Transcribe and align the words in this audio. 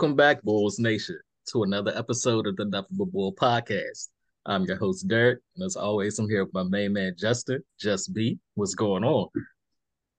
Welcome 0.00 0.16
back, 0.16 0.40
Bulls 0.42 0.78
Nation, 0.78 1.18
to 1.52 1.62
another 1.62 1.92
episode 1.94 2.46
of 2.46 2.56
the 2.56 2.62
Ineffable 2.62 3.04
Bull 3.04 3.34
podcast. 3.34 4.08
I'm 4.46 4.64
your 4.64 4.78
host, 4.78 5.06
Derek, 5.06 5.40
and 5.54 5.62
as 5.66 5.76
always, 5.76 6.18
I'm 6.18 6.26
here 6.26 6.42
with 6.42 6.54
my 6.54 6.62
main 6.62 6.94
man, 6.94 7.16
Justin. 7.18 7.62
Just 7.78 8.14
B, 8.14 8.38
what's 8.54 8.74
going 8.74 9.04
on? 9.04 9.28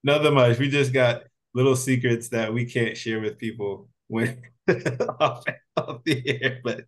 Nothing 0.04 0.34
much. 0.34 0.60
We 0.60 0.68
just 0.68 0.92
got 0.92 1.24
little 1.52 1.74
secrets 1.74 2.28
that 2.28 2.54
we 2.54 2.64
can't 2.64 2.96
share 2.96 3.20
with 3.20 3.38
people 3.38 3.88
when 4.06 4.40
off, 5.18 5.42
off 5.76 6.04
the 6.04 6.40
air. 6.40 6.60
But 6.62 6.84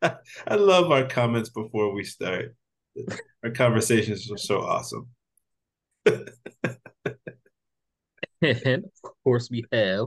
I 0.48 0.54
love 0.54 0.90
our 0.90 1.04
comments 1.04 1.50
before 1.50 1.92
we 1.92 2.02
start. 2.02 2.56
Our 3.44 3.50
conversations 3.50 4.32
are 4.32 4.38
so 4.38 4.62
awesome. 4.62 5.06
and 6.06 6.24
of 8.40 9.12
course, 9.22 9.50
we 9.50 9.66
have 9.70 10.06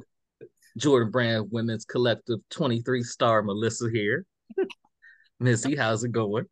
Jordan 0.77 1.11
Brand 1.11 1.47
Women's 1.51 1.85
Collective 1.85 2.39
23 2.49 3.03
star 3.03 3.41
Melissa 3.41 3.89
here. 3.91 4.25
Missy, 5.39 5.75
how's 5.75 6.03
it 6.03 6.11
going? 6.11 6.45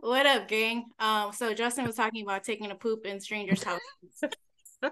What 0.00 0.26
up, 0.26 0.48
gang? 0.48 0.84
Um, 0.98 1.32
so 1.32 1.52
Justin 1.52 1.86
was 1.86 1.96
talking 1.96 2.22
about 2.22 2.44
taking 2.44 2.70
a 2.70 2.74
poop 2.74 3.06
in 3.06 3.20
strangers' 3.20 3.62
houses. 3.62 3.82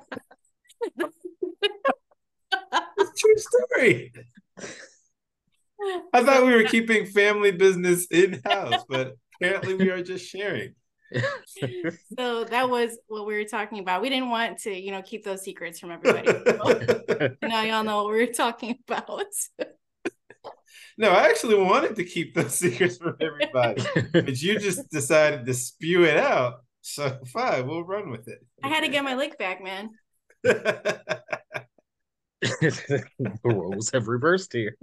True 3.17 3.37
story. 3.37 4.13
I 6.13 6.23
thought 6.23 6.47
we 6.47 6.55
were 6.55 6.65
keeping 6.65 7.07
family 7.07 7.53
business 7.53 8.07
in 8.11 8.41
house, 8.45 8.85
but 8.89 9.15
apparently 9.37 9.75
we 9.75 9.91
are 9.91 10.03
just 10.03 10.27
sharing. 10.27 10.75
so 12.19 12.45
that 12.45 12.69
was 12.69 12.99
what 13.09 13.27
we 13.27 13.35
were 13.35 13.45
talking 13.45 13.79
about. 13.79 14.03
We 14.03 14.09
didn't 14.09 14.31
want 14.31 14.59
to, 14.61 14.75
you 14.75 14.91
know, 14.91 15.03
keep 15.03 15.25
those 15.25 15.43
secrets 15.43 15.79
from 15.79 15.91
everybody. 15.91 16.27
So 16.27 17.37
now 17.43 17.63
y'all 17.63 17.85
know 17.85 18.05
what 18.05 18.13
we 18.13 18.27
were 18.27 18.33
talking 18.33 18.79
about. 18.89 19.27
no, 20.99 21.11
I 21.11 21.29
actually 21.29 21.57
wanted 21.57 21.97
to 21.97 22.05
keep 22.05 22.35
those 22.35 22.55
secrets 22.55 22.97
from 22.99 23.17
everybody, 23.21 23.83
but 24.13 24.41
you 24.41 24.59
just 24.59 24.91
decided 24.91 25.47
to 25.47 25.55
spew 25.55 26.05
it 26.05 26.17
out. 26.17 26.65
So 26.83 27.19
fine, 27.33 27.67
we'll 27.67 27.85
run 27.85 28.11
with 28.11 28.29
it. 28.29 28.45
I 28.63 28.69
had 28.69 28.81
to 28.81 28.89
get 28.89 29.05
my 29.05 29.15
lick 29.15 29.39
back, 29.39 29.63
man. 29.63 29.91
the 30.43 31.03
roles 33.45 33.91
have 33.91 34.09
reversed 34.09 34.53
here. 34.53 34.77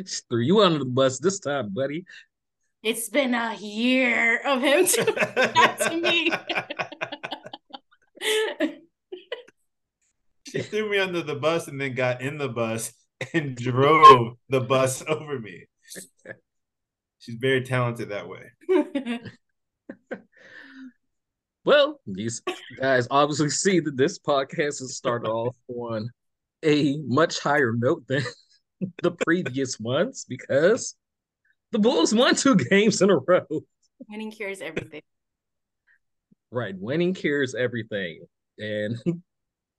Just 0.00 0.28
threw 0.28 0.40
you 0.40 0.62
under 0.62 0.78
the 0.78 0.86
bus 0.86 1.18
this 1.18 1.38
time, 1.38 1.68
buddy. 1.74 2.04
It's 2.82 3.08
been 3.08 3.32
a 3.32 3.54
year 3.54 4.38
of 4.44 4.60
him 4.60 4.86
to 4.88 5.04
that 5.04 5.78
to 5.88 5.96
me. 6.00 6.32
she 10.48 10.62
threw 10.62 10.90
me 10.90 10.98
under 10.98 11.22
the 11.22 11.36
bus 11.36 11.68
and 11.68 11.80
then 11.80 11.94
got 11.94 12.22
in 12.22 12.38
the 12.38 12.48
bus 12.48 12.92
and 13.32 13.54
drove 13.54 14.36
the 14.48 14.60
bus 14.62 15.02
over 15.08 15.38
me. 15.38 15.66
She's 17.20 17.36
very 17.36 17.62
talented 17.62 18.08
that 18.08 18.28
way. 18.28 18.50
well, 21.64 22.00
these 22.04 22.42
guys 22.80 23.06
obviously 23.12 23.50
see 23.50 23.78
that 23.78 23.96
this 23.96 24.18
podcast 24.18 24.80
has 24.80 24.96
started 24.96 25.28
off 25.28 25.54
on 25.68 26.10
a 26.64 26.96
much 27.06 27.38
higher 27.38 27.72
note 27.72 28.04
than 28.08 28.24
the 29.04 29.12
previous 29.12 29.78
ones 29.78 30.26
because 30.28 30.96
the 31.72 31.78
Bulls 31.78 32.14
won 32.14 32.34
two 32.34 32.54
games 32.70 33.02
in 33.02 33.10
a 33.10 33.16
row. 33.16 33.46
Winning 34.08 34.30
cures 34.30 34.60
everything. 34.60 35.02
Right. 36.50 36.74
Winning 36.78 37.14
cures 37.14 37.54
everything. 37.54 38.24
And 38.58 38.96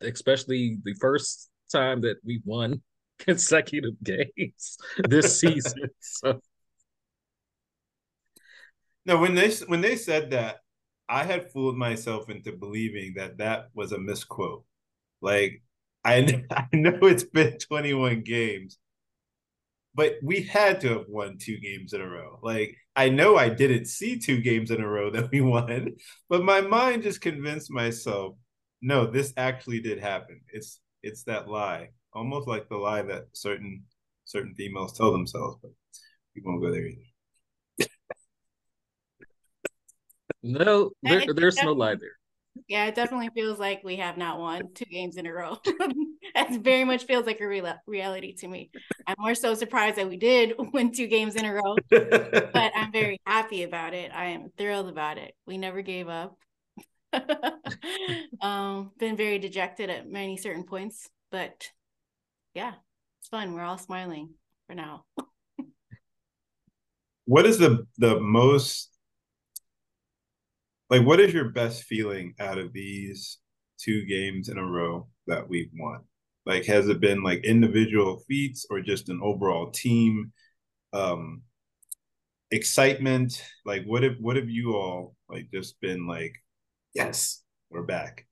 especially 0.02 0.80
the 0.84 0.96
first 0.96 1.50
time 1.72 2.02
that 2.02 2.18
we 2.26 2.42
won 2.44 2.82
consecutive 3.20 3.94
games 4.04 4.78
this 5.08 5.40
season. 5.40 5.90
So 6.00 6.40
no, 9.06 9.18
when 9.18 9.36
they 9.36 9.52
when 9.68 9.82
they 9.82 9.96
said 9.96 10.32
that, 10.32 10.60
I 11.10 11.24
had 11.24 11.52
fooled 11.52 11.78
myself 11.78 12.30
into 12.30 12.54
believing 12.54 13.16
that 13.18 13.38
that 13.38 13.70
was 13.74 13.92
a 13.92 14.00
misquote. 14.00 14.64
Like 15.22 15.62
I 16.04 16.44
I 16.52 16.68
know 16.74 16.98
it's 17.04 17.24
been 17.24 17.58
21 17.60 18.22
games, 18.22 18.78
but 19.96 20.16
we 20.24 20.42
had 20.42 20.82
to 20.82 20.90
have 20.90 21.06
won 21.08 21.38
two 21.38 21.60
games 21.60 21.94
in 21.94 22.02
a 22.02 22.08
row. 22.08 22.40
Like 22.42 22.76
I 22.96 23.10
know 23.10 23.38
I 23.38 23.50
didn't 23.50 23.86
see 23.86 24.18
two 24.18 24.42
games 24.42 24.72
in 24.72 24.82
a 24.82 24.88
row 24.88 25.10
that 25.12 25.32
we 25.32 25.42
won, 25.56 25.96
but 26.30 26.44
my 26.44 26.62
mind 26.62 27.04
just 27.04 27.22
convinced 27.22 27.72
myself, 27.72 28.36
no, 28.82 29.06
this 29.06 29.34
actually 29.38 29.80
did 29.80 30.00
happen. 30.00 30.42
It's 30.50 30.80
it's 31.02 31.24
that 31.24 31.48
lie, 31.48 31.90
almost 32.14 32.48
like 32.48 32.70
the 32.70 32.78
lie 32.78 33.02
that 33.04 33.26
certain 33.34 33.84
certain 34.26 34.54
females 34.56 34.98
tell 34.98 35.12
themselves, 35.12 35.58
but 35.62 35.72
we 36.36 36.42
won't 36.44 36.62
go 36.62 36.72
there 36.72 36.88
either. 36.88 37.90
no, 40.42 40.92
there, 41.04 41.34
there's 41.34 41.62
no 41.62 41.74
lie 41.74 41.96
there. 41.96 42.18
Yeah, 42.68 42.86
it 42.86 42.96
definitely 42.96 43.30
feels 43.34 43.60
like 43.60 43.82
we 43.84 43.98
have 43.98 44.18
not 44.18 44.40
won 44.40 44.74
two 44.74 44.86
games 44.86 45.18
in 45.18 45.26
a 45.26 45.34
row. 45.34 45.58
it 45.66 46.62
very 46.62 46.84
much 46.84 47.06
feels 47.06 47.26
like 47.26 47.42
a 47.42 47.48
real 47.48 47.74
reality 47.88 48.34
to 48.36 48.48
me. 48.48 48.70
I'm 49.08 49.16
more 49.20 49.36
so 49.36 49.54
surprised 49.54 49.98
that 49.98 50.10
we 50.10 50.18
did 50.18 50.54
win 50.74 50.92
two 50.92 51.08
games 51.08 51.36
in 51.36 51.46
a 51.46 51.54
row, 51.54 51.76
but 51.90 52.72
I'm 52.76 52.92
very 52.92 53.20
happy 53.26 53.64
about 53.64 53.94
it. 53.94 54.12
I 54.14 54.26
am 54.26 54.52
thrilled 54.58 54.88
about 54.88 55.18
it. 55.18 55.36
We 55.46 55.58
never 55.58 55.82
gave 55.82 56.10
up. 56.10 56.38
um, 58.42 58.92
been 58.98 59.18
very 59.18 59.40
dejected 59.40 59.90
at 59.90 60.10
many 60.10 60.38
certain 60.38 60.64
points, 60.64 61.10
but 61.32 61.70
yeah, 62.54 62.74
it's 63.20 63.30
fun. 63.30 63.54
We're 63.54 63.64
all 63.64 63.78
smiling 63.78 64.32
for 64.68 64.76
now. 64.76 65.06
what 67.26 67.46
is 67.46 67.58
the 67.58 67.86
the 67.98 68.20
most 68.20 68.93
like 70.94 71.08
what 71.08 71.20
is 71.20 71.34
your 71.34 71.50
best 71.50 71.86
feeling 71.86 72.36
out 72.40 72.60
of 72.60 72.72
these 72.72 73.40
two 73.80 74.06
games 74.06 74.48
in 74.48 74.60
a 74.60 74.64
row 74.64 75.08
that 75.26 75.50
we've 75.50 75.72
won? 75.76 76.02
Like 76.46 76.66
has 76.66 76.88
it 76.88 77.00
been 77.00 77.24
like 77.24 77.44
individual 77.44 78.22
feats 78.28 78.68
or 78.70 78.80
just 78.80 79.10
an 79.10 79.20
overall 79.24 79.72
team 79.72 80.32
um 80.94 81.42
excitement? 82.52 83.44
Like 83.66 83.86
what 83.86 84.04
have 84.04 84.18
what 84.20 84.36
have 84.36 84.52
you 84.52 84.76
all 84.76 85.16
like 85.28 85.50
just 85.52 85.82
been 85.82 86.06
like, 86.06 86.36
yes, 86.94 87.42
we're 87.72 87.82
back? 87.82 88.28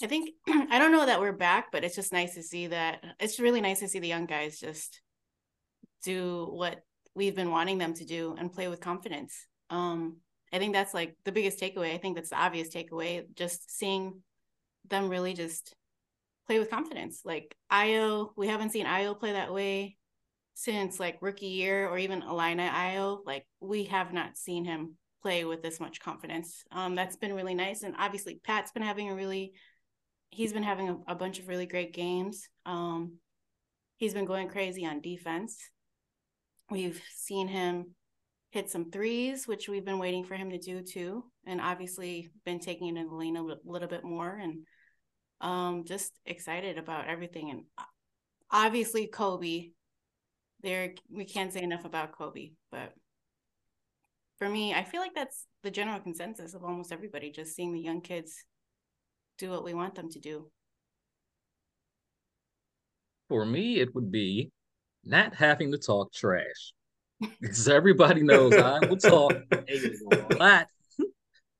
I 0.00 0.06
think 0.06 0.30
I 0.48 0.78
don't 0.78 0.92
know 0.92 1.06
that 1.06 1.18
we're 1.18 1.32
back, 1.32 1.72
but 1.72 1.82
it's 1.82 1.96
just 1.96 2.12
nice 2.12 2.36
to 2.36 2.42
see 2.44 2.68
that 2.68 3.02
it's 3.18 3.40
really 3.40 3.60
nice 3.60 3.80
to 3.80 3.88
see 3.88 3.98
the 3.98 4.06
young 4.06 4.26
guys 4.26 4.60
just 4.60 5.00
do 6.04 6.46
what 6.52 6.84
we've 7.16 7.34
been 7.34 7.50
wanting 7.50 7.78
them 7.78 7.94
to 7.94 8.04
do 8.04 8.36
and 8.38 8.52
play 8.52 8.68
with 8.68 8.78
confidence. 8.78 9.34
Um 9.70 10.18
I 10.52 10.58
think 10.58 10.72
that's 10.72 10.94
like 10.94 11.16
the 11.24 11.32
biggest 11.32 11.60
takeaway. 11.60 11.94
I 11.94 11.98
think 11.98 12.16
that's 12.16 12.30
the 12.30 12.40
obvious 12.40 12.68
takeaway. 12.68 13.24
Just 13.34 13.76
seeing 13.76 14.22
them 14.88 15.08
really 15.08 15.34
just 15.34 15.74
play 16.46 16.58
with 16.58 16.70
confidence. 16.70 17.22
Like 17.24 17.56
Ayo, 17.70 18.30
we 18.36 18.48
haven't 18.48 18.70
seen 18.70 18.86
Ayo 18.86 19.18
play 19.18 19.32
that 19.32 19.52
way 19.52 19.96
since 20.54 20.98
like 20.98 21.18
rookie 21.20 21.46
year 21.46 21.88
or 21.88 21.98
even 21.98 22.22
Alina 22.22 22.70
Ayo. 22.72 23.18
Like 23.26 23.46
we 23.60 23.84
have 23.84 24.12
not 24.12 24.36
seen 24.36 24.64
him 24.64 24.96
play 25.22 25.44
with 25.44 25.62
this 25.62 25.80
much 25.80 26.00
confidence. 26.00 26.64
Um, 26.70 26.94
that's 26.94 27.16
been 27.16 27.34
really 27.34 27.54
nice. 27.54 27.82
And 27.82 27.94
obviously 27.98 28.40
Pat's 28.44 28.72
been 28.72 28.82
having 28.82 29.10
a 29.10 29.14
really 29.14 29.52
he's 30.30 30.52
been 30.52 30.62
having 30.62 30.88
a, 30.88 31.12
a 31.12 31.14
bunch 31.14 31.38
of 31.38 31.48
really 31.48 31.66
great 31.66 31.92
games. 31.92 32.48
Um, 32.64 33.18
he's 33.96 34.14
been 34.14 34.24
going 34.24 34.48
crazy 34.48 34.86
on 34.86 35.00
defense. 35.00 35.58
We've 36.70 37.00
seen 37.14 37.48
him 37.48 37.94
hit 38.56 38.70
some 38.70 38.90
threes, 38.90 39.46
which 39.46 39.68
we've 39.68 39.84
been 39.84 39.98
waiting 39.98 40.24
for 40.24 40.34
him 40.34 40.48
to 40.48 40.56
do 40.56 40.80
too, 40.80 41.22
and 41.46 41.60
obviously 41.60 42.30
been 42.46 42.58
taking 42.58 42.88
it 42.88 42.98
in 42.98 43.06
the 43.06 43.14
lane 43.14 43.36
a 43.36 43.42
little 43.42 43.86
bit 43.86 44.02
more, 44.02 44.34
and 44.34 44.66
um, 45.42 45.84
just 45.84 46.10
excited 46.24 46.78
about 46.78 47.06
everything. 47.06 47.50
And 47.50 47.64
obviously 48.50 49.08
Coby, 49.08 49.72
there 50.62 50.94
we 51.10 51.26
can't 51.26 51.52
say 51.52 51.62
enough 51.62 51.84
about 51.84 52.16
Coby, 52.18 52.54
but 52.72 52.94
for 54.38 54.48
me, 54.48 54.72
I 54.72 54.84
feel 54.84 55.02
like 55.02 55.14
that's 55.14 55.44
the 55.62 55.70
general 55.70 56.00
consensus 56.00 56.54
of 56.54 56.64
almost 56.64 56.92
everybody, 56.92 57.30
just 57.30 57.54
seeing 57.54 57.74
the 57.74 57.80
young 57.80 58.00
kids 58.00 58.42
do 59.36 59.50
what 59.50 59.64
we 59.64 59.74
want 59.74 59.96
them 59.96 60.08
to 60.12 60.18
do. 60.18 60.50
For 63.28 63.44
me, 63.44 63.80
it 63.80 63.94
would 63.94 64.10
be 64.10 64.50
not 65.04 65.34
having 65.34 65.72
to 65.72 65.78
talk 65.78 66.10
trash 66.14 66.72
because 67.40 67.68
everybody 67.68 68.22
knows 68.22 68.54
I 68.54 68.80
will 68.86 68.96
talk 68.96 69.32
a 69.52 70.34
lot 70.38 70.66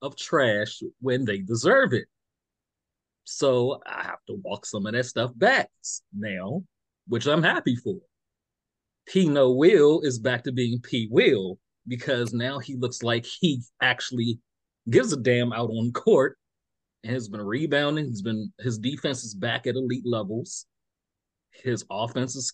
of 0.02 0.16
trash 0.16 0.82
when 1.00 1.24
they 1.24 1.38
deserve 1.38 1.92
it. 1.92 2.06
So 3.24 3.80
I 3.86 4.04
have 4.04 4.24
to 4.28 4.40
walk 4.44 4.66
some 4.66 4.86
of 4.86 4.92
that 4.92 5.04
stuff 5.04 5.32
back 5.34 5.68
now, 6.16 6.62
which 7.08 7.26
I'm 7.26 7.42
happy 7.42 7.76
for. 7.76 7.96
P 9.06 9.28
No 9.28 9.52
Will 9.52 10.00
is 10.00 10.18
back 10.18 10.44
to 10.44 10.52
being 10.52 10.80
P 10.80 11.08
Will 11.10 11.58
because 11.88 12.32
now 12.32 12.58
he 12.58 12.76
looks 12.76 13.02
like 13.02 13.24
he 13.24 13.62
actually 13.80 14.38
gives 14.90 15.12
a 15.12 15.16
damn 15.16 15.52
out 15.52 15.70
on 15.70 15.92
court 15.92 16.36
and 17.04 17.12
has 17.12 17.28
been 17.28 17.40
rebounding. 17.40 18.06
He's 18.06 18.22
been 18.22 18.52
his 18.60 18.78
defense 18.78 19.24
is 19.24 19.34
back 19.34 19.66
at 19.66 19.76
elite 19.76 20.06
levels. 20.06 20.66
His 21.50 21.84
offense 21.90 22.36
is 22.36 22.52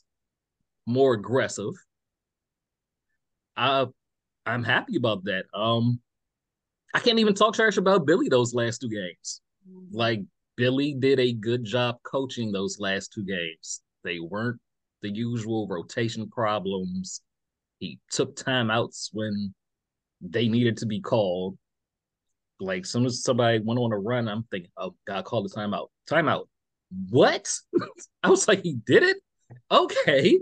more 0.87 1.15
aggressive. 1.15 1.73
I 3.57 3.87
I'm 4.47 4.65
happy 4.65 4.97
about 4.97 5.25
that. 5.25 5.45
Um 5.55 6.01
I 6.95 7.01
can't 7.01 7.19
even 7.19 7.35
talk 7.35 7.55
trash 7.55 7.77
about 7.79 8.07
Billy 8.07 8.29
those 8.29 8.55
last 8.55 8.81
two 8.81 8.91
games. 8.91 9.41
Mm-hmm. 9.69 9.97
Like 9.97 10.21
Billy 10.57 10.95
did 10.95 11.19
a 11.19 11.33
good 11.33 11.65
job 11.65 11.97
coaching 12.03 12.53
those 12.53 12.79
last 12.79 13.13
two 13.13 13.25
games. 13.25 13.81
They 14.05 14.21
weren't 14.21 14.61
the 15.03 15.11
usual 15.11 15.67
rotation 15.69 16.29
problems. 16.29 17.21
He 17.79 17.99
took 18.11 18.37
timeouts 18.37 19.11
when 19.13 19.55
they 20.21 20.49
needed 20.49 20.77
to 20.79 20.87
be 20.87 21.01
called. 21.01 21.59
Like, 22.61 22.87
soon 22.87 23.05
as 23.05 23.25
somebody 23.25 23.59
went 23.59 23.81
on 23.81 23.93
a 23.93 23.99
run, 23.99 24.29
I'm 24.29 24.45
thinking, 24.45 24.71
oh, 24.77 24.95
God 25.05 25.25
call 25.25 25.43
the 25.43 25.49
timeout. 25.49 25.89
Timeout. 26.09 26.45
What? 27.11 27.53
I 28.23 28.31
was 28.31 28.47
like, 28.47 28.63
he 28.63 28.75
did 28.75 29.03
it? 29.03 29.17
Okay. 29.71 30.39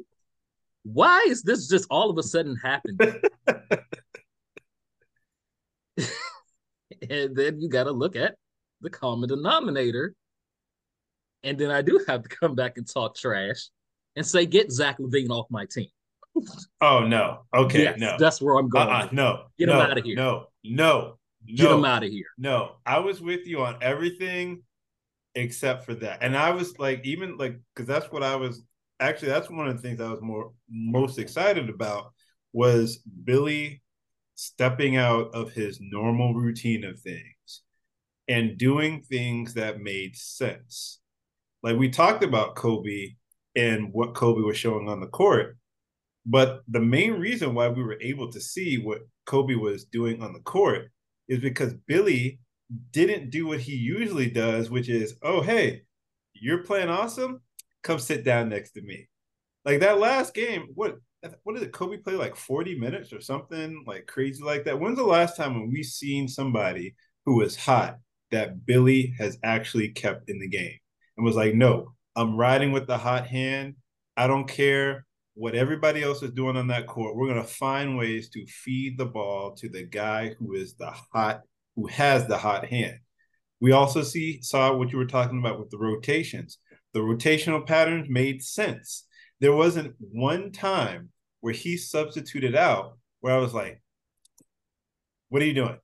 Why 0.83 1.25
is 1.29 1.43
this 1.43 1.69
just 1.69 1.87
all 1.91 2.11
of 2.11 2.19
a 2.19 2.23
sudden 2.23 2.57
happening? 2.57 3.21
and 7.11 7.37
then 7.37 7.61
you 7.61 7.69
got 7.69 7.85
to 7.85 7.93
look 7.93 8.17
at 8.17 8.35
the 8.81 8.91
common 8.91 9.29
denominator. 9.29 10.15
And 11.43 11.59
then 11.59 11.71
I 11.71 11.83
do 11.83 12.05
have 12.07 12.23
to 12.23 12.29
come 12.29 12.55
back 12.55 12.77
and 12.77 12.87
talk 12.89 13.17
trash 13.17 13.69
and 14.17 14.27
say, 14.27 14.47
get 14.47 14.71
Zach 14.71 14.99
LaVine 14.99 15.31
off 15.31 15.47
my 15.51 15.67
team. 15.67 15.89
oh, 16.81 17.01
no. 17.07 17.45
Okay. 17.55 17.85
Yes, 17.85 17.99
no. 17.99 18.17
That's 18.19 18.41
where 18.41 18.57
I'm 18.57 18.69
going. 18.69 18.89
Uh-uh, 18.89 19.09
no. 19.13 19.45
Get 19.59 19.69
no, 19.69 19.81
him 19.81 19.91
out 19.91 19.99
of 19.99 20.05
here. 20.05 20.17
No. 20.17 20.47
No. 20.65 21.17
Get 21.47 21.65
no, 21.65 21.79
him 21.79 21.85
out 21.85 22.05
of 22.05 22.11
here. 22.11 22.27
No. 22.37 22.77
I 22.85 22.99
was 22.99 23.21
with 23.21 23.47
you 23.47 23.63
on 23.63 23.77
everything 23.81 24.63
except 25.35 25.85
for 25.85 25.95
that. 25.95 26.19
And 26.23 26.37
I 26.37 26.51
was 26.51 26.79
like, 26.79 27.05
even 27.05 27.37
like, 27.37 27.59
because 27.75 27.87
that's 27.87 28.13
what 28.13 28.23
I 28.23 28.37
was 28.37 28.63
actually, 29.01 29.29
that's 29.29 29.51
one 29.51 29.69
of 29.69 29.77
the 29.77 29.83
things 29.83 30.01
I 30.01 30.11
was 30.11 30.21
more 30.21 30.53
most 30.69 31.19
excited 31.19 31.69
about 31.69 32.13
was 32.53 32.99
Billy 33.25 33.83
stepping 34.35 34.97
out 34.97 35.35
of 35.35 35.53
his 35.53 35.79
normal 35.81 36.35
routine 36.35 36.85
of 36.85 36.99
things 37.01 37.63
and 38.29 38.57
doing 38.57 39.03
things 39.03 39.55
that 39.55 39.81
made 39.81 40.17
sense. 40.17 41.01
Like 41.63 41.77
we 41.77 41.91
talked 41.91 42.25
about 42.25 42.57
Coby 42.57 43.17
and 43.57 43.93
what 43.93 44.15
Coby 44.15 44.45
was 44.45 44.57
showing 44.57 44.89
on 44.89 45.01
the 45.01 45.07
court, 45.07 45.57
but 46.25 46.63
the 46.69 46.81
main 46.81 47.13
reason 47.15 47.55
why 47.55 47.69
we 47.69 47.83
were 47.83 47.99
able 48.01 48.31
to 48.33 48.41
see 48.41 48.79
what 48.79 49.01
Coby 49.27 49.61
was 49.61 49.85
doing 49.85 50.23
on 50.23 50.33
the 50.33 50.41
court 50.41 50.91
is 51.29 51.41
because 51.41 51.75
Billy 51.87 52.39
didn't 52.93 53.31
do 53.31 53.47
what 53.47 53.61
he 53.61 53.75
usually 53.75 54.31
does, 54.31 54.71
which 54.71 54.89
is, 54.89 55.17
oh, 55.23 55.41
hey, 55.41 55.83
you're 56.35 56.65
playing 56.65 56.89
awesome. 56.89 57.41
Come 57.83 57.99
sit 57.99 58.25
down 58.25 58.49
next 58.49 58.73
to 58.73 58.83
me. 58.83 59.09
Like 59.65 59.81
that 59.81 59.99
last 59.99 60.35
game, 60.35 60.69
what 60.75 60.97
what 61.43 61.55
did 61.55 61.63
it 61.63 61.73
Coby 61.73 62.03
play 62.03 62.15
like 62.15 62.35
40 62.35 62.79
minutes 62.79 63.13
or 63.13 63.21
something 63.21 63.85
like 63.87 64.07
crazy 64.07 64.43
like 64.43 64.65
that? 64.65 64.79
When's 64.79 64.97
the 64.97 65.05
last 65.05 65.37
time 65.37 65.55
when 65.55 65.71
we 65.71 65.83
seen 65.83 66.29
somebody 66.29 66.95
who 67.27 67.37
was 67.37 67.57
hot 67.57 67.99
that 68.31 68.65
Billy 68.65 69.15
has 69.19 69.39
actually 69.43 69.91
kept 69.91 70.31
in 70.31 70.39
the 70.39 70.49
game 70.49 70.79
and 71.17 71.25
was 71.25 71.37
like, 71.37 71.55
no, 71.55 71.93
I'm 72.17 72.37
riding 72.37 72.73
with 72.73 72.87
the 72.87 72.97
hot 72.97 73.27
hand. 73.27 73.75
I 74.17 74.27
don't 74.27 74.49
care 74.49 75.05
what 75.35 75.55
everybody 75.55 76.03
else 76.03 76.23
is 76.23 76.33
doing 76.33 76.57
on 76.57 76.69
that 76.69 76.87
court. 76.87 77.17
We're 77.17 77.29
gonna 77.29 77.45
find 77.45 77.97
ways 77.97 78.29
to 78.31 78.47
feed 78.47 78.99
the 78.99 79.07
ball 79.07 79.55
to 79.57 79.69
the 79.69 79.85
guy 79.85 80.35
who 80.39 80.55
is 80.55 80.75
the 80.75 80.91
hot, 81.13 81.43
who 81.77 81.87
has 81.89 82.27
the 82.27 82.39
hot 82.39 82.67
hand. 82.67 82.99
We 83.61 83.73
also 83.73 84.03
see 84.03 84.41
saw 84.43 84.75
what 84.75 84.91
you 84.91 84.99
were 84.99 85.07
talking 85.07 85.39
about 85.39 85.59
with 85.59 85.71
the 85.71 85.79
rotations. 85.79 86.59
The 86.93 87.01
rotational 87.01 87.67
patterns 87.67 88.09
made 88.09 88.43
sense 88.43 89.05
there 89.41 89.55
wasn't 89.55 89.95
one 89.99 90.53
time 90.53 91.11
where 91.41 91.55
he 91.55 91.77
substituted 91.77 92.55
out 92.55 92.99
where 93.21 93.35
I 93.35 93.39
was 93.39 93.55
like, 93.55 93.83
what 95.31 95.43
are 95.43 95.47
you 95.47 95.55
doing? 95.55 95.79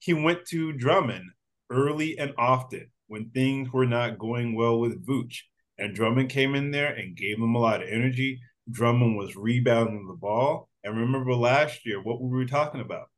He 0.00 0.12
went 0.12 0.46
to 0.46 0.72
Drummond 0.72 1.30
early 1.70 2.18
and 2.18 2.34
often 2.36 2.90
when 3.06 3.30
things 3.30 3.72
were 3.72 3.86
not 3.86 4.18
going 4.18 4.56
well 4.56 4.80
with 4.80 5.06
Vooch. 5.06 5.42
And 5.78 5.94
Drummond 5.94 6.28
came 6.28 6.54
in 6.54 6.72
there 6.72 6.92
and 6.92 7.16
gave 7.16 7.38
him 7.38 7.54
a 7.54 7.60
lot 7.60 7.82
of 7.82 7.88
energy. 7.88 8.40
Drummond 8.70 9.16
was 9.16 9.36
rebounding 9.36 10.06
the 10.08 10.14
ball. 10.14 10.68
And 10.82 10.96
remember 10.96 11.34
last 11.34 11.86
year, 11.86 12.02
what 12.02 12.20
we 12.20 12.30
were 12.30 12.46
talking 12.46 12.80
about? 12.80 13.08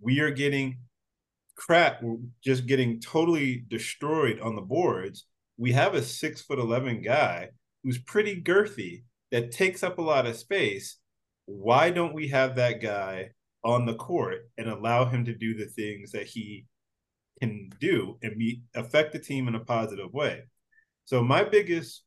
We 0.00 0.18
are 0.20 0.30
getting 0.30 0.78
crap, 1.54 2.02
we're 2.02 2.16
just 2.42 2.66
getting 2.66 3.00
totally 3.00 3.64
destroyed 3.68 4.40
on 4.40 4.56
the 4.56 4.62
boards. 4.62 5.26
We 5.62 5.70
have 5.74 5.94
a 5.94 6.02
six 6.02 6.42
foot 6.42 6.58
11 6.58 7.02
guy 7.02 7.50
who's 7.84 7.98
pretty 7.98 8.42
girthy 8.42 9.04
that 9.30 9.52
takes 9.52 9.84
up 9.84 9.98
a 9.98 10.02
lot 10.02 10.26
of 10.26 10.34
space, 10.34 10.96
why 11.46 11.90
don't 11.90 12.14
we 12.14 12.26
have 12.30 12.56
that 12.56 12.82
guy 12.82 13.30
on 13.62 13.86
the 13.86 13.94
court 13.94 14.50
and 14.58 14.68
allow 14.68 15.04
him 15.04 15.24
to 15.24 15.32
do 15.32 15.54
the 15.54 15.66
things 15.66 16.10
that 16.10 16.26
he 16.26 16.66
can 17.40 17.70
do 17.80 18.18
and 18.24 18.36
be 18.36 18.64
affect 18.74 19.12
the 19.12 19.20
team 19.20 19.46
in 19.46 19.54
a 19.54 19.60
positive 19.60 20.12
way? 20.12 20.42
So 21.04 21.22
my 21.22 21.44
biggest 21.44 22.02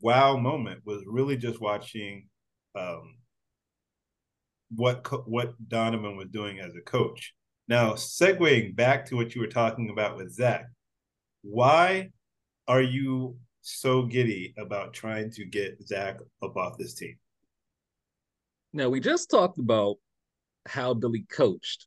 wow 0.00 0.38
moment 0.38 0.80
was 0.86 1.02
really 1.06 1.36
just 1.36 1.60
watching 1.60 2.28
um, 2.74 3.16
what 4.74 5.06
what 5.28 5.52
Donovan 5.68 6.16
was 6.16 6.28
doing 6.30 6.60
as 6.60 6.72
a 6.74 6.90
coach. 6.90 7.34
Now, 7.68 7.92
segueing 7.92 8.74
back 8.74 9.04
to 9.06 9.16
what 9.16 9.34
you 9.34 9.42
were 9.42 9.48
talking 9.48 9.90
about 9.90 10.16
with 10.16 10.32
Zach, 10.32 10.64
why 11.42 12.10
are 12.68 12.82
you 12.82 13.36
so 13.62 14.02
giddy 14.02 14.54
about 14.58 14.92
trying 14.92 15.30
to 15.32 15.44
get 15.44 15.86
Zach 15.86 16.18
up 16.42 16.56
off 16.56 16.78
this 16.78 16.94
team? 16.94 17.16
Now 18.72 18.88
we 18.88 19.00
just 19.00 19.30
talked 19.30 19.58
about 19.58 19.96
how 20.66 20.94
Billy 20.94 21.26
coached 21.30 21.86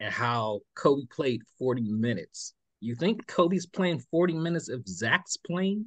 and 0.00 0.12
how 0.12 0.60
Coby 0.76 1.08
played 1.10 1.42
40 1.58 1.82
minutes. 1.82 2.54
You 2.80 2.94
think 2.94 3.26
Coby's 3.26 3.66
playing 3.66 4.02
40 4.10 4.34
minutes 4.34 4.68
if 4.68 4.86
Zach's 4.86 5.36
playing? 5.36 5.86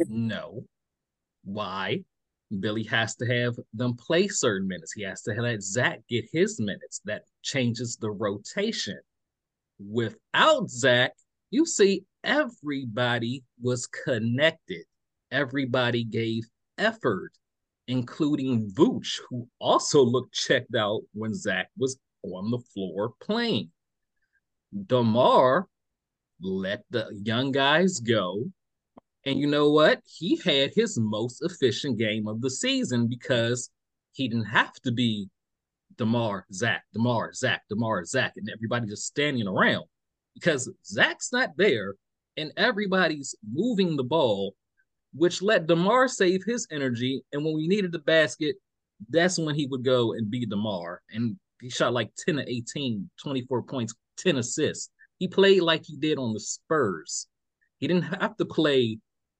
no. 0.00 0.64
Why? 1.44 2.04
Billy 2.60 2.84
has 2.84 3.16
to 3.16 3.26
have 3.26 3.56
them 3.74 3.96
play 3.96 4.28
certain 4.28 4.68
minutes. 4.68 4.92
He 4.92 5.02
has 5.02 5.22
to 5.22 5.32
let 5.32 5.62
Zach 5.62 6.00
get 6.08 6.26
his 6.32 6.60
minutes. 6.60 7.00
That 7.04 7.22
changes 7.42 7.96
the 7.96 8.10
rotation. 8.10 8.98
Without 9.78 10.70
Zach, 10.70 11.12
you 11.56 11.64
see 11.64 12.04
everybody 12.22 13.42
was 13.62 13.86
connected. 13.86 14.84
Everybody 15.30 16.04
gave 16.04 16.42
effort, 16.76 17.32
including 17.88 18.70
Vooch, 18.72 19.18
who 19.30 19.48
also 19.58 20.02
looked 20.02 20.34
checked 20.34 20.74
out 20.74 21.00
when 21.14 21.32
Zach 21.32 21.68
was 21.78 21.96
on 22.22 22.50
the 22.50 22.58
floor 22.58 23.14
playing. 23.22 23.70
DeMar 24.86 25.66
let 26.42 26.84
the 26.90 27.08
young 27.24 27.52
guys 27.52 28.00
go. 28.00 28.44
And 29.24 29.38
you 29.38 29.46
know 29.46 29.70
what? 29.70 30.02
He 30.04 30.36
had 30.44 30.72
his 30.74 30.98
most 30.98 31.42
efficient 31.42 31.98
game 31.98 32.28
of 32.28 32.42
the 32.42 32.50
season 32.50 33.08
because 33.08 33.70
he 34.12 34.28
didn't 34.28 34.44
have 34.44 34.74
to 34.82 34.92
be 34.92 35.30
DeMar, 35.96 36.44
Zach, 36.52 36.84
DeMar, 36.92 37.32
Zach, 37.32 37.62
DeMar, 37.70 38.04
Zach, 38.04 38.34
and 38.36 38.50
everybody 38.50 38.86
just 38.86 39.06
standing 39.06 39.48
around 39.48 39.86
because 40.36 40.70
Zach's 40.84 41.32
not 41.32 41.56
there 41.56 41.94
and 42.36 42.52
everybody's 42.56 43.34
moving 43.50 43.96
the 43.96 44.04
ball, 44.04 44.54
which 45.14 45.40
let 45.40 45.66
DeMar 45.66 46.08
save 46.08 46.44
his 46.44 46.68
energy. 46.70 47.22
And 47.32 47.42
when 47.42 47.54
we 47.54 47.66
needed 47.66 47.90
the 47.90 48.00
basket, 48.00 48.56
that's 49.08 49.38
when 49.38 49.54
he 49.54 49.66
would 49.66 49.84
go 49.84 50.12
and 50.12 50.30
be 50.30 50.44
DeMar. 50.44 51.00
And 51.10 51.36
he 51.60 51.70
shot 51.70 51.94
like 51.94 52.10
10 52.26 52.36
to 52.36 52.48
18, 52.48 53.08
24 53.22 53.62
points, 53.62 53.94
10 54.18 54.36
assists. 54.36 54.90
He 55.18 55.26
played 55.26 55.62
like 55.62 55.84
he 55.86 55.96
did 55.96 56.18
on 56.18 56.34
the 56.34 56.40
Spurs. 56.40 57.26
He 57.78 57.88
didn't 57.88 58.20
have 58.20 58.36
to 58.36 58.44
play 58.44 58.98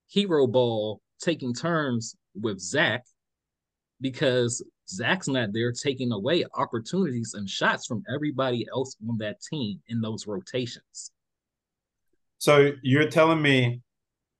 hero 0.08 0.46
ball 0.46 1.02
taking 1.20 1.52
turns 1.52 2.16
with 2.34 2.58
Zach 2.58 3.04
because 4.00 4.64
Zach's 4.88 5.28
not 5.28 5.52
there 5.52 5.72
taking 5.72 6.12
away 6.12 6.44
opportunities 6.54 7.34
and 7.34 7.48
shots 7.48 7.86
from 7.86 8.02
everybody 8.12 8.66
else 8.72 8.96
on 9.08 9.18
that 9.18 9.40
team 9.40 9.80
in 9.88 10.00
those 10.00 10.26
rotations. 10.26 11.10
So 12.38 12.72
you're 12.82 13.08
telling 13.08 13.42
me 13.42 13.80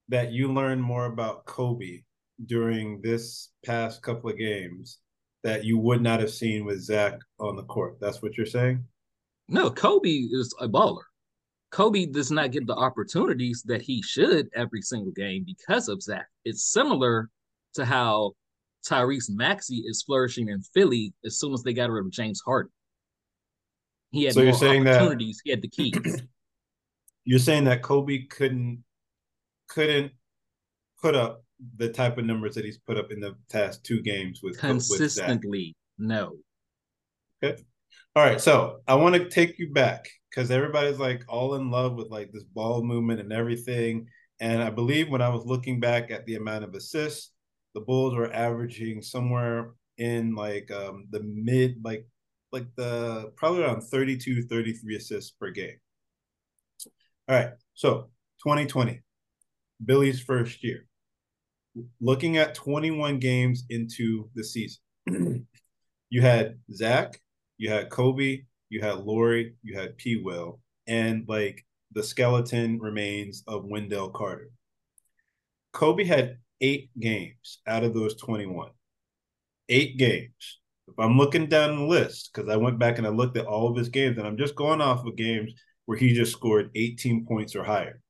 that 0.09 0.33
you 0.33 0.53
learned 0.53 0.83
more 0.83 1.07
about 1.07 1.47
Coby 1.47 2.05
during 2.45 3.01
this 3.01 3.51
past 3.65 4.03
couple 4.03 4.31
of 4.31 4.39
games 4.39 4.99
that 5.43 5.65
you 5.65 5.79
would 5.79 6.03
not 6.03 6.21
have 6.21 6.31
seen 6.31 6.65
with 6.65 6.81
Zach 6.81 7.15
on 7.39 7.57
the 7.57 7.65
court. 7.65 7.97
That's 8.01 8.23
what 8.23 8.37
you're 8.37 8.47
saying? 8.47 8.85
No, 9.49 9.71
Coby 9.71 10.27
is 10.31 10.55
a 10.61 10.69
baller. 10.69 11.03
Coby 11.73 12.11
does 12.13 12.31
not 12.31 12.53
get 12.53 12.67
the 12.67 12.75
opportunities 12.75 13.63
that 13.67 13.83
he 13.83 14.03
should 14.03 14.49
every 14.55 14.83
single 14.83 15.13
game 15.13 15.45
because 15.45 15.89
of 15.89 16.03
Zach. 16.03 16.27
It's 16.45 16.65
similar 16.65 17.31
to 17.75 17.85
how 17.85 18.33
Tyrese 18.87 19.31
Maxey 19.31 19.83
is 19.87 20.03
flourishing 20.03 20.49
in 20.49 20.63
Philly 20.75 21.13
as 21.25 21.39
soon 21.39 21.53
as 21.53 21.63
they 21.63 21.73
got 21.73 21.91
rid 21.91 22.05
of 22.05 22.13
James 22.13 22.41
Harden. 22.45 22.71
He 24.11 24.25
had 24.25 24.35
so 24.35 24.45
more 24.45 24.55
opportunities. 24.55 25.37
That, 25.37 25.43
he 25.45 25.51
had 25.51 25.63
the 25.63 25.69
keys. 25.69 26.23
You're 27.25 27.39
saying 27.39 27.65
that 27.65 27.83
Coby 27.83 28.31
couldn't 28.31 28.85
couldn't 29.69 30.13
put 31.03 31.15
up 31.15 31.45
the 31.77 31.89
type 31.89 32.19
of 32.19 32.25
numbers 32.25 32.55
that 32.55 32.65
he's 32.65 32.79
put 32.79 32.97
up 32.97 33.11
in 33.11 33.21
the 33.21 33.35
past 33.51 33.85
two 33.85 34.01
games 34.01 34.41
with 34.43 34.59
consistently. 34.59 35.75
With 35.99 36.09
no. 36.09 36.37
Okay. 37.43 37.63
All 38.15 38.25
right. 38.25 38.41
So 38.41 38.79
I 38.87 38.95
want 38.95 39.15
to 39.17 39.29
take 39.29 39.59
you 39.59 39.73
back 39.73 40.09
because 40.31 40.51
everybody's 40.51 40.99
like 40.99 41.25
all 41.29 41.55
in 41.55 41.71
love 41.71 41.95
with 41.95 42.09
like 42.09 42.31
this 42.33 42.45
ball 42.45 42.83
movement 42.83 43.21
and 43.21 43.33
everything. 43.33 44.09
And 44.39 44.63
I 44.63 44.71
believe 44.71 45.09
when 45.09 45.23
I 45.23 45.31
was 45.31 45.45
looking 45.45 45.81
back 45.81 46.11
at 46.11 46.27
the 46.27 46.37
amount 46.37 46.65
of 46.65 46.75
assists, 46.75 47.33
the 47.77 47.83
Bulls 47.83 48.15
were 48.15 48.33
averaging 48.33 49.03
somewhere 49.03 49.73
in 49.99 50.35
like 50.35 50.71
um 50.71 51.07
the 51.11 51.21
mid 51.23 51.77
like 51.85 52.09
like 52.51 52.67
the 52.75 53.31
probably 53.37 53.63
around 53.63 53.83
32 53.83 54.45
33 54.45 54.97
assists 54.97 55.31
per 55.33 55.51
game. 55.51 55.77
All 57.29 57.37
right. 57.37 57.51
So 57.75 58.09
2020, 58.43 59.03
Billy's 59.85 60.21
first 60.21 60.65
year. 60.65 60.87
Looking 62.01 62.39
at 62.39 62.55
21 62.55 63.19
games 63.19 63.65
into 63.69 64.31
the 64.35 64.43
season, 64.43 64.81
you 66.09 66.23
had 66.23 66.59
Zach, 66.73 67.21
you 67.59 67.69
had 67.69 67.91
Coby, 67.91 68.47
you 68.71 68.81
had 68.81 69.01
Lauri, 69.01 69.55
you 69.63 69.79
had 69.79 69.99
P. 69.99 70.17
Will, 70.17 70.61
and 70.87 71.29
like 71.29 71.63
the 71.93 72.03
skeleton 72.03 72.79
remains 72.79 73.43
of 73.47 73.67
Wendell 73.67 74.09
Carter. 74.09 74.49
Coby 75.75 76.07
had 76.07 76.39
eight 76.61 76.91
games 76.99 77.59
out 77.67 77.85
of 77.85 77.95
those 77.95 78.17
21. 78.17 78.71
Eight 79.69 79.97
games. 79.97 80.61
If 80.89 80.95
I'm 80.99 81.19
looking 81.19 81.49
down 81.49 81.77
the 81.77 81.85
list, 81.85 82.31
because 82.33 82.49
I 82.49 82.57
went 82.57 82.79
back 82.79 82.99
and 82.99 83.07
I 83.07 83.11
looked 83.11 83.37
at 83.37 83.47
all 83.47 83.69
of 83.69 83.77
his 83.77 83.89
games, 83.89 84.19
and 84.19 84.27
I'm 84.27 84.37
just 84.37 84.55
going 84.55 84.81
off 84.81 85.05
of 85.05 85.17
games 85.17 85.53
where 85.87 85.99
he 85.99 86.15
just 86.15 86.33
scored 86.33 86.71
18 86.75 87.27
points 87.27 87.57
or 87.57 87.65
higher. 87.65 88.01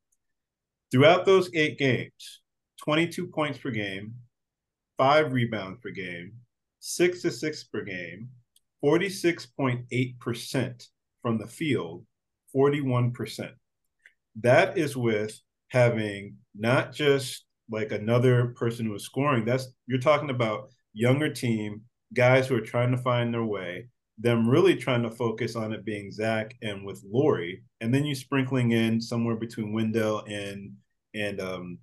Throughout 0.91 1.25
those 1.25 1.51
eight 1.55 1.79
games, 1.79 2.43
22 2.85 3.29
points 3.29 3.59
per 3.59 3.71
game, 3.71 4.15
five 4.99 5.33
rebounds 5.33 5.81
per 5.83 5.91
game, 5.91 6.33
six 6.81 7.25
assists 7.25 7.65
per 7.65 7.83
game, 7.83 8.29
46.8% 8.85 10.87
from 11.23 11.39
the 11.39 11.47
field, 11.47 12.05
41%. 12.55 13.53
That 14.43 14.77
is 14.77 14.97
with 14.97 15.41
having 15.69 16.37
not 16.55 16.93
just 16.93 17.46
like 17.71 17.93
another 17.93 18.49
person 18.57 18.87
who 18.87 18.95
is 18.95 19.05
scoring. 19.05 19.45
That's 19.45 19.69
you're 19.87 19.99
talking 19.99 20.31
about 20.31 20.71
younger 20.93 21.33
team, 21.33 21.83
guys 22.15 22.47
who 22.47 22.57
are 22.57 22.61
trying 22.61 22.93
to 22.93 22.99
find 22.99 23.33
their 23.33 23.45
way, 23.45 23.89
them 24.19 24.49
really 24.49 24.77
trying 24.77 25.03
to 25.03 25.11
focus 25.11 25.57
on 25.57 25.73
it 25.73 25.85
being 25.85 26.11
Zach 26.11 26.55
and 26.63 26.85
with 26.85 27.03
Lauri, 27.05 27.63
and 27.81 27.93
then 27.93 28.05
you 28.05 28.15
sprinkling 28.15 28.73
in 28.73 29.01
somewhere 29.01 29.37
between 29.37 29.73
Wendell 29.73 30.25
and 30.27 30.73
and 31.15 31.41
um, 31.41 31.79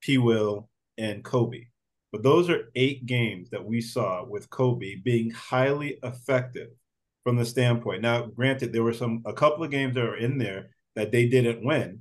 P. 0.00 0.18
Will 0.18 0.68
and 0.98 1.24
Coby. 1.24 1.66
But 2.12 2.22
those 2.22 2.48
are 2.48 2.70
eight 2.74 3.04
games 3.06 3.50
that 3.50 3.64
we 3.64 3.80
saw 3.80 4.24
with 4.24 4.48
Coby 4.48 5.02
being 5.02 5.30
highly 5.30 5.98
effective 6.02 6.68
from 7.24 7.36
the 7.36 7.44
standpoint. 7.44 8.02
Now, 8.02 8.26
granted, 8.26 8.72
there 8.72 8.84
were 8.84 8.92
some 8.92 9.22
a 9.26 9.32
couple 9.32 9.64
of 9.64 9.70
games 9.70 9.94
that 9.94 10.04
were 10.04 10.16
in 10.16 10.38
there 10.38 10.70
that 10.94 11.12
they 11.12 11.28
didn't 11.28 11.64
win 11.64 12.00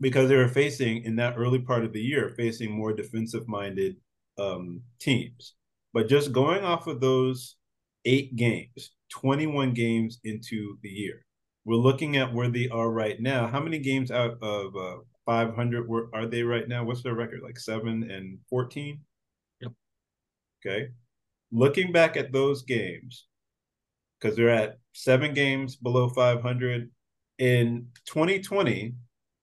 because 0.00 0.28
they 0.28 0.36
were 0.36 0.48
facing 0.48 1.04
in 1.04 1.16
that 1.16 1.34
early 1.36 1.58
part 1.58 1.84
of 1.84 1.92
the 1.92 2.00
year 2.00 2.34
facing 2.36 2.70
more 2.70 2.92
defensive 2.92 3.48
minded 3.48 3.96
um, 4.38 4.80
teams. 5.00 5.54
But 5.92 6.08
just 6.08 6.32
going 6.32 6.64
off 6.64 6.86
of 6.86 7.00
those 7.00 7.56
eight 8.04 8.36
games, 8.36 8.92
21 9.10 9.72
games 9.74 10.20
into 10.24 10.78
the 10.82 10.88
year, 10.88 11.24
we're 11.64 11.76
looking 11.76 12.16
at 12.16 12.32
where 12.32 12.48
they 12.48 12.68
are 12.68 12.90
right 12.90 13.20
now. 13.20 13.46
How 13.46 13.60
many 13.60 13.78
games 13.78 14.10
out 14.10 14.38
of 14.42 14.76
uh, 14.76 14.98
500 15.26 15.88
were, 15.88 16.08
are 16.14 16.26
they 16.26 16.42
right 16.42 16.68
now? 16.68 16.84
What's 16.84 17.02
their 17.02 17.14
record? 17.14 17.40
Like 17.42 17.58
seven 17.58 18.10
and 18.10 18.38
14? 18.48 19.00
Yep. 19.60 19.72
Okay. 20.64 20.88
Looking 21.50 21.92
back 21.92 22.16
at 22.16 22.32
those 22.32 22.62
games, 22.62 23.26
because 24.18 24.36
they're 24.36 24.48
at 24.50 24.78
seven 24.92 25.34
games 25.34 25.76
below 25.76 26.08
500 26.08 26.90
in 27.38 27.86
2020 28.06 28.94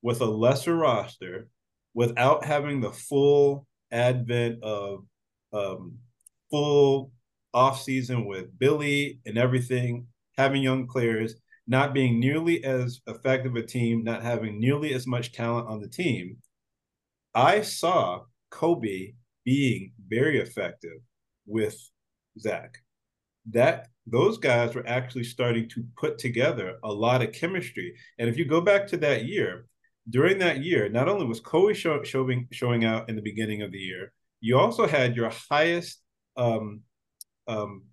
with 0.06 0.22
a 0.22 0.26
lesser 0.26 0.76
roster, 0.76 1.48
without 1.96 2.46
having 2.46 2.80
the 2.80 2.92
full 2.92 3.66
advent 3.92 4.62
of 4.62 5.00
um, 5.52 5.98
full 6.52 7.12
off 7.56 7.82
season 7.82 8.24
with 8.24 8.56
Billy 8.60 9.20
and 9.26 9.36
everything, 9.36 10.06
having 10.38 10.62
young 10.62 10.86
players, 10.86 11.34
not 11.66 11.96
being 11.96 12.20
nearly 12.20 12.64
as 12.64 13.02
effective 13.08 13.56
a 13.56 13.64
team, 13.64 14.04
not 14.04 14.22
having 14.22 14.60
nearly 14.60 14.94
as 14.94 15.08
much 15.08 15.32
talent 15.32 15.68
on 15.68 15.82
the 15.82 15.88
team, 15.88 16.38
I 17.34 17.62
saw 17.62 18.26
Coby 18.52 19.16
being 19.44 19.92
very 20.08 20.38
effective 20.40 21.00
with 21.48 21.76
Zach. 22.38 22.78
That 23.50 23.88
those 24.06 24.38
guys 24.38 24.76
were 24.76 24.88
actually 24.88 25.24
starting 25.24 25.68
to 25.70 25.84
put 25.98 26.20
together 26.20 26.78
a 26.84 26.92
lot 26.92 27.24
of 27.24 27.32
chemistry. 27.32 27.96
And 28.20 28.30
if 28.30 28.38
you 28.38 28.46
go 28.46 28.62
back 28.62 28.86
to 28.90 28.98
that 28.98 29.26
year, 29.26 29.66
during 30.10 30.38
that 30.40 30.64
year, 30.64 30.90
not 30.90 31.08
only 31.08 31.26
was 31.26 31.42
Coby 31.42 31.76
show, 31.76 32.04
showing 32.04 32.48
showing 32.52 32.86
out 32.86 33.10
in 33.10 33.16
the 33.16 33.22
beginning 33.22 33.62
of 33.62 33.72
the 33.72 33.78
year, 33.78 34.14
you 34.42 34.58
also 34.58 34.88
had 34.88 35.16
your 35.16 35.32
highest 35.50 36.02
um, 36.38 36.82
um, 37.48 37.84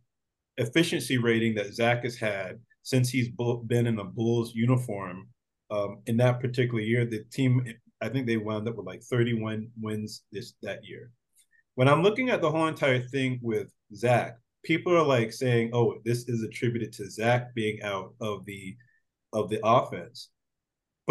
efficiency 0.56 1.18
rating 1.18 1.54
that 1.54 1.74
Zach 1.74 2.04
has 2.04 2.16
had 2.16 2.60
since 2.82 3.08
he's 3.08 3.28
been 3.66 3.86
in 3.86 3.98
a 3.98 4.04
Bulls 4.04 4.52
uniform. 4.54 5.28
Um, 5.70 6.02
in 6.06 6.18
that 6.18 6.40
particular 6.40 6.80
year, 6.80 7.06
the 7.06 7.24
team, 7.32 7.64
I 8.02 8.10
think 8.10 8.26
they 8.26 8.36
wound 8.36 8.68
up 8.68 8.76
with 8.76 8.84
like 8.84 9.02
31 9.02 9.68
wins 9.80 10.22
this 10.30 10.52
that 10.62 10.84
year 10.84 11.10
when 11.74 11.88
I'm 11.88 12.02
looking 12.02 12.30
at 12.30 12.40
the 12.40 12.50
whole 12.50 12.66
entire 12.66 13.00
thing 13.00 13.38
with 13.42 13.72
Zach, 13.94 14.36
people 14.62 14.94
are 14.94 15.04
like 15.04 15.32
saying, 15.32 15.70
"Oh, 15.72 16.00
this 16.04 16.28
is 16.28 16.42
attributed 16.42 16.92
to 16.94 17.10
Zach 17.10 17.54
being 17.54 17.82
out 17.82 18.14
of 18.20 18.44
the 18.44 18.76
of 19.32 19.48
the 19.48 19.60
offense." 19.64 20.30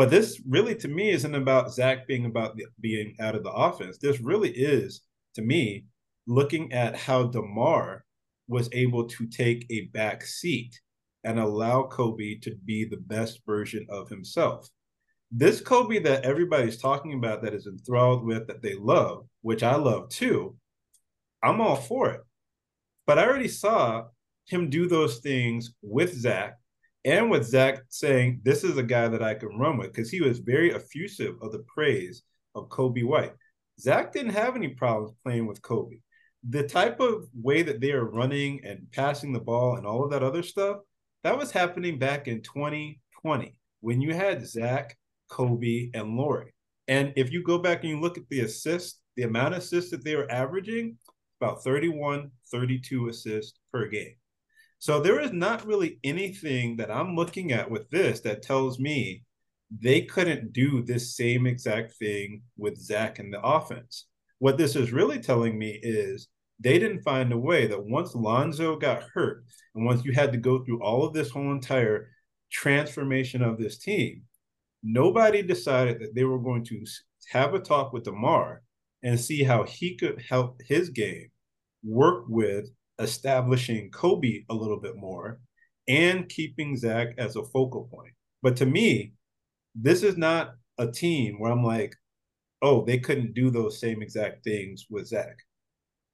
But 0.01 0.10
this 0.10 0.41
really, 0.50 0.74
to 0.77 0.88
me, 0.88 1.12
isn't 1.12 1.36
about 1.36 1.72
Zach 1.72 2.08
being 2.08 2.25
about 2.25 2.55
the, 2.55 2.65
being 2.79 3.15
out 3.20 3.36
of 3.36 3.43
the 3.43 3.51
offense. 3.51 4.00
This 4.00 4.20
really 4.20 4.50
is, 4.50 5.01
to 5.36 5.43
me, 5.43 5.86
looking 6.25 6.74
at 6.74 6.96
how 6.96 7.27
Demar 7.27 8.03
was 8.48 8.67
able 8.72 9.08
to 9.10 9.27
take 9.27 9.67
a 9.70 9.81
back 9.93 10.25
seat 10.25 10.81
and 11.24 11.39
allow 11.39 11.84
Coby 11.84 12.41
to 12.41 12.55
be 12.65 12.84
the 12.84 12.98
best 12.98 13.41
version 13.46 13.86
of 13.91 14.10
himself 14.10 14.67
this 15.31 15.62
Coby 15.62 16.03
that 16.03 16.25
everybody's 16.25 16.77
talking 16.77 17.13
about 17.13 17.43
that 17.43 17.53
is 17.53 17.67
enthralled 17.67 18.25
with 18.25 18.48
that 18.48 18.63
they 18.63 18.74
love, 18.74 19.27
which 19.41 19.62
I 19.62 19.75
love 19.75 20.10
too, 20.10 20.55
I'm 21.43 21.62
all 21.62 21.75
for 21.75 22.10
it. 22.10 22.22
But 23.05 23.20
I 23.20 23.27
already 23.27 23.48
saw 23.48 24.05
him 24.48 24.72
do 24.72 24.88
those 24.88 25.20
things 25.20 25.75
with 25.84 26.17
Zach 26.17 26.58
and 27.05 27.29
with 27.29 27.46
Zach 27.46 27.81
saying, 27.89 28.41
This 28.43 28.63
is 28.63 28.77
a 28.77 28.84
guy 28.84 29.08
that 29.08 29.24
I 29.24 29.34
can 29.34 29.58
run 29.58 29.77
with 29.77 29.93
because 29.93 30.10
he 30.10 30.22
was 30.22 30.39
very 30.39 30.74
effusive 30.74 31.36
of 31.41 31.51
the 31.51 31.65
praise 31.74 32.24
of 32.55 32.70
Coby 32.70 33.05
White. 33.05 33.34
Zach 33.79 34.12
didn't 34.12 34.34
have 34.34 34.55
any 34.55 34.70
problems 34.70 35.13
playing 35.24 35.48
with 35.48 35.62
Coby. 35.62 36.01
The 36.50 36.67
type 36.67 37.00
of 37.00 37.25
way 37.34 37.62
that 37.62 37.81
they 37.81 37.91
are 37.91 38.05
running 38.05 38.63
and 38.65 38.91
passing 38.91 39.31
the 39.34 39.39
ball 39.39 39.75
and 39.75 39.86
all 39.86 40.03
of 40.03 40.12
that 40.12 40.24
other 40.24 40.43
stuff, 40.43 40.77
that 41.24 41.38
was 41.38 41.51
happening 41.51 42.00
back 42.00 42.27
in 42.27 42.41
2020 42.41 43.55
when 43.81 44.01
you 44.01 44.13
had 44.13 44.46
Zach 44.46 44.98
Coby, 45.31 45.89
and 45.93 46.15
Lauri. 46.15 46.53
And 46.88 47.13
if 47.15 47.31
you 47.31 47.41
go 47.41 47.58
back 47.58 47.81
and 47.81 47.89
you 47.89 48.00
look 48.00 48.17
at 48.17 48.27
the 48.29 48.41
assists, 48.41 49.00
the 49.15 49.24
amount 49.24 49.55
of 49.55 49.62
assists 49.62 49.91
that 49.91 50.03
they 50.03 50.15
were 50.15 50.29
averaging, 50.29 50.98
about 51.39 51.63
31, 51.63 52.29
32 52.51 53.08
assists 53.08 53.60
per 53.72 53.88
game. 53.88 54.15
So 54.81 55.00
there 55.00 55.19
is 55.19 55.31
not 55.31 55.67
really 55.67 56.00
anything 56.03 56.77
that 56.77 56.89
I'm 56.89 57.15
looking 57.15 57.51
at 57.51 57.69
with 57.69 57.88
this 57.91 58.21
that 58.21 58.41
tells 58.41 58.79
me 58.79 59.23
they 59.69 60.01
couldn't 60.01 60.53
do 60.53 60.81
this 60.81 61.15
same 61.15 61.45
exact 61.45 61.93
thing 62.00 62.41
with 62.57 62.81
Zach 62.81 63.19
and 63.19 63.31
the 63.31 63.39
offense. 63.41 64.07
What 64.39 64.57
this 64.57 64.75
is 64.75 64.91
really 64.91 65.19
telling 65.19 65.59
me 65.59 65.79
is 65.83 66.29
they 66.59 66.79
didn't 66.79 67.03
find 67.03 67.31
a 67.31 67.38
way 67.38 67.67
that 67.67 67.85
once 67.85 68.15
Lonzo 68.15 68.75
got 68.75 69.03
hurt 69.13 69.45
and 69.75 69.85
once 69.85 70.03
you 70.03 70.13
had 70.13 70.31
to 70.31 70.39
go 70.39 70.63
through 70.63 70.81
all 70.81 71.05
of 71.05 71.13
this 71.13 71.29
whole 71.29 71.51
entire 71.51 72.09
transformation 72.51 73.43
of 73.43 73.59
this 73.59 73.77
team, 73.77 74.23
nobody 74.81 75.43
decided 75.43 76.00
that 76.00 76.15
they 76.15 76.23
were 76.23 76.39
going 76.39 76.65
to 76.65 76.83
have 77.29 77.53
a 77.53 77.59
talk 77.59 77.93
with 77.93 78.05
Demar 78.05 78.63
and 79.03 79.19
see 79.19 79.43
how 79.43 79.61
he 79.61 79.95
could 79.95 80.23
help 80.27 80.59
his 80.67 80.89
game 80.89 81.29
work 81.83 82.25
with 82.27 82.71
establishing 83.01 83.91
Coby 83.91 84.46
a 84.50 84.53
little 84.53 84.79
bit 84.79 84.96
more 84.96 85.39
and 85.88 86.29
keeping 86.29 86.77
Zach 86.77 87.10
as 87.17 87.36
a 87.36 87.43
focal 87.43 87.89
point. 87.93 88.13
But 88.41 88.58
to 88.58 88.65
me, 88.65 89.13
this 89.75 90.03
is 90.03 90.17
not 90.17 90.55
a 90.77 90.91
team 90.91 91.39
where 91.39 91.51
I'm 91.51 91.63
like, 91.63 91.96
oh, 92.62 92.86
they 92.86 93.00
couldn't 93.00 93.34
do 93.34 93.50
those 93.50 93.79
same 93.79 94.01
exact 94.01 94.43
things 94.43 94.86
with 94.89 95.08
Zach. 95.08 95.36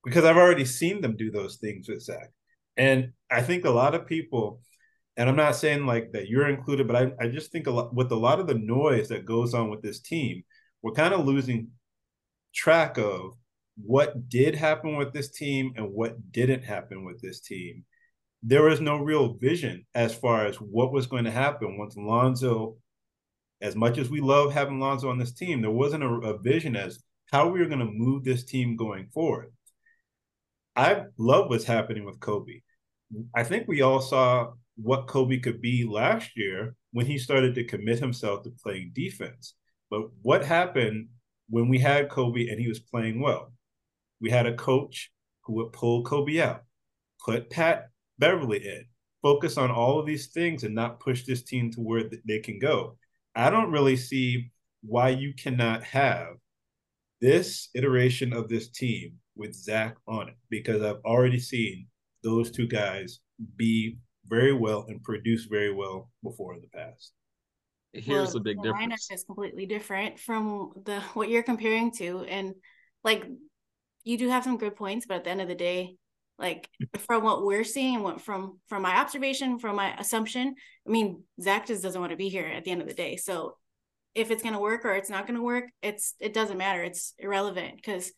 Because 0.03 0.24
I've 0.24 0.38
already 0.38 0.65
seen 0.65 1.01
them 1.01 1.17
do 1.17 1.32
those 1.32 1.58
things 1.58 1.89
with 1.89 2.01
Zach. 2.01 2.32
And 2.77 3.12
I 3.29 3.41
think 3.41 3.65
a 3.65 3.70
lot 3.70 3.96
of 3.96 4.06
people 4.06 4.62
and 5.17 5.27
I'm 5.27 5.36
not 5.36 5.56
saying 5.56 5.86
like 5.86 6.12
that 6.12 6.29
you're 6.29 6.48
included, 6.48 6.88
but 6.88 6.96
I, 6.96 7.12
I 7.20 7.27
just 7.27 7.51
think 7.51 7.65
a 7.65 7.72
lot 7.72 7.94
with 7.94 8.12
a 8.12 8.15
lot 8.15 8.39
of 8.39 8.46
the 8.46 8.53
noise 8.53 9.10
that 9.10 9.25
goes 9.25 9.56
on 9.56 9.70
with 9.72 9.82
this 9.82 10.00
team, 10.00 10.44
we're 10.84 10.91
kind 10.91 11.13
of 11.13 11.25
losing 11.25 11.70
track 12.53 13.00
of 13.00 13.32
what 13.84 14.29
did 14.29 14.55
happen 14.55 14.98
with 14.98 15.13
this 15.13 15.31
team 15.31 15.74
and 15.75 15.91
what 15.91 16.31
didn't 16.31 16.63
happen 16.63 17.05
with 17.05 17.22
this 17.22 17.39
team, 17.41 17.86
there 18.43 18.63
was 18.63 18.81
no 18.81 18.98
real 18.98 19.34
vision 19.34 19.86
as 19.93 20.13
far 20.13 20.46
as 20.46 20.55
what 20.57 20.91
was 20.91 21.07
going 21.07 21.25
to 21.25 21.31
happen 21.31 21.77
once 21.77 21.96
Lonzo, 21.98 22.77
as 23.62 23.75
much 23.75 23.98
as 23.98 24.10
we 24.10 24.22
love 24.22 24.53
having 24.53 24.79
Lonzo 24.79 25.10
on 25.10 25.17
this 25.17 25.34
team, 25.34 25.62
there 25.62 25.72
wasn't 25.72 26.03
a, 26.03 26.07
a 26.07 26.38
vision 26.38 26.75
as 26.75 27.03
how 27.31 27.50
we 27.50 27.60
were 27.60 27.65
going 27.65 27.79
to 27.79 27.86
move 27.86 28.24
this 28.24 28.46
team 28.46 28.75
going 28.75 29.07
forward. 29.07 29.51
I 30.75 31.05
love 31.17 31.50
what's 31.50 31.65
happening 31.65 32.05
with 32.05 32.19
Coby. 32.19 32.62
I 33.36 33.43
think 33.43 33.67
we 33.67 33.81
all 33.81 34.01
saw 34.01 34.51
what 34.75 35.07
Coby 35.07 35.41
could 35.41 35.60
be 35.60 35.86
last 35.86 36.31
year 36.36 36.75
when 36.91 37.05
he 37.05 37.17
started 37.17 37.55
to 37.55 37.63
commit 37.63 38.00
himself 38.00 38.43
to 38.43 38.51
playing 38.63 38.91
defense. 38.93 39.55
But 39.89 40.03
what 40.22 40.46
happened 40.46 41.10
when 41.50 41.67
we 41.67 41.79
had 41.79 42.10
Coby 42.10 42.51
and 42.51 42.60
he 42.60 42.67
was 42.67 42.79
playing 42.79 43.22
well? 43.22 43.51
We 44.19 44.29
had 44.29 44.45
a 44.45 44.55
coach 44.55 45.12
who 45.43 45.53
would 45.53 45.74
pull 45.74 46.03
Coby 46.03 46.41
out, 46.41 46.63
put 47.24 47.50
Pat 47.50 47.89
Beverley 48.19 48.65
in, 48.65 48.86
focus 49.21 49.57
on 49.57 49.71
all 49.71 50.00
of 50.00 50.05
these 50.05 50.27
things 50.27 50.63
and 50.63 50.75
not 50.75 51.00
push 51.00 51.24
this 51.24 51.43
team 51.43 51.71
to 51.71 51.81
where 51.81 52.03
they 52.27 52.39
can 52.39 52.59
go. 52.59 52.97
I 53.36 53.50
don't 53.50 53.71
really 53.71 53.97
see 53.97 54.51
why 54.81 55.09
you 55.09 55.33
cannot 55.33 55.83
have 55.83 56.36
this 57.21 57.69
iteration 57.75 58.33
of 58.33 58.50
this 58.50 58.69
team 58.69 59.13
with 59.36 59.53
Zach 59.53 59.95
on 60.07 60.29
it 60.29 60.36
because 60.50 60.81
I've 60.81 61.01
already 61.05 61.39
seen 61.39 61.88
those 62.24 62.51
two 62.51 62.67
guys 62.67 63.19
be 63.55 63.97
very 64.25 64.53
well 64.53 64.86
and 64.88 65.01
produce 65.03 65.45
very 65.45 65.74
well 65.74 66.09
before 66.24 66.53
in 66.53 66.62
the 66.62 66.67
past. 66.67 67.13
Here's 67.93 68.29
well, 68.29 68.38
a 68.38 68.41
big 68.41 68.57
the 68.57 68.63
difference. 68.63 69.07
Lineup 69.09 69.15
is 69.15 69.24
completely 69.24 69.65
different 69.65 70.19
from 70.19 70.74
the 70.86 71.00
what 71.13 71.29
you're 71.29 71.43
comparing 71.43 71.91
to, 71.93 72.25
and 72.25 72.53
like 73.03 73.25
you 74.07 74.17
do 74.17 74.29
have 74.29 74.43
some 74.43 74.57
good 74.57 74.75
points, 74.75 75.05
but 75.07 75.17
at 75.17 75.23
the 75.23 75.29
end 75.29 75.41
of 75.41 75.47
the 75.47 75.55
day, 75.55 75.95
like 76.39 76.69
from 76.99 77.23
what 77.23 77.45
we're 77.45 77.63
seeing 77.63 77.95
and 77.95 78.03
what 78.03 78.21
from 78.21 78.59
from 78.67 78.81
my 78.81 78.97
observation, 78.97 79.59
from 79.59 79.75
my 79.75 79.95
assumption, 79.97 80.55
I 80.87 80.89
mean, 80.89 81.23
Zach 81.41 81.67
just 81.67 81.83
doesn't 81.83 81.99
want 81.99 82.11
to 82.11 82.17
be 82.17 82.29
here 82.29 82.45
at 82.45 82.63
the 82.63 82.71
end 82.71 82.81
of 82.81 82.87
the 82.87 82.93
day. 82.93 83.17
So 83.17 83.57
if 84.13 84.31
it's 84.31 84.43
gonna 84.43 84.59
work 84.59 84.85
or 84.85 84.93
it's 84.93 85.09
not 85.09 85.27
gonna 85.27 85.41
work, 85.43 85.65
it's 85.81 86.15
it 86.19 86.33
doesn't 86.33 86.57
matter. 86.57 86.83
It's 86.83 87.13
irrelevant 87.17 87.75
because 87.77 88.11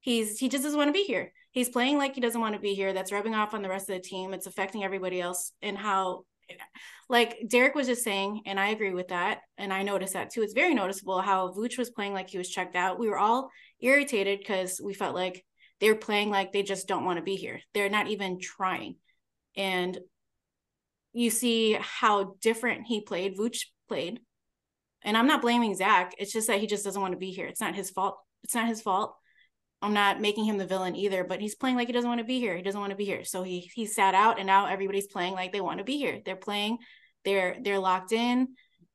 he's 0.00 0.38
he 0.38 0.48
just 0.48 0.64
doesn't 0.64 0.78
want 0.78 0.88
to 0.88 0.92
be 0.92 1.04
here 1.04 1.32
he's 1.58 1.68
playing 1.68 1.98
like 1.98 2.14
he 2.14 2.20
doesn't 2.20 2.40
want 2.40 2.54
to 2.54 2.60
be 2.60 2.74
here. 2.74 2.92
That's 2.92 3.12
rubbing 3.12 3.34
off 3.34 3.54
on 3.54 3.62
the 3.62 3.68
rest 3.68 3.88
of 3.90 3.96
the 3.96 4.02
team. 4.02 4.32
It's 4.32 4.46
affecting 4.46 4.84
everybody 4.84 5.20
else 5.20 5.52
and 5.62 5.76
how 5.76 6.24
like 7.08 7.36
Derek 7.48 7.74
was 7.74 7.86
just 7.86 8.04
saying, 8.04 8.42
and 8.46 8.58
I 8.58 8.68
agree 8.68 8.94
with 8.94 9.08
that. 9.08 9.40
And 9.58 9.72
I 9.72 9.82
noticed 9.82 10.14
that 10.14 10.30
too. 10.30 10.42
It's 10.42 10.54
very 10.54 10.74
noticeable 10.74 11.20
how 11.20 11.52
Vooch 11.52 11.76
was 11.76 11.90
playing 11.90 12.14
like 12.14 12.30
he 12.30 12.38
was 12.38 12.48
checked 12.48 12.76
out. 12.76 12.98
We 12.98 13.08
were 13.08 13.18
all 13.18 13.50
irritated 13.80 14.38
because 14.38 14.80
we 14.82 14.94
felt 14.94 15.14
like 15.14 15.44
they're 15.80 15.94
playing 15.94 16.30
like 16.30 16.52
they 16.52 16.62
just 16.62 16.88
don't 16.88 17.04
want 17.04 17.18
to 17.18 17.24
be 17.24 17.36
here. 17.36 17.60
They're 17.74 17.90
not 17.90 18.08
even 18.08 18.40
trying. 18.40 18.96
And 19.56 19.98
you 21.12 21.30
see 21.30 21.78
how 21.80 22.34
different 22.40 22.86
he 22.86 23.00
played, 23.00 23.36
Vooch 23.36 23.66
played. 23.88 24.20
And 25.02 25.16
I'm 25.16 25.26
not 25.26 25.42
blaming 25.42 25.74
Zach. 25.74 26.14
It's 26.18 26.32
just 26.32 26.48
that 26.48 26.60
he 26.60 26.66
just 26.66 26.84
doesn't 26.84 27.00
want 27.00 27.12
to 27.12 27.18
be 27.18 27.30
here. 27.30 27.46
It's 27.46 27.60
not 27.60 27.74
his 27.74 27.90
fault. 27.90 28.18
It's 28.42 28.54
not 28.54 28.68
his 28.68 28.82
fault. 28.82 29.16
I'm 29.80 29.94
not 29.94 30.20
making 30.20 30.44
him 30.44 30.58
the 30.58 30.66
villain 30.66 30.96
either, 30.96 31.22
but 31.22 31.40
he's 31.40 31.54
playing 31.54 31.76
like 31.76 31.86
he 31.86 31.92
doesn't 31.92 32.08
want 32.08 32.18
to 32.18 32.26
be 32.26 32.40
here. 32.40 32.56
He 32.56 32.62
doesn't 32.62 32.80
want 32.80 32.90
to 32.90 32.96
be 32.96 33.04
here. 33.04 33.24
So 33.24 33.44
he 33.44 33.70
he 33.74 33.86
sat 33.86 34.14
out 34.14 34.38
and 34.38 34.46
now 34.46 34.66
everybody's 34.66 35.06
playing 35.06 35.34
like 35.34 35.52
they 35.52 35.60
want 35.60 35.78
to 35.78 35.84
be 35.84 35.98
here. 35.98 36.20
They're 36.24 36.34
playing, 36.34 36.78
they're 37.24 37.56
they're 37.62 37.78
locked 37.78 38.10
in, 38.10 38.48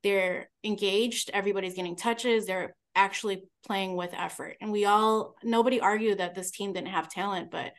they're 0.03 0.49
engaged, 0.63 1.29
everybody's 1.33 1.75
getting 1.75 1.95
touches, 1.95 2.45
they're 2.45 2.75
actually 2.95 3.43
playing 3.65 3.95
with 3.95 4.13
effort. 4.13 4.57
And 4.61 4.71
we 4.71 4.85
all 4.85 5.35
nobody 5.43 5.79
argued 5.79 6.19
that 6.19 6.35
this 6.35 6.51
team 6.51 6.73
didn't 6.73 6.89
have 6.89 7.09
talent, 7.09 7.51
but 7.51 7.73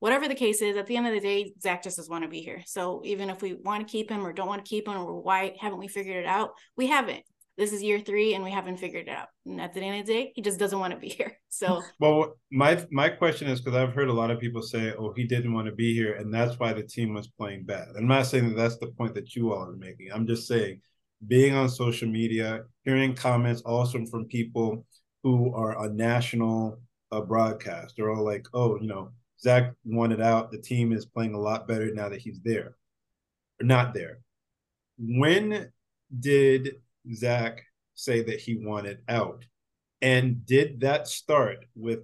whatever 0.00 0.28
the 0.28 0.34
case 0.34 0.60
is, 0.62 0.76
at 0.76 0.86
the 0.86 0.96
end 0.96 1.06
of 1.06 1.14
the 1.14 1.20
day, 1.20 1.52
Zach 1.60 1.82
just 1.82 1.96
doesn't 1.96 2.10
want 2.10 2.24
to 2.24 2.30
be 2.30 2.40
here. 2.40 2.62
So 2.66 3.02
even 3.04 3.30
if 3.30 3.42
we 3.42 3.54
want 3.54 3.86
to 3.86 3.90
keep 3.90 4.10
him 4.10 4.26
or 4.26 4.32
don't 4.32 4.48
want 4.48 4.64
to 4.64 4.68
keep 4.68 4.88
him 4.88 4.96
or 4.96 5.20
why 5.20 5.56
haven't 5.60 5.78
we 5.78 5.88
figured 5.88 6.16
it 6.16 6.26
out? 6.26 6.50
We 6.76 6.86
haven't 6.86 7.24
this 7.56 7.72
is 7.72 7.82
year 7.82 8.00
three 8.00 8.34
and 8.34 8.44
we 8.44 8.50
haven't 8.50 8.76
figured 8.76 9.08
it 9.08 9.10
out. 9.10 9.28
And 9.46 9.60
at 9.60 9.72
the 9.72 9.80
end 9.80 10.00
of 10.00 10.06
the 10.06 10.12
day, 10.12 10.32
he 10.34 10.42
just 10.42 10.58
doesn't 10.58 10.78
want 10.78 10.92
to 10.92 10.98
be 10.98 11.08
here. 11.18 11.38
So 11.48 11.82
well, 12.00 12.36
my 12.50 12.84
my 12.90 13.08
question 13.08 13.48
is 13.48 13.60
because 13.60 13.76
I've 13.76 13.94
heard 13.94 14.08
a 14.08 14.12
lot 14.12 14.30
of 14.30 14.38
people 14.38 14.62
say, 14.62 14.92
"Oh, 14.98 15.12
he 15.16 15.24
didn't 15.24 15.52
want 15.52 15.66
to 15.66 15.74
be 15.74 15.94
here," 15.94 16.14
and 16.14 16.32
that's 16.32 16.58
why 16.58 16.72
the 16.72 16.82
team 16.82 17.14
was 17.14 17.28
playing 17.28 17.64
bad. 17.64 17.88
I'm 17.96 18.06
not 18.06 18.26
saying 18.26 18.48
that 18.48 18.56
that's 18.56 18.78
the 18.78 18.88
point 18.88 19.14
that 19.14 19.34
you 19.34 19.52
all 19.52 19.68
are 19.68 19.76
making. 19.76 20.10
I'm 20.12 20.26
just 20.26 20.46
saying, 20.46 20.80
being 21.26 21.54
on 21.54 21.68
social 21.68 22.08
media, 22.08 22.64
hearing 22.84 23.14
comments 23.14 23.62
also 23.62 24.04
from 24.06 24.26
people 24.26 24.86
who 25.22 25.54
are 25.54 25.76
on 25.76 25.96
national 25.96 26.80
uh, 27.12 27.20
broadcast, 27.20 27.94
they're 27.96 28.10
all 28.10 28.24
like, 28.24 28.46
"Oh, 28.52 28.78
you 28.80 28.86
know, 28.86 29.10
Zach 29.40 29.72
wanted 29.84 30.20
out. 30.20 30.50
The 30.50 30.58
team 30.58 30.92
is 30.92 31.06
playing 31.06 31.34
a 31.34 31.40
lot 31.40 31.68
better 31.68 31.92
now 31.92 32.08
that 32.08 32.20
he's 32.20 32.40
there, 32.42 32.76
or 33.60 33.66
not 33.66 33.94
there." 33.94 34.20
When 34.98 35.70
did 36.20 36.76
Zach 37.14 37.62
say 37.94 38.22
that 38.22 38.40
he 38.40 38.56
wanted 38.56 38.98
out? 39.08 39.44
And 40.02 40.44
did 40.46 40.80
that 40.80 41.08
start 41.08 41.64
with 41.74 42.00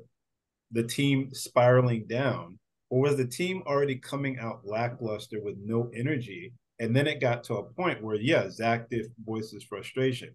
the 0.70 0.83
team 0.83 1.33
spiraling 1.35 2.07
down, 2.07 2.59
or 2.88 3.03
was 3.03 3.16
the 3.16 3.27
team 3.27 3.62
already 3.66 3.96
coming 3.96 4.38
out 4.38 4.66
lackluster 4.66 5.40
with 5.42 5.57
no 5.62 5.90
energy? 5.94 6.53
And 6.78 6.94
then 6.94 7.06
it 7.06 7.20
got 7.20 7.44
to 7.44 7.56
a 7.56 7.62
point 7.62 8.02
where, 8.02 8.16
yeah, 8.16 8.48
Zach 8.50 8.88
did 8.88 9.12
voice 9.24 9.50
his 9.50 9.64
frustration. 9.64 10.35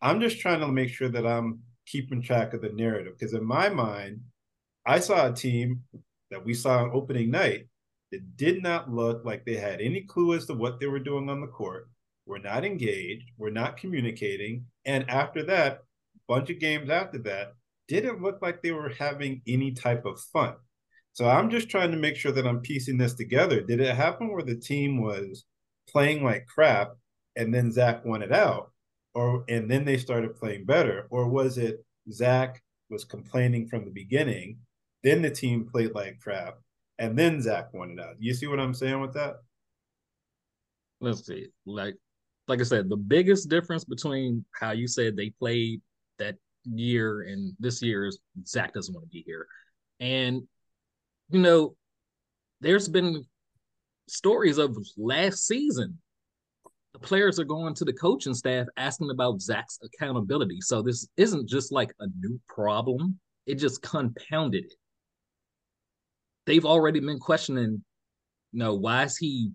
I'm 0.00 0.20
just 0.20 0.40
trying 0.40 0.60
to 0.60 0.68
make 0.68 0.88
sure 0.88 1.08
that 1.08 1.26
I'm 1.26 1.60
keeping 1.86 2.22
track 2.22 2.54
of 2.54 2.62
the 2.62 2.70
narrative 2.70 3.14
because 3.18 3.34
in 3.34 3.44
my 3.44 3.68
mind, 3.68 4.20
I 4.86 5.00
saw 5.00 5.26
a 5.26 5.32
team 5.32 5.82
that 6.30 6.44
we 6.44 6.54
saw 6.54 6.78
on 6.78 6.90
opening 6.92 7.30
night 7.30 7.66
that 8.10 8.36
did 8.36 8.62
not 8.62 8.90
look 8.90 9.24
like 9.24 9.44
they 9.44 9.56
had 9.56 9.80
any 9.80 10.02
clue 10.02 10.34
as 10.34 10.46
to 10.46 10.54
what 10.54 10.80
they 10.80 10.86
were 10.86 10.98
doing 10.98 11.28
on 11.28 11.40
the 11.40 11.46
court 11.46 11.88
we're 12.26 12.38
not 12.38 12.64
engaged, 12.64 13.30
we're 13.36 13.50
not 13.50 13.76
communicating. 13.76 14.66
And 14.84 15.08
after 15.10 15.42
that, 15.44 15.82
bunch 16.28 16.50
of 16.50 16.60
games 16.60 16.88
after 16.88 17.18
that, 17.18 17.54
didn't 17.88 18.22
look 18.22 18.40
like 18.40 18.62
they 18.62 18.70
were 18.70 18.90
having 18.90 19.42
any 19.46 19.72
type 19.72 20.04
of 20.04 20.20
fun. 20.20 20.54
So 21.12 21.28
I'm 21.28 21.50
just 21.50 21.68
trying 21.68 21.90
to 21.90 21.96
make 21.96 22.16
sure 22.16 22.32
that 22.32 22.46
I'm 22.46 22.60
piecing 22.60 22.96
this 22.96 23.14
together. 23.14 23.60
Did 23.60 23.80
it 23.80 23.94
happen 23.94 24.32
where 24.32 24.42
the 24.42 24.54
team 24.54 25.02
was 25.02 25.44
playing 25.88 26.24
like 26.24 26.46
crap 26.46 26.92
and 27.36 27.54
then 27.54 27.72
Zach 27.72 28.04
won 28.04 28.22
it 28.22 28.32
out? 28.32 28.70
Or 29.14 29.44
and 29.48 29.70
then 29.70 29.84
they 29.84 29.98
started 29.98 30.36
playing 30.36 30.64
better? 30.64 31.06
Or 31.10 31.28
was 31.28 31.58
it 31.58 31.84
Zach 32.10 32.62
was 32.88 33.04
complaining 33.04 33.68
from 33.68 33.84
the 33.84 33.90
beginning, 33.90 34.58
then 35.02 35.22
the 35.22 35.30
team 35.30 35.66
played 35.70 35.94
like 35.94 36.20
crap, 36.20 36.58
and 36.98 37.18
then 37.18 37.42
Zach 37.42 37.72
won 37.74 37.90
it 37.90 38.00
out? 38.00 38.16
You 38.18 38.32
see 38.34 38.46
what 38.46 38.60
I'm 38.60 38.74
saying 38.74 39.00
with 39.00 39.12
that? 39.14 39.36
Let's 41.00 41.26
see. 41.26 41.48
Like 41.66 41.96
like 42.48 42.60
I 42.60 42.64
said, 42.64 42.88
the 42.88 42.96
biggest 42.96 43.48
difference 43.48 43.84
between 43.84 44.44
how 44.58 44.72
you 44.72 44.88
said 44.88 45.16
they 45.16 45.30
played 45.30 45.80
that 46.18 46.36
year 46.64 47.22
and 47.22 47.54
this 47.58 47.82
year 47.82 48.06
is 48.06 48.18
Zach 48.46 48.74
doesn't 48.74 48.94
want 48.94 49.06
to 49.06 49.10
be 49.10 49.22
here. 49.26 49.46
And, 50.00 50.42
you 51.30 51.40
know, 51.40 51.76
there's 52.60 52.88
been 52.88 53.24
stories 54.12 54.58
of 54.58 54.76
last 54.98 55.46
season. 55.46 55.98
The 56.92 56.98
players 56.98 57.40
are 57.40 57.44
going 57.44 57.74
to 57.74 57.84
the 57.84 57.94
coaching 57.94 58.34
staff 58.34 58.66
asking 58.76 59.10
about 59.10 59.40
Zach's 59.40 59.78
accountability. 59.82 60.60
So 60.60 60.82
this 60.82 61.08
isn't 61.16 61.48
just 61.48 61.72
like 61.72 61.90
a 62.00 62.06
new 62.20 62.38
problem, 62.46 63.18
it 63.46 63.54
just 63.54 63.82
compounded 63.82 64.66
it. 64.66 64.74
They've 66.44 66.66
already 66.66 67.00
been 67.00 67.18
questioning, 67.18 67.82
you 68.52 68.58
know, 68.58 68.74
why 68.74 69.04
is 69.04 69.16
he 69.16 69.50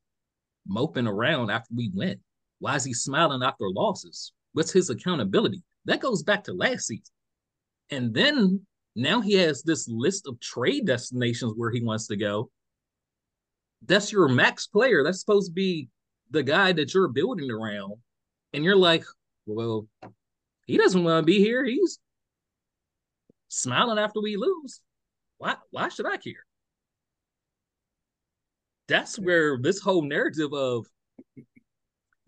moping 0.67 1.07
around 1.07 1.51
after 1.51 1.73
we 1.75 1.91
win? 1.93 2.19
Why 2.59 2.75
is 2.75 2.83
he 2.83 2.93
smiling 2.93 3.43
after 3.43 3.69
losses? 3.69 4.31
What's 4.53 4.71
his 4.71 4.89
accountability? 4.89 5.61
That 5.85 5.99
goes 5.99 6.23
back 6.23 6.43
to 6.45 6.53
last 6.53 6.87
season. 6.87 7.03
And 7.91 8.13
then 8.13 8.65
now 8.95 9.21
he 9.21 9.33
has 9.33 9.61
this 9.61 9.87
list 9.87 10.27
of 10.27 10.39
trade 10.39 10.87
destinations 10.87 11.53
where 11.55 11.69
he 11.69 11.83
wants 11.83 12.07
to 12.07 12.17
go. 12.17 12.49
That's 13.85 14.11
your 14.11 14.27
max 14.27 14.67
player. 14.67 15.03
That's 15.03 15.19
supposed 15.19 15.51
to 15.51 15.53
be 15.53 15.89
the 16.31 16.43
guy 16.43 16.73
that 16.73 16.93
you're 16.93 17.07
building 17.07 17.51
around. 17.51 17.93
And 18.53 18.63
you're 18.63 18.75
like, 18.75 19.03
well, 19.45 19.87
he 20.65 20.77
doesn't 20.77 21.03
want 21.03 21.21
to 21.21 21.25
be 21.25 21.39
here. 21.39 21.63
He's 21.65 21.99
smiling 23.47 23.99
after 23.99 24.21
we 24.21 24.35
lose. 24.35 24.81
Why 25.37 25.55
why 25.71 25.89
should 25.89 26.05
I 26.05 26.17
care? 26.17 26.33
That's 28.87 29.19
where 29.19 29.57
this 29.61 29.79
whole 29.79 30.01
narrative 30.01 30.53
of 30.53 30.85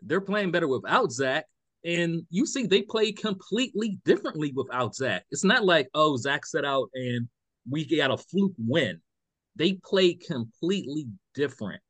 they're 0.01 0.21
playing 0.21 0.51
better 0.51 0.67
without 0.67 1.11
Zach. 1.11 1.45
And 1.85 2.23
you 2.29 2.45
see, 2.45 2.65
they 2.65 2.81
play 2.81 3.11
completely 3.11 3.99
differently 4.03 4.51
without 4.53 4.95
Zach. 4.95 5.23
It's 5.31 5.45
not 5.45 5.65
like, 5.65 5.89
oh, 5.93 6.17
Zach 6.17 6.45
set 6.45 6.65
out 6.65 6.89
and 6.93 7.27
we 7.69 7.85
got 7.85 8.11
a 8.11 8.17
fluke 8.17 8.53
win. 8.57 8.99
They 9.59 9.73
play 9.73 10.13
completely 10.13 11.05
different. 11.35 11.81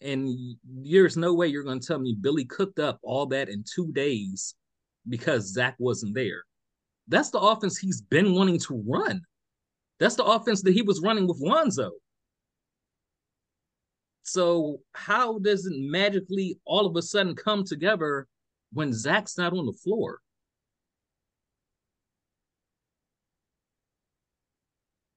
And 0.00 0.56
there's 0.64 1.16
no 1.16 1.34
way 1.34 1.46
you're 1.46 1.62
going 1.62 1.78
to 1.78 1.86
tell 1.86 1.98
me 1.98 2.16
Billy 2.18 2.46
cooked 2.46 2.78
up 2.78 2.98
all 3.02 3.26
that 3.26 3.48
in 3.48 3.62
two 3.62 3.92
days 3.92 4.54
because 5.08 5.52
Zach 5.52 5.76
wasn't 5.78 6.14
there. 6.14 6.42
That's 7.06 7.30
the 7.30 7.38
offense 7.38 7.78
he's 7.78 8.00
been 8.00 8.34
wanting 8.34 8.58
to 8.60 8.82
run. 8.86 9.20
That's 10.00 10.16
the 10.16 10.24
offense 10.24 10.62
that 10.62 10.72
he 10.72 10.82
was 10.82 11.02
running 11.02 11.28
with 11.28 11.38
Lonzo. 11.40 11.92
So 14.22 14.80
how 14.94 15.38
does 15.38 15.66
it 15.66 15.74
magically 15.76 16.58
all 16.64 16.86
of 16.86 16.96
a 16.96 17.02
sudden 17.02 17.36
come 17.36 17.64
together 17.64 18.26
when 18.72 18.94
Zach's 18.94 19.36
not 19.36 19.52
on 19.52 19.66
the 19.66 19.72
floor? 19.72 20.20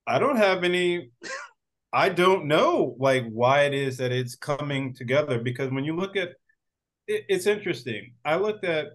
I 0.05 0.19
don't 0.19 0.37
have 0.37 0.63
any. 0.63 1.11
I 1.97 2.09
don't 2.09 2.45
know 2.45 2.95
like 2.99 3.25
why 3.31 3.63
it 3.63 3.73
is 3.73 3.97
that 3.97 4.11
it's 4.11 4.35
coming 4.35 4.93
together 4.93 5.39
because 5.39 5.71
when 5.71 5.83
you 5.83 5.95
look 5.95 6.15
at 6.15 6.29
it, 7.07 7.25
it's 7.27 7.47
interesting. 7.47 8.13
I 8.23 8.35
looked 8.35 8.63
at 8.65 8.89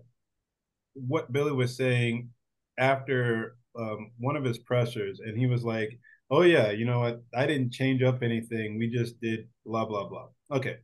what 0.94 1.32
Billy 1.32 1.50
was 1.50 1.76
saying 1.76 2.30
after 2.78 3.56
um, 3.76 4.12
one 4.18 4.36
of 4.36 4.44
his 4.44 4.58
pressers, 4.58 5.18
and 5.18 5.36
he 5.36 5.46
was 5.46 5.64
like, 5.64 5.98
"Oh 6.30 6.42
yeah, 6.42 6.70
you 6.70 6.84
know 6.84 7.00
what? 7.00 7.22
I 7.34 7.44
didn't 7.46 7.72
change 7.72 8.02
up 8.04 8.22
anything. 8.22 8.78
We 8.78 8.88
just 8.88 9.20
did 9.20 9.48
blah 9.66 9.84
blah 9.84 10.08
blah." 10.08 10.28
Okay. 10.52 10.76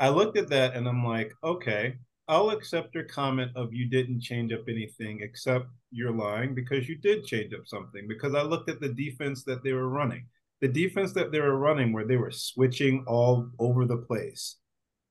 I 0.00 0.08
looked 0.08 0.36
at 0.36 0.48
that 0.50 0.74
and 0.74 0.88
I'm 0.88 1.04
like, 1.04 1.32
okay, 1.44 1.94
I'll 2.28 2.50
accept 2.50 2.94
your 2.96 3.04
comment 3.04 3.52
of 3.56 3.72
you 3.72 3.88
didn't 3.88 4.22
change 4.22 4.52
up 4.52 4.64
anything 4.68 5.20
except 5.22 5.66
you're 5.92 6.12
lying 6.12 6.54
because 6.54 6.88
you 6.88 6.96
did 6.96 7.24
change 7.24 7.54
up 7.54 7.66
something 7.66 8.08
because 8.08 8.34
I 8.34 8.42
looked 8.42 8.68
at 8.70 8.80
the 8.80 8.92
defense 8.92 9.44
that 9.44 9.62
they 9.62 9.72
were 9.72 9.88
running. 9.88 10.26
The 10.60 10.68
defense 10.68 11.12
that 11.12 11.32
they 11.32 11.40
were 11.40 11.58
running 11.58 11.92
where 11.92 12.06
they 12.06 12.16
were 12.16 12.30
switching 12.30 13.04
all 13.06 13.50
over 13.58 13.84
the 13.84 13.98
place. 13.98 14.56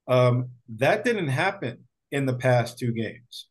Um, 0.07 0.49
that 0.77 1.03
didn't 1.03 1.27
happen 1.27 1.85
in 2.11 2.25
the 2.25 2.33
past 2.33 2.77
two 2.77 2.91
games. 2.91 3.47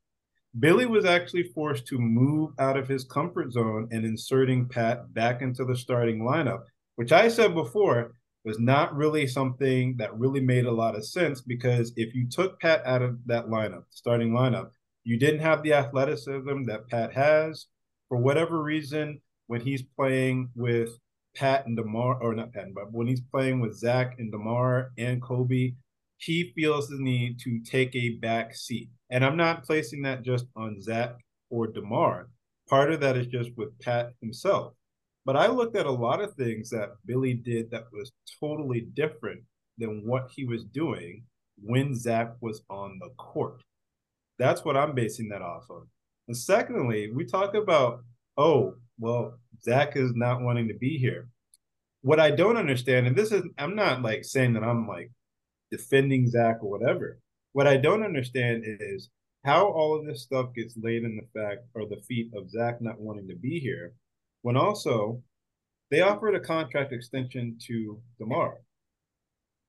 Billy 0.58 0.86
was 0.86 1.04
actually 1.04 1.50
forced 1.54 1.86
to 1.88 1.98
move 1.98 2.52
out 2.58 2.76
of 2.76 2.86
his 2.86 3.04
comfort 3.04 3.52
zone 3.52 3.88
and 3.90 4.04
inserting 4.04 4.68
Pat 4.68 5.12
back 5.12 5.42
into 5.42 5.64
the 5.64 5.76
starting 5.76 6.20
lineup, 6.20 6.62
which 6.94 7.10
I 7.10 7.28
said 7.28 7.54
before 7.54 8.12
was 8.44 8.60
not 8.60 8.94
really 8.94 9.26
something 9.26 9.96
that 9.96 10.16
really 10.16 10.40
made 10.40 10.66
a 10.66 10.70
lot 10.70 10.94
of 10.94 11.06
sense 11.06 11.40
because 11.40 11.92
if 11.96 12.14
you 12.14 12.28
took 12.28 12.60
Pat 12.60 12.86
out 12.86 13.02
of 13.02 13.18
that 13.26 13.46
lineup, 13.46 13.84
starting 13.90 14.30
lineup, 14.30 14.70
you 15.02 15.18
didn't 15.18 15.40
have 15.40 15.62
the 15.62 15.72
athleticism 15.72 16.64
that 16.64 16.88
Pat 16.88 17.12
has. 17.12 17.66
For 18.08 18.18
whatever 18.18 18.62
reason, 18.62 19.20
when 19.46 19.60
he's 19.60 19.82
playing 19.82 20.50
with 20.54 20.90
Pat 21.34 21.66
and 21.66 21.76
DeMar, 21.76 22.22
or 22.22 22.34
not 22.34 22.52
Pat, 22.52 22.74
but 22.74 22.92
when 22.92 23.06
he's 23.06 23.20
playing 23.20 23.60
with 23.60 23.76
Zach 23.76 24.16
and 24.18 24.30
DeMar 24.30 24.92
and 24.98 25.20
Coby, 25.20 25.74
he 26.18 26.52
feels 26.54 26.88
the 26.88 26.98
need 26.98 27.38
to 27.40 27.60
take 27.60 27.94
a 27.94 28.16
back 28.16 28.54
seat. 28.54 28.88
And 29.10 29.24
I'm 29.24 29.36
not 29.36 29.64
placing 29.64 30.02
that 30.02 30.22
just 30.22 30.46
on 30.56 30.80
Zach 30.80 31.16
or 31.50 31.66
DeMar. 31.66 32.28
Part 32.68 32.92
of 32.92 33.00
that 33.00 33.16
is 33.16 33.26
just 33.26 33.50
with 33.56 33.78
Pat 33.80 34.12
himself. 34.20 34.72
But 35.26 35.36
I 35.36 35.48
looked 35.48 35.76
at 35.76 35.86
a 35.86 35.90
lot 35.90 36.20
of 36.20 36.34
things 36.34 36.70
that 36.70 36.90
Billy 37.06 37.34
did 37.34 37.70
that 37.70 37.84
was 37.92 38.12
totally 38.40 38.86
different 38.94 39.42
than 39.78 40.02
what 40.04 40.30
he 40.34 40.44
was 40.44 40.64
doing 40.64 41.24
when 41.62 41.96
Zach 41.96 42.34
was 42.40 42.62
on 42.70 42.98
the 43.00 43.10
court. 43.16 43.62
That's 44.38 44.64
what 44.64 44.76
I'm 44.76 44.94
basing 44.94 45.28
that 45.28 45.42
off 45.42 45.64
of. 45.70 45.86
And 46.28 46.36
secondly, 46.36 47.10
we 47.10 47.24
talk 47.24 47.54
about, 47.54 48.00
oh, 48.36 48.74
well, 48.98 49.38
Zach 49.62 49.96
is 49.96 50.12
not 50.14 50.42
wanting 50.42 50.68
to 50.68 50.74
be 50.74 50.98
here. 50.98 51.28
What 52.02 52.20
I 52.20 52.30
don't 52.30 52.56
understand, 52.56 53.06
and 53.06 53.16
this 53.16 53.32
is, 53.32 53.42
I'm 53.58 53.74
not 53.74 54.02
like 54.02 54.24
saying 54.24 54.52
that 54.54 54.64
I'm 54.64 54.86
like 54.86 55.10
defending 55.70 56.28
Zach 56.28 56.58
or 56.62 56.70
whatever. 56.70 57.18
What 57.52 57.66
I 57.66 57.76
don't 57.76 58.02
understand 58.02 58.64
is 58.66 59.10
how 59.44 59.68
all 59.68 59.98
of 59.98 60.06
this 60.06 60.22
stuff 60.22 60.54
gets 60.54 60.76
laid 60.76 61.04
in 61.04 61.16
the 61.16 61.40
fact 61.40 61.62
or 61.74 61.86
the 61.86 62.02
feet 62.08 62.30
of 62.34 62.50
Zach 62.50 62.80
not 62.80 63.00
wanting 63.00 63.28
to 63.28 63.36
be 63.36 63.58
here 63.58 63.94
when 64.42 64.56
also 64.56 65.22
they 65.90 66.00
offered 66.00 66.34
a 66.34 66.40
contract 66.40 66.92
extension 66.92 67.56
to 67.66 68.00
DeMar. 68.18 68.58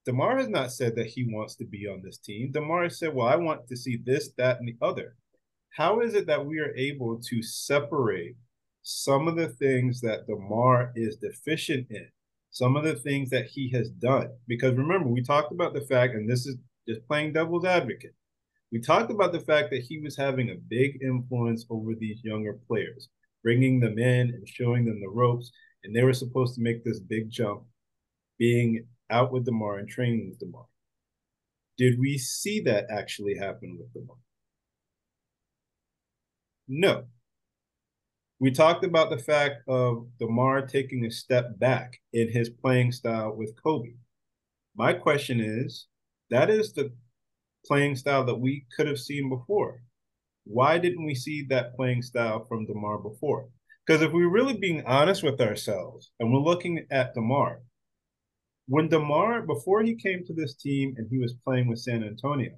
DeMar 0.06 0.38
has 0.38 0.50
not 0.50 0.72
said 0.72 0.96
that 0.96 1.08
he 1.08 1.26
wants 1.28 1.56
to 1.56 1.66
be 1.66 1.88
on 1.88 2.02
this 2.04 2.18
team. 2.18 2.52
DeMar 2.52 2.90
said, 2.90 3.14
Well, 3.14 3.28
I 3.28 3.36
want 3.36 3.68
to 3.68 3.76
see 3.76 3.98
this, 3.98 4.30
that, 4.38 4.60
and 4.60 4.68
the 4.68 4.78
other. 4.82 5.16
How 5.72 6.00
is 6.02 6.14
it 6.14 6.28
that 6.28 6.46
we 6.46 6.60
are 6.60 6.74
able 6.76 7.20
to 7.30 7.42
separate 7.42 8.36
some 8.88 9.28
of 9.28 9.36
the 9.36 9.50
things 9.50 10.00
that 10.02 10.28
DeMar 10.28 10.92
is 10.96 11.18
deficient 11.18 11.88
in, 11.90 12.08
some 12.52 12.76
of 12.76 12.84
the 12.84 12.96
things 12.96 13.30
that 13.32 13.48
he 13.48 13.70
has 13.72 13.90
done? 13.90 14.30
Because 14.48 14.76
remember, 14.76 15.10
we 15.10 15.22
talked 15.22 15.52
about 15.52 15.74
the 15.74 15.82
fact, 15.82 16.14
and 16.14 16.30
this 16.30 16.46
is 16.46 16.56
just 16.88 17.06
playing 17.08 17.34
devil's 17.34 17.66
advocate. 17.66 18.14
We 18.72 18.80
talked 18.80 19.12
about 19.12 19.32
the 19.32 19.40
fact 19.40 19.72
that 19.72 19.82
he 19.84 20.00
was 20.00 20.16
having 20.16 20.52
a 20.52 20.56
big 20.56 21.00
influence 21.02 21.66
over 21.70 21.94
these 21.96 22.24
younger 22.24 22.60
players 22.68 23.10
bringing 23.46 23.80
them 23.80 24.00
in 24.00 24.32
and 24.32 24.50
showing 24.50 24.86
them 24.86 25.00
the 25.00 25.08
ropes. 25.08 25.52
And 25.84 25.96
they 25.96 26.04
were 26.04 26.14
supposed 26.14 26.56
to 26.56 26.62
make 26.62 26.84
this 26.84 27.00
big 27.00 27.30
jump, 27.30 27.62
being 28.40 28.88
out 29.12 29.32
with 29.32 29.46
DeMar 29.46 29.78
and 29.78 29.88
training 29.88 30.30
with 30.30 30.40
DeMar. 30.40 30.66
Did 31.78 32.00
we 32.00 32.18
see 32.18 32.62
that 32.62 32.88
actually 32.90 33.38
happen 33.38 33.78
with 33.80 33.94
DeMar? 33.94 34.18
No. 36.68 37.04
We 38.40 38.52
talked 38.52 38.84
about 38.84 39.10
the 39.10 39.18
fact 39.18 39.68
of 39.68 40.08
DeMar 40.20 40.68
taking 40.68 41.06
a 41.06 41.12
step 41.12 41.58
back 41.58 42.00
in 42.14 42.30
his 42.30 42.50
playing 42.50 42.92
style 42.92 43.34
with 43.34 43.56
Coby. 43.64 43.96
My 44.76 44.94
question 44.94 45.40
is 45.40 45.88
that 46.30 46.50
is 46.50 46.74
the 46.74 46.92
playing 47.66 47.96
style 47.96 48.26
that 48.26 48.36
we 48.36 48.66
could 48.76 48.88
have 48.88 49.00
seen 49.00 49.30
before 49.30 49.82
why 50.46 50.78
didn't 50.78 51.06
we 51.06 51.16
see 51.16 51.44
that 51.50 51.76
playing 51.76 52.04
style 52.04 52.46
from 52.46 52.66
DeMar 52.66 53.00
before? 53.00 53.50
Because 53.86 54.02
if 54.02 54.12
we're 54.14 54.30
really 54.30 54.56
being 54.56 54.84
honest 54.86 55.24
with 55.24 55.42
ourselves 55.42 56.12
and 56.20 56.32
we're 56.32 56.40
looking 56.40 56.86
at 56.92 57.14
DeMar, 57.14 57.62
when 58.68 58.88
DeMar, 58.88 59.42
before 59.42 59.84
he 59.84 59.96
came 59.96 60.24
to 60.26 60.34
this 60.34 60.56
team 60.56 60.96
and 60.98 61.08
he 61.10 61.18
was 61.18 61.36
playing 61.44 61.68
with 61.68 61.80
San 61.80 62.04
Antonio, 62.04 62.52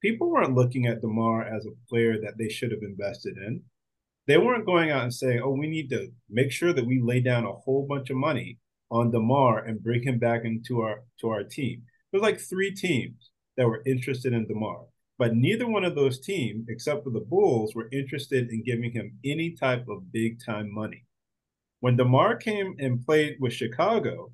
people 0.00 0.30
weren't 0.30 0.54
looking 0.54 0.86
at 0.86 1.00
DeMar 1.00 1.42
as 1.42 1.66
a 1.66 1.88
player 1.88 2.20
that 2.20 2.38
they 2.38 2.48
should 2.48 2.70
have 2.70 2.82
invested 2.82 3.36
in. 3.36 3.62
They 4.28 4.36
weren't 4.36 4.66
going 4.66 4.90
out 4.90 5.04
and 5.04 5.14
saying, 5.14 5.40
oh, 5.42 5.52
we 5.52 5.68
need 5.68 5.88
to 5.88 6.08
make 6.28 6.52
sure 6.52 6.74
that 6.74 6.86
we 6.86 7.00
lay 7.00 7.20
down 7.20 7.46
a 7.46 7.52
whole 7.52 7.86
bunch 7.88 8.10
of 8.10 8.16
money 8.16 8.58
on 8.90 9.10
DeMar 9.10 9.64
and 9.64 9.82
bring 9.82 10.02
him 10.02 10.18
back 10.18 10.44
into 10.44 10.82
our 10.82 11.02
to 11.20 11.30
our 11.30 11.42
team. 11.42 11.82
There's 12.12 12.22
like 12.22 12.38
three 12.38 12.74
teams 12.74 13.30
that 13.56 13.66
were 13.66 13.82
interested 13.86 14.34
in 14.34 14.46
DeMar. 14.46 14.84
But 15.18 15.34
neither 15.34 15.66
one 15.66 15.84
of 15.84 15.94
those 15.94 16.20
teams, 16.20 16.66
except 16.68 17.04
for 17.04 17.10
the 17.10 17.20
Bulls, 17.20 17.74
were 17.74 17.88
interested 17.90 18.50
in 18.50 18.62
giving 18.62 18.92
him 18.92 19.18
any 19.24 19.52
type 19.52 19.86
of 19.88 20.12
big 20.12 20.44
time 20.44 20.72
money. 20.72 21.06
When 21.80 21.96
DeMar 21.96 22.36
came 22.36 22.76
and 22.78 23.04
played 23.04 23.36
with 23.40 23.54
Chicago, 23.54 24.30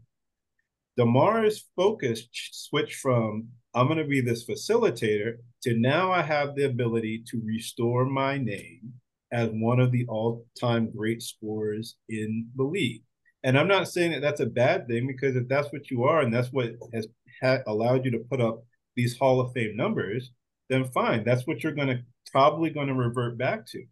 DeMar's 0.98 1.66
focus 1.76 2.26
switched 2.32 2.96
from 2.96 3.48
I'm 3.74 3.86
going 3.86 3.98
to 3.98 4.04
be 4.04 4.20
this 4.20 4.44
facilitator 4.44 5.36
to 5.62 5.76
now 5.76 6.10
I 6.10 6.22
have 6.22 6.56
the 6.56 6.64
ability 6.64 7.24
to 7.28 7.40
restore 7.44 8.04
my 8.04 8.38
name 8.38 8.94
as 9.34 9.50
one 9.52 9.80
of 9.80 9.90
the 9.90 10.06
all 10.08 10.46
time 10.58 10.90
great 10.96 11.20
scorers 11.20 11.96
in 12.08 12.46
the 12.56 12.62
league. 12.62 13.02
And 13.42 13.58
I'm 13.58 13.68
not 13.68 13.88
saying 13.88 14.12
that 14.12 14.22
that's 14.22 14.40
a 14.40 14.46
bad 14.46 14.86
thing 14.88 15.06
because 15.06 15.36
if 15.36 15.48
that's 15.48 15.70
what 15.72 15.90
you 15.90 16.04
are 16.04 16.20
and 16.20 16.32
that's 16.32 16.52
what 16.52 16.70
has 16.94 17.08
ha- 17.42 17.58
allowed 17.66 18.04
you 18.04 18.12
to 18.12 18.24
put 18.30 18.40
up 18.40 18.62
these 18.96 19.18
Hall 19.18 19.40
of 19.40 19.52
Fame 19.52 19.76
numbers, 19.76 20.30
then 20.70 20.84
fine. 20.84 21.24
That's 21.24 21.46
what 21.46 21.62
you're 21.62 21.74
going 21.74 21.88
to 21.88 21.98
probably 22.30 22.70
going 22.70 22.86
to 22.86 22.94
revert 22.94 23.36
back 23.36 23.66
to. 23.66 23.84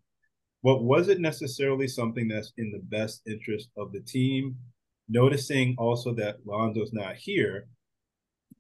But 0.63 0.85
was 0.85 1.09
it 1.09 1.21
necessarily 1.21 1.89
something 1.89 2.29
that's 2.29 2.53
in 2.57 2.71
the 2.71 2.97
best 2.97 3.23
interest 3.27 3.69
of 3.77 3.93
the 3.93 4.01
team? 4.01 4.57
Noticing 5.09 5.75
also 5.77 6.15
that 6.15 6.37
Lonzo's 6.47 6.93
not 6.93 7.17
here, 7.17 7.67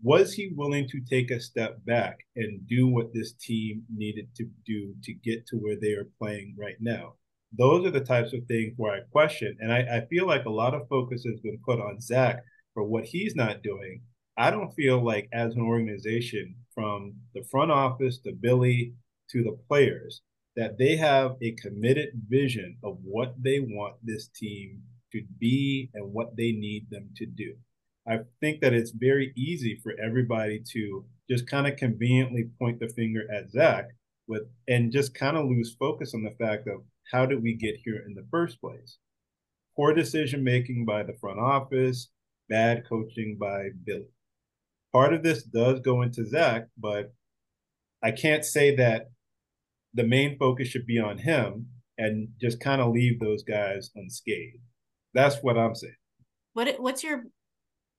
was 0.02 0.32
he 0.32 0.52
willing 0.56 0.88
to 0.88 1.00
take 1.00 1.30
a 1.30 1.40
step 1.40 1.78
back 1.84 2.18
and 2.34 2.66
do 2.66 2.88
what 2.88 3.14
this 3.14 3.32
team 3.34 3.84
needed 3.94 4.28
to 4.36 4.44
do 4.66 4.94
to 5.04 5.12
get 5.12 5.46
to 5.46 5.56
where 5.56 5.76
they 5.80 5.92
are 5.92 6.08
playing 6.18 6.54
right 6.58 6.76
now? 6.80 7.14
Those 7.56 7.86
are 7.86 7.90
the 7.90 8.00
types 8.00 8.32
of 8.32 8.44
things 8.46 8.72
where 8.76 8.94
I 8.94 9.00
question. 9.12 9.56
And 9.60 9.72
I, 9.72 9.98
I 9.98 10.06
feel 10.06 10.26
like 10.26 10.44
a 10.44 10.50
lot 10.50 10.74
of 10.74 10.88
focus 10.88 11.22
has 11.24 11.38
been 11.40 11.58
put 11.64 11.80
on 11.80 12.00
Zach 12.00 12.42
for 12.74 12.82
what 12.82 13.04
he's 13.04 13.36
not 13.36 13.62
doing. 13.62 14.02
I 14.36 14.50
don't 14.50 14.74
feel 14.74 15.04
like 15.04 15.28
as 15.32 15.54
an 15.54 15.60
organization 15.60 16.56
from 16.74 17.14
the 17.34 17.44
front 17.50 17.70
office 17.70 18.18
to 18.20 18.32
Billy 18.32 18.94
to 19.30 19.44
the 19.44 19.56
players 19.68 20.22
that 20.56 20.78
they 20.78 20.96
have 20.96 21.36
a 21.42 21.52
committed 21.52 22.08
vision 22.28 22.76
of 22.82 22.98
what 23.02 23.34
they 23.42 23.60
want 23.60 23.94
this 24.02 24.28
team 24.28 24.82
to 25.12 25.22
be 25.38 25.90
and 25.94 26.12
what 26.12 26.36
they 26.36 26.52
need 26.52 26.86
them 26.90 27.08
to 27.16 27.26
do. 27.26 27.54
I 28.08 28.20
think 28.40 28.60
that 28.60 28.74
it's 28.74 28.90
very 28.90 29.32
easy 29.36 29.78
for 29.82 29.92
everybody 30.04 30.62
to 30.72 31.04
just 31.30 31.46
kind 31.46 31.66
of 31.66 31.76
conveniently 31.76 32.50
point 32.58 32.80
the 32.80 32.88
finger 32.88 33.22
at 33.32 33.50
Zach 33.50 33.86
with 34.26 34.42
and 34.68 34.92
just 34.92 35.14
kind 35.14 35.36
of 35.36 35.46
lose 35.46 35.76
focus 35.78 36.14
on 36.14 36.22
the 36.22 36.44
fact 36.44 36.66
of 36.66 36.82
how 37.12 37.26
did 37.26 37.42
we 37.42 37.54
get 37.54 37.76
here 37.84 38.02
in 38.06 38.14
the 38.14 38.26
first 38.30 38.60
place? 38.60 38.98
Poor 39.76 39.94
decision 39.94 40.42
making 40.44 40.84
by 40.84 41.02
the 41.02 41.16
front 41.20 41.38
office, 41.38 42.08
bad 42.48 42.84
coaching 42.88 43.36
by 43.38 43.68
Billy 43.84 44.08
part 44.92 45.14
of 45.14 45.22
this 45.22 45.42
does 45.42 45.80
go 45.80 46.02
into 46.02 46.24
Zach, 46.24 46.68
but 46.78 47.12
I 48.02 48.12
can't 48.12 48.44
say 48.44 48.76
that 48.76 49.10
the 49.94 50.04
main 50.04 50.38
focus 50.38 50.68
should 50.68 50.86
be 50.86 50.98
on 50.98 51.18
him 51.18 51.68
and 51.98 52.28
just 52.40 52.60
kind 52.60 52.80
of 52.80 52.92
leave 52.92 53.18
those 53.18 53.42
guys 53.42 53.90
unscathed. 53.96 54.58
That's 55.14 55.36
what 55.42 55.58
I'm 55.58 55.74
saying. 55.74 55.94
What 56.52 56.80
what's 56.80 57.02
your 57.02 57.24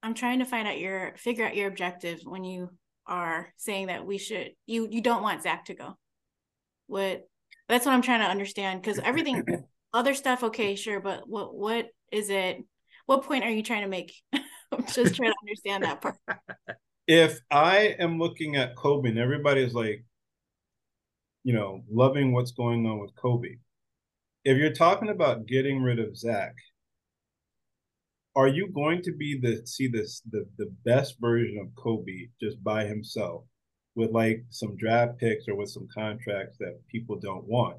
I'm 0.03 0.13
trying 0.13 0.39
to 0.39 0.45
find 0.45 0.67
out 0.67 0.79
your 0.79 1.15
figure 1.17 1.45
out 1.45 1.55
your 1.55 1.67
objective 1.67 2.19
when 2.23 2.43
you 2.43 2.69
are 3.07 3.53
saying 3.57 3.87
that 3.87 4.05
we 4.05 4.17
should 4.17 4.51
you 4.65 4.87
you 4.91 5.01
don't 5.01 5.23
want 5.23 5.41
Zach 5.41 5.65
to 5.65 5.73
go. 5.73 5.97
What 6.87 7.27
that's 7.69 7.85
what 7.85 7.93
I'm 7.93 8.01
trying 8.01 8.19
to 8.19 8.27
understand 8.27 8.81
because 8.81 8.99
everything 8.99 9.43
other 9.93 10.13
stuff 10.13 10.43
okay 10.43 10.75
sure 10.75 10.99
but 10.99 11.27
what 11.27 11.55
what 11.55 11.87
is 12.11 12.29
it 12.29 12.63
what 13.05 13.23
point 13.23 13.43
are 13.43 13.49
you 13.49 13.63
trying 13.63 13.83
to 13.83 13.89
make? 13.89 14.13
I'm 14.33 14.85
just 14.87 15.15
trying 15.15 15.31
to 15.31 15.37
understand 15.41 15.83
that 15.83 16.01
part. 16.01 16.15
If 17.07 17.39
I 17.51 17.95
am 17.99 18.17
looking 18.17 18.55
at 18.55 18.75
Coby 18.75 19.09
and 19.09 19.19
everybody's 19.19 19.73
like, 19.73 20.05
you 21.43 21.53
know, 21.53 21.83
loving 21.91 22.31
what's 22.31 22.51
going 22.51 22.85
on 22.85 22.99
with 22.99 23.13
Coby, 23.15 23.59
if 24.45 24.57
you're 24.57 24.73
talking 24.73 25.09
about 25.09 25.45
getting 25.47 25.81
rid 25.81 25.99
of 25.99 26.17
Zach, 26.17 26.53
are 28.35 28.47
you 28.47 28.67
going 28.73 29.01
to 29.03 29.11
be 29.11 29.39
the 29.39 29.65
see 29.65 29.87
this 29.87 30.21
the 30.31 30.45
the 30.57 30.71
best 30.85 31.15
version 31.19 31.57
of 31.59 31.83
Coby 31.83 32.29
just 32.41 32.63
by 32.63 32.85
himself 32.85 33.43
with 33.95 34.11
like 34.11 34.43
some 34.49 34.75
draft 34.75 35.19
picks 35.19 35.47
or 35.47 35.55
with 35.55 35.69
some 35.69 35.87
contracts 35.93 36.57
that 36.59 36.79
people 36.89 37.19
don't 37.19 37.45
want? 37.45 37.77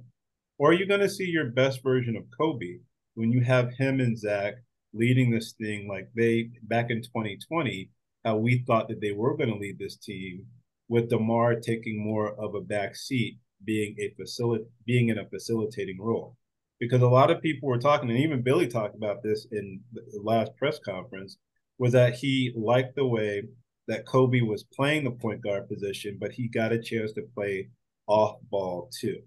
Or 0.58 0.70
are 0.70 0.74
you 0.74 0.86
going 0.86 1.00
to 1.00 1.08
see 1.08 1.24
your 1.24 1.46
best 1.46 1.82
version 1.82 2.16
of 2.16 2.24
Coby 2.38 2.80
when 3.14 3.32
you 3.32 3.40
have 3.42 3.74
him 3.76 4.00
and 4.00 4.16
Zach 4.16 4.54
leading 4.92 5.30
this 5.30 5.52
thing 5.52 5.88
like 5.88 6.08
they 6.14 6.50
back 6.62 6.86
in 6.90 7.02
2020, 7.02 7.90
how 8.24 8.36
we 8.36 8.62
thought 8.64 8.88
that 8.88 9.00
they 9.00 9.10
were 9.10 9.36
going 9.36 9.50
to 9.50 9.58
lead 9.58 9.78
this 9.78 9.96
team, 9.96 10.46
with 10.88 11.10
DeMar 11.10 11.56
taking 11.56 12.04
more 12.04 12.32
of 12.40 12.54
a 12.54 12.60
back 12.60 12.94
seat, 12.94 13.38
being 13.64 13.96
a 13.98 14.14
facility 14.14 14.64
being 14.86 15.08
in 15.08 15.18
a 15.18 15.28
facilitating 15.28 16.00
role 16.00 16.36
because 16.84 17.02
a 17.02 17.08
lot 17.08 17.30
of 17.30 17.42
people 17.42 17.68
were 17.68 17.78
talking, 17.78 18.10
and 18.10 18.18
even 18.18 18.42
Billy 18.42 18.66
talked 18.66 18.94
about 18.94 19.22
this 19.22 19.46
in 19.50 19.80
the 19.92 20.02
last 20.22 20.56
press 20.56 20.78
conference, 20.78 21.38
was 21.78 21.92
that 21.92 22.14
he 22.14 22.52
liked 22.56 22.94
the 22.96 23.06
way 23.06 23.42
that 23.88 24.06
Coby 24.06 24.46
was 24.46 24.64
playing 24.64 25.04
the 25.04 25.10
point 25.10 25.42
guard 25.42 25.68
position, 25.68 26.16
but 26.20 26.32
he 26.32 26.48
got 26.48 26.72
a 26.72 26.80
chance 26.80 27.12
to 27.12 27.22
play 27.34 27.68
off 28.06 28.36
ball 28.50 28.90
too. 29.00 29.18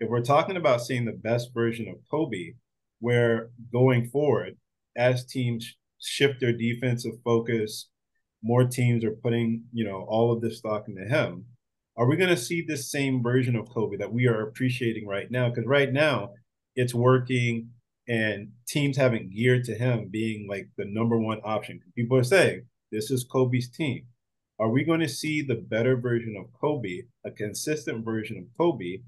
If 0.00 0.08
we're 0.08 0.22
talking 0.22 0.56
about 0.56 0.82
seeing 0.82 1.04
the 1.04 1.12
best 1.12 1.50
version 1.54 1.88
of 1.88 1.96
Coby, 2.12 2.56
where 3.00 3.50
going 3.72 4.08
forward, 4.08 4.56
as 4.96 5.26
teams 5.26 5.76
shift 6.00 6.40
their 6.40 6.52
defensive 6.52 7.14
focus, 7.24 7.88
more 8.42 8.64
teams 8.64 9.04
are 9.04 9.16
putting, 9.22 9.64
you 9.72 9.84
know, 9.84 10.04
all 10.08 10.32
of 10.32 10.40
this 10.40 10.58
stock 10.58 10.88
into 10.88 11.04
him. 11.04 11.44
Are 11.96 12.06
we 12.06 12.16
going 12.16 12.30
to 12.30 12.36
see 12.36 12.62
this 12.62 12.90
same 12.90 13.22
version 13.22 13.54
of 13.54 13.68
Coby 13.68 13.98
that 13.98 14.12
we 14.12 14.26
are 14.26 14.42
appreciating 14.42 15.06
right 15.06 15.30
now? 15.30 15.48
Because 15.48 15.66
right 15.66 15.92
now, 15.92 16.30
it's 16.74 16.94
working 16.94 17.70
and 18.08 18.52
teams 18.66 18.96
haven't 18.96 19.30
geared 19.30 19.64
to 19.64 19.74
him 19.74 20.08
being 20.10 20.48
like 20.48 20.68
the 20.76 20.84
number 20.84 21.18
one 21.18 21.40
option. 21.44 21.80
People 21.94 22.16
are 22.18 22.24
saying 22.24 22.66
this 22.90 23.10
is 23.10 23.26
Coby's 23.26 23.70
team. 23.70 24.06
Are 24.58 24.70
we 24.70 24.84
going 24.84 25.00
to 25.00 25.08
see 25.08 25.42
the 25.42 25.54
better 25.54 25.96
version 25.96 26.36
of 26.38 26.52
Coby, 26.60 27.06
a 27.24 27.30
consistent 27.30 28.04
version 28.04 28.36
of 28.38 28.44
Coby, 28.58 29.02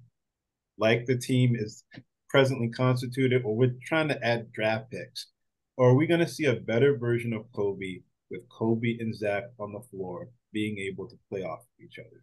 like 0.78 1.06
the 1.06 1.18
team 1.18 1.54
is 1.54 1.84
presently 2.28 2.68
constituted, 2.68 3.42
or 3.44 3.54
we're 3.54 3.76
trying 3.84 4.08
to 4.08 4.24
add 4.24 4.52
draft 4.52 4.90
picks? 4.90 5.28
Or 5.76 5.90
are 5.90 5.94
we 5.94 6.06
going 6.06 6.20
to 6.20 6.28
see 6.28 6.44
a 6.46 6.54
better 6.54 6.96
version 6.96 7.32
of 7.32 7.52
Coby 7.52 8.02
with 8.30 8.48
Coby 8.48 8.96
and 9.00 9.14
Zach 9.14 9.44
on 9.58 9.72
the 9.72 9.80
floor 9.90 10.28
being 10.52 10.78
able 10.78 11.08
to 11.08 11.16
play 11.28 11.42
off 11.42 11.60
of 11.60 11.84
each 11.84 11.98
other? 11.98 12.22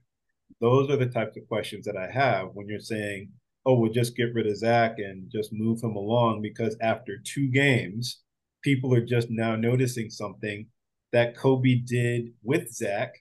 Those 0.59 0.89
are 0.89 0.97
the 0.97 1.05
types 1.05 1.37
of 1.37 1.47
questions 1.47 1.85
that 1.85 1.97
I 1.97 2.09
have 2.11 2.49
when 2.53 2.67
you're 2.67 2.79
saying 2.79 3.31
oh, 3.65 3.75
we'll 3.75 3.91
just 3.91 4.15
get 4.15 4.33
rid 4.33 4.47
of 4.47 4.57
Zach 4.57 4.95
and 4.97 5.29
just 5.31 5.53
move 5.53 5.81
him 5.81 5.95
along 5.95 6.41
because 6.41 6.75
after 6.81 7.17
two 7.17 7.47
games, 7.49 8.21
people 8.63 8.93
are 8.93 9.05
just 9.05 9.29
now 9.29 9.55
noticing 9.55 10.09
something 10.09 10.67
that 11.11 11.35
Coby 11.35 11.85
did 11.85 12.33
with 12.43 12.73
Zach 12.73 13.13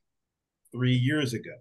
three 0.73 0.95
years 0.95 1.35
ago. 1.35 1.57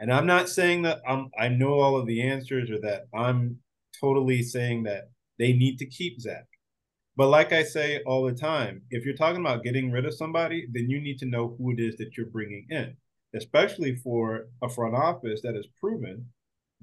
And 0.00 0.12
I'm 0.12 0.26
not 0.26 0.48
saying 0.48 0.82
that 0.82 1.02
I'm 1.06 1.30
I 1.38 1.48
know 1.48 1.74
all 1.74 1.96
of 1.96 2.06
the 2.06 2.22
answers 2.22 2.70
or 2.70 2.80
that 2.80 3.06
I'm 3.14 3.58
totally 4.00 4.42
saying 4.42 4.84
that 4.84 5.10
they 5.38 5.52
need 5.52 5.78
to 5.78 5.86
keep 5.86 6.20
Zach. 6.20 6.46
But 7.16 7.28
like 7.28 7.52
I 7.52 7.62
say 7.62 8.00
all 8.04 8.24
the 8.24 8.32
time, 8.32 8.82
if 8.90 9.04
you're 9.04 9.14
talking 9.14 9.40
about 9.40 9.62
getting 9.62 9.92
rid 9.92 10.04
of 10.04 10.14
somebody, 10.14 10.66
then 10.72 10.90
you 10.90 11.00
need 11.00 11.18
to 11.20 11.26
know 11.26 11.54
who 11.56 11.70
it 11.72 11.80
is 11.80 11.96
that 11.96 12.16
you're 12.16 12.26
bringing 12.26 12.66
in, 12.70 12.96
especially 13.34 13.94
for 13.94 14.48
a 14.62 14.68
front 14.68 14.96
office 14.96 15.40
that 15.42 15.54
has 15.54 15.66
proven 15.80 16.26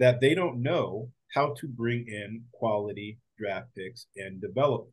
that 0.02 0.20
they 0.20 0.34
don't 0.34 0.64
know 0.64 1.08
how 1.32 1.54
to 1.54 1.68
bring 1.68 2.08
in 2.08 2.44
quality 2.52 3.20
draft 3.38 3.68
picks 3.78 4.08
and 4.18 4.42
develop. 4.42 4.90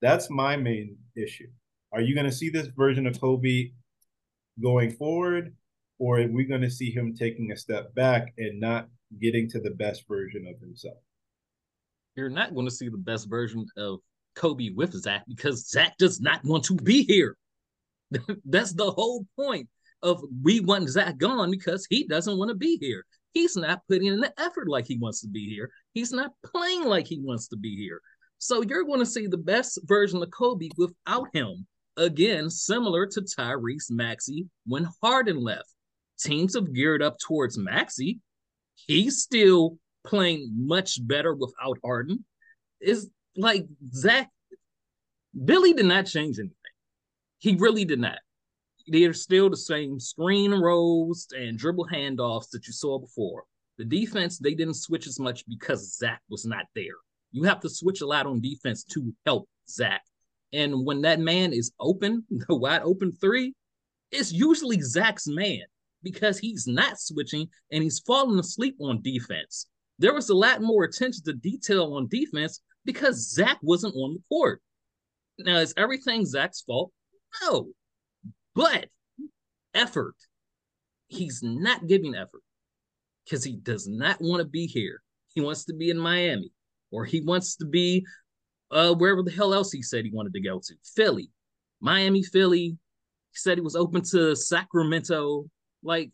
That's 0.00 0.30
my 0.30 0.56
main 0.56 0.96
issue. 1.16 1.48
Are 1.92 2.00
you 2.00 2.14
going 2.14 2.30
to 2.30 2.32
see 2.32 2.48
this 2.48 2.68
version 2.68 3.08
of 3.08 3.18
Coby 3.18 3.72
going 4.62 4.92
forward, 4.92 5.54
or 5.98 6.20
are 6.20 6.28
we 6.28 6.44
going 6.44 6.60
to 6.60 6.70
see 6.70 6.92
him 6.92 7.16
taking 7.16 7.50
a 7.50 7.56
step 7.56 7.92
back 7.96 8.32
and 8.38 8.60
not 8.60 8.86
getting 9.20 9.50
to 9.50 9.60
the 9.60 9.72
best 9.72 10.04
version 10.08 10.46
of 10.46 10.60
himself? 10.60 10.98
You're 12.14 12.30
not 12.30 12.54
going 12.54 12.66
to 12.68 12.74
see 12.74 12.88
the 12.88 12.98
best 12.98 13.28
version 13.28 13.66
of 13.76 13.98
Coby 14.36 14.72
with 14.72 14.92
Zach 14.92 15.24
because 15.26 15.68
Zach 15.68 15.98
does 15.98 16.20
not 16.20 16.44
want 16.44 16.62
to 16.66 16.76
be 16.76 17.02
here. 17.02 17.36
That's 18.44 18.72
the 18.72 18.92
whole 18.92 19.26
point 19.34 19.68
of 20.00 20.22
we 20.44 20.60
want 20.60 20.88
Zach 20.90 21.18
gone 21.18 21.50
because 21.50 21.88
he 21.90 22.06
doesn't 22.06 22.38
want 22.38 22.50
to 22.50 22.54
be 22.54 22.78
here. 22.80 23.04
He's 23.32 23.56
not 23.56 23.82
putting 23.88 24.06
in 24.08 24.20
the 24.20 24.32
effort 24.40 24.68
like 24.68 24.86
he 24.86 24.98
wants 24.98 25.20
to 25.22 25.28
be 25.28 25.48
here. 25.48 25.70
He's 25.94 26.12
not 26.12 26.32
playing 26.44 26.84
like 26.84 27.06
he 27.06 27.18
wants 27.20 27.48
to 27.48 27.56
be 27.56 27.76
here. 27.76 28.00
So 28.38 28.62
you're 28.62 28.84
going 28.84 29.00
to 29.00 29.06
see 29.06 29.26
the 29.26 29.38
best 29.38 29.78
version 29.84 30.22
of 30.22 30.28
Coby 30.30 30.68
without 30.76 31.28
him. 31.32 31.66
Again, 31.96 32.50
similar 32.50 33.06
to 33.06 33.20
Tyrese 33.22 33.90
Maxey 33.90 34.48
when 34.66 34.88
Harden 35.02 35.36
left. 35.36 35.68
Teams 36.18 36.54
have 36.54 36.72
geared 36.72 37.02
up 37.02 37.16
towards 37.18 37.58
Maxey. 37.58 38.20
He's 38.74 39.22
still 39.22 39.78
playing 40.04 40.52
much 40.56 41.06
better 41.06 41.34
without 41.34 41.78
Harden. 41.84 42.24
Is 42.80 43.10
like 43.36 43.66
Zach, 43.94 44.30
Billy 45.44 45.72
did 45.72 45.86
not 45.86 46.06
change 46.06 46.38
anything. 46.38 46.56
He 47.38 47.56
really 47.56 47.84
did 47.84 48.00
not 48.00 48.18
they're 48.86 49.12
still 49.12 49.50
the 49.50 49.56
same 49.56 49.98
screen 49.98 50.52
rolls 50.52 51.28
and 51.36 51.58
dribble 51.58 51.88
handoffs 51.92 52.50
that 52.50 52.66
you 52.66 52.72
saw 52.72 52.98
before. 52.98 53.44
The 53.78 53.84
defense, 53.84 54.38
they 54.38 54.54
didn't 54.54 54.74
switch 54.74 55.06
as 55.06 55.18
much 55.18 55.44
because 55.48 55.96
Zach 55.96 56.20
was 56.28 56.44
not 56.44 56.66
there. 56.74 56.94
You 57.32 57.44
have 57.44 57.60
to 57.60 57.70
switch 57.70 58.00
a 58.00 58.06
lot 58.06 58.26
on 58.26 58.40
defense 58.40 58.84
to 58.92 59.12
help 59.24 59.48
Zach. 59.68 60.02
And 60.52 60.84
when 60.84 61.02
that 61.02 61.20
man 61.20 61.52
is 61.52 61.72
open, 61.80 62.24
the 62.30 62.54
wide 62.54 62.82
open 62.82 63.12
three, 63.12 63.54
it's 64.10 64.32
usually 64.32 64.80
Zach's 64.80 65.26
man 65.26 65.62
because 66.02 66.38
he's 66.38 66.66
not 66.66 67.00
switching 67.00 67.48
and 67.70 67.82
he's 67.82 68.00
falling 68.00 68.38
asleep 68.38 68.76
on 68.80 69.02
defense. 69.02 69.66
There 69.98 70.12
was 70.12 70.28
a 70.28 70.34
lot 70.34 70.60
more 70.60 70.84
attention 70.84 71.24
to 71.24 71.32
detail 71.32 71.94
on 71.94 72.08
defense 72.08 72.60
because 72.84 73.30
Zach 73.30 73.58
wasn't 73.62 73.94
on 73.94 74.14
the 74.14 74.22
court. 74.28 74.60
Now, 75.38 75.58
is 75.58 75.72
everything 75.76 76.26
Zach's 76.26 76.62
fault? 76.62 76.92
No. 77.42 77.68
But 78.54 78.88
effort, 79.74 80.14
he's 81.08 81.42
not 81.42 81.86
giving 81.86 82.14
effort 82.14 82.42
because 83.24 83.44
he 83.44 83.56
does 83.56 83.86
not 83.88 84.18
want 84.20 84.40
to 84.40 84.48
be 84.48 84.66
here. 84.66 85.02
He 85.34 85.40
wants 85.40 85.64
to 85.66 85.74
be 85.74 85.90
in 85.90 85.98
Miami 85.98 86.52
or 86.90 87.04
he 87.04 87.20
wants 87.20 87.56
to 87.56 87.66
be 87.66 88.04
uh, 88.70 88.94
wherever 88.94 89.22
the 89.22 89.30
hell 89.30 89.54
else 89.54 89.72
he 89.72 89.82
said 89.82 90.04
he 90.04 90.10
wanted 90.12 90.34
to 90.34 90.40
go 90.40 90.58
to. 90.58 90.74
Philly, 90.94 91.30
Miami, 91.80 92.22
Philly. 92.22 92.76
He 93.30 93.38
said 93.38 93.56
he 93.56 93.62
was 93.62 93.76
open 93.76 94.02
to 94.10 94.36
Sacramento. 94.36 95.46
Like 95.82 96.10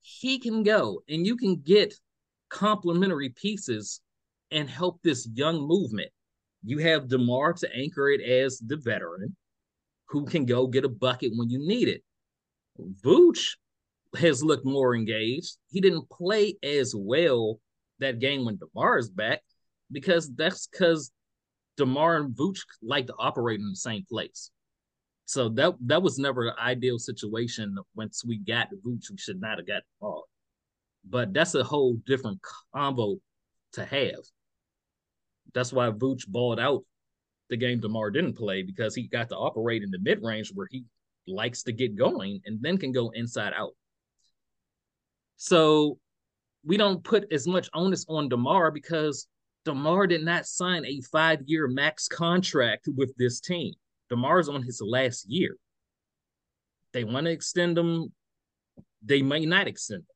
he 0.00 0.38
can 0.38 0.62
go 0.62 1.02
and 1.08 1.26
you 1.26 1.36
can 1.36 1.56
get 1.56 1.94
complementary 2.48 3.30
pieces 3.30 4.00
and 4.50 4.70
help 4.70 5.00
this 5.02 5.28
young 5.34 5.66
movement. 5.66 6.10
You 6.64 6.78
have 6.78 7.08
DeMar 7.08 7.54
to 7.54 7.74
anchor 7.74 8.08
it 8.10 8.20
as 8.22 8.58
the 8.58 8.76
veteran 8.76 9.36
who 10.14 10.24
can 10.24 10.44
go 10.44 10.68
get 10.68 10.84
a 10.84 10.88
bucket 10.88 11.32
when 11.34 11.50
you 11.50 11.58
need 11.58 11.88
it. 11.88 12.00
Vooch 13.04 13.56
has 14.16 14.44
looked 14.44 14.64
more 14.64 14.94
engaged. 14.94 15.56
He 15.72 15.80
didn't 15.80 16.08
play 16.08 16.54
as 16.62 16.94
well 16.96 17.58
that 17.98 18.20
game 18.20 18.44
when 18.44 18.56
DeMar 18.56 18.98
is 18.98 19.10
back 19.10 19.40
because 19.90 20.32
that's 20.36 20.68
because 20.68 21.10
DeMar 21.78 22.18
and 22.18 22.32
Vooch 22.32 22.60
like 22.80 23.08
to 23.08 23.14
operate 23.18 23.58
in 23.58 23.68
the 23.68 23.74
same 23.74 24.04
place. 24.08 24.52
So 25.24 25.48
that 25.48 25.74
that 25.80 26.02
was 26.02 26.16
never 26.16 26.46
an 26.46 26.54
ideal 26.60 27.00
situation. 27.00 27.76
Once 27.96 28.24
we 28.24 28.38
got 28.38 28.68
Vooch, 28.86 29.10
we 29.10 29.18
should 29.18 29.40
not 29.40 29.58
have 29.58 29.66
got 29.66 29.82
DeMar. 30.00 30.22
But 31.10 31.34
that's 31.34 31.56
a 31.56 31.64
whole 31.64 31.94
different 32.06 32.38
combo 32.72 33.16
to 33.72 33.84
have. 33.84 34.22
That's 35.54 35.72
why 35.72 35.90
Vooch 35.90 36.28
balled 36.28 36.60
out 36.60 36.84
the 37.50 37.56
game 37.56 37.80
DeMar 37.80 38.10
didn't 38.10 38.36
play 38.36 38.62
because 38.62 38.94
he 38.94 39.08
got 39.08 39.28
to 39.28 39.36
operate 39.36 39.82
in 39.82 39.90
the 39.90 39.98
mid 39.98 40.22
range 40.22 40.50
where 40.54 40.68
he 40.70 40.84
likes 41.26 41.62
to 41.64 41.72
get 41.72 41.96
going 41.96 42.40
and 42.44 42.58
then 42.60 42.78
can 42.78 42.92
go 42.92 43.10
inside 43.10 43.52
out. 43.56 43.72
So 45.36 45.98
we 46.64 46.76
don't 46.76 47.04
put 47.04 47.30
as 47.32 47.46
much 47.46 47.68
onus 47.74 48.04
on 48.08 48.28
DeMar 48.28 48.70
because 48.70 49.26
DeMar 49.64 50.06
did 50.06 50.22
not 50.24 50.46
sign 50.46 50.84
a 50.84 51.00
five 51.12 51.40
year 51.46 51.68
max 51.68 52.08
contract 52.08 52.88
with 52.96 53.14
this 53.16 53.40
team. 53.40 53.74
DeMar's 54.10 54.48
on 54.48 54.62
his 54.62 54.80
last 54.80 55.26
year. 55.28 55.56
They 56.92 57.04
want 57.04 57.26
to 57.26 57.32
extend 57.32 57.76
him. 57.76 58.12
They 59.04 59.22
may 59.22 59.44
not 59.44 59.66
extend 59.66 60.00
him. 60.00 60.06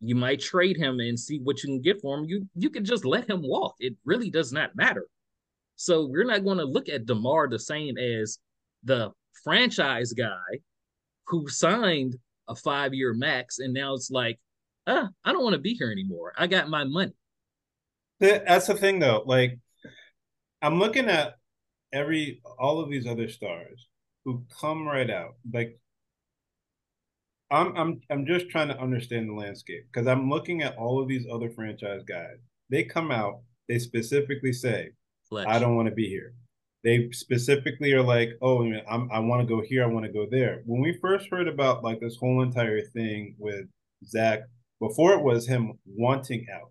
You 0.00 0.14
might 0.14 0.40
trade 0.40 0.76
him 0.76 1.00
and 1.00 1.18
see 1.18 1.38
what 1.38 1.62
you 1.62 1.68
can 1.68 1.82
get 1.82 2.00
for 2.00 2.18
him. 2.18 2.24
You 2.24 2.46
you 2.54 2.70
can 2.70 2.84
just 2.84 3.04
let 3.04 3.28
him 3.28 3.42
walk. 3.42 3.76
It 3.78 3.94
really 4.04 4.30
does 4.30 4.52
not 4.52 4.74
matter. 4.76 5.06
So 5.76 6.06
we're 6.06 6.24
not 6.24 6.44
going 6.44 6.58
to 6.58 6.64
look 6.64 6.88
at 6.88 7.06
DeMar 7.06 7.48
the 7.48 7.58
same 7.58 7.98
as 7.98 8.38
the 8.84 9.10
franchise 9.42 10.12
guy 10.12 10.60
who 11.26 11.48
signed 11.48 12.16
a 12.48 12.54
five 12.54 12.94
year 12.94 13.14
max, 13.14 13.58
and 13.58 13.72
now 13.72 13.94
it's 13.94 14.10
like, 14.10 14.38
uh, 14.86 15.06
I 15.24 15.32
don't 15.32 15.42
want 15.42 15.54
to 15.54 15.60
be 15.60 15.74
here 15.74 15.90
anymore. 15.90 16.32
I 16.36 16.46
got 16.46 16.68
my 16.68 16.84
money. 16.84 17.12
That's 18.20 18.66
the 18.66 18.74
thing, 18.74 18.98
though. 18.98 19.22
Like, 19.26 19.58
I'm 20.62 20.78
looking 20.78 21.08
at 21.08 21.36
every 21.92 22.42
all 22.58 22.80
of 22.80 22.90
these 22.90 23.06
other 23.06 23.28
stars 23.28 23.88
who 24.24 24.44
come 24.60 24.86
right 24.86 25.10
out. 25.10 25.34
Like, 25.52 25.78
I'm 27.50 27.76
I'm 27.76 28.00
I'm 28.10 28.26
just 28.26 28.48
trying 28.50 28.68
to 28.68 28.78
understand 28.78 29.28
the 29.28 29.34
landscape 29.34 29.86
because 29.92 30.06
I'm 30.06 30.28
looking 30.30 30.62
at 30.62 30.76
all 30.76 31.00
of 31.00 31.08
these 31.08 31.26
other 31.30 31.50
franchise 31.50 32.02
guys. 32.06 32.36
They 32.70 32.84
come 32.84 33.10
out. 33.10 33.40
They 33.68 33.78
specifically 33.78 34.52
say, 34.52 34.90
"I 35.48 35.58
don't 35.58 35.76
want 35.76 35.88
to 35.88 35.94
be 35.94 36.08
here." 36.08 36.34
They 36.82 37.10
specifically 37.12 37.92
are 37.92 38.02
like, 38.02 38.30
"Oh, 38.42 38.62
I'm, 38.88 39.10
I 39.10 39.18
want 39.20 39.40
to 39.42 39.54
go 39.54 39.62
here. 39.62 39.82
I 39.82 39.86
want 39.86 40.06
to 40.06 40.12
go 40.12 40.26
there." 40.30 40.62
When 40.66 40.80
we 40.80 40.98
first 41.00 41.28
heard 41.30 41.48
about 41.48 41.82
like 41.82 42.00
this 42.00 42.16
whole 42.16 42.42
entire 42.42 42.82
thing 42.82 43.36
with 43.38 43.66
Zach, 44.04 44.40
before 44.80 45.14
it 45.14 45.22
was 45.22 45.46
him 45.46 45.78
wanting 45.86 46.46
out, 46.52 46.70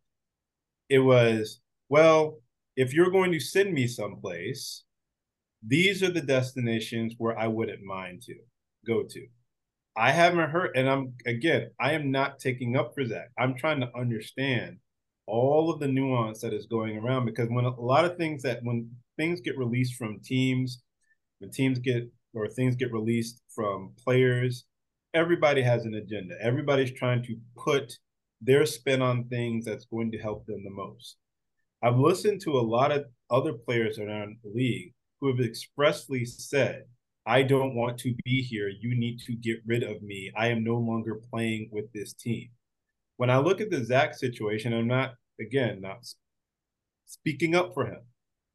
it 0.89 0.99
was, 0.99 1.61
well, 1.89 2.39
if 2.75 2.93
you're 2.93 3.11
going 3.11 3.31
to 3.31 3.39
send 3.39 3.73
me 3.73 3.87
someplace, 3.87 4.83
these 5.65 6.03
are 6.03 6.11
the 6.11 6.21
destinations 6.21 7.15
where 7.17 7.37
I 7.37 7.47
wouldn't 7.47 7.83
mind 7.83 8.21
to 8.23 8.35
go 8.85 9.03
to. 9.03 9.27
I 9.95 10.11
haven't 10.11 10.49
heard, 10.49 10.71
and 10.75 10.89
I'm 10.89 11.13
again, 11.25 11.69
I 11.79 11.93
am 11.93 12.11
not 12.11 12.39
taking 12.39 12.75
up 12.75 12.93
for 12.93 13.05
Zach. 13.05 13.29
I'm 13.37 13.55
trying 13.55 13.79
to 13.81 13.91
understand 13.95 14.77
all 15.25 15.71
of 15.71 15.79
the 15.79 15.87
nuance 15.87 16.41
that 16.41 16.53
is 16.53 16.65
going 16.65 16.97
around 16.97 17.25
because 17.25 17.49
when 17.49 17.65
a 17.65 17.79
lot 17.79 18.05
of 18.05 18.17
things 18.17 18.43
that 18.43 18.59
when 18.63 18.89
things 19.17 19.41
get 19.41 19.57
released 19.57 19.95
from 19.95 20.19
teams, 20.19 20.81
when 21.39 21.51
teams 21.51 21.79
get 21.79 22.09
or 22.33 22.47
things 22.47 22.75
get 22.75 22.91
released 22.91 23.41
from 23.53 23.93
players, 24.03 24.65
everybody 25.13 25.61
has 25.61 25.85
an 25.85 25.95
agenda. 25.95 26.35
Everybody's 26.41 26.91
trying 26.91 27.23
to 27.23 27.37
put 27.57 27.93
their 28.41 28.65
spin 28.65 29.01
on 29.01 29.25
things 29.25 29.65
that's 29.65 29.85
going 29.85 30.11
to 30.11 30.17
help 30.17 30.45
them 30.45 30.63
the 30.63 30.71
most. 30.71 31.17
I've 31.81 31.97
listened 31.97 32.41
to 32.41 32.51
a 32.51 32.61
lot 32.61 32.91
of 32.91 33.05
other 33.29 33.53
players 33.53 33.99
around 33.99 34.37
the 34.43 34.51
league 34.53 34.93
who 35.19 35.27
have 35.27 35.45
expressly 35.45 36.25
said, 36.25 36.83
I 37.25 37.43
don't 37.43 37.75
want 37.75 37.97
to 37.99 38.13
be 38.25 38.41
here. 38.41 38.69
You 38.69 38.97
need 38.97 39.19
to 39.21 39.35
get 39.35 39.57
rid 39.65 39.83
of 39.83 40.01
me. 40.01 40.31
I 40.35 40.47
am 40.47 40.63
no 40.63 40.75
longer 40.75 41.21
playing 41.31 41.69
with 41.71 41.91
this 41.93 42.13
team. 42.13 42.49
When 43.17 43.29
I 43.29 43.37
look 43.37 43.61
at 43.61 43.69
the 43.69 43.83
Zach 43.83 44.15
situation, 44.15 44.73
I'm 44.73 44.87
not, 44.87 45.15
again, 45.39 45.81
not 45.81 46.05
speaking 47.05 47.55
up 47.55 47.73
for 47.73 47.85
him. 47.85 48.01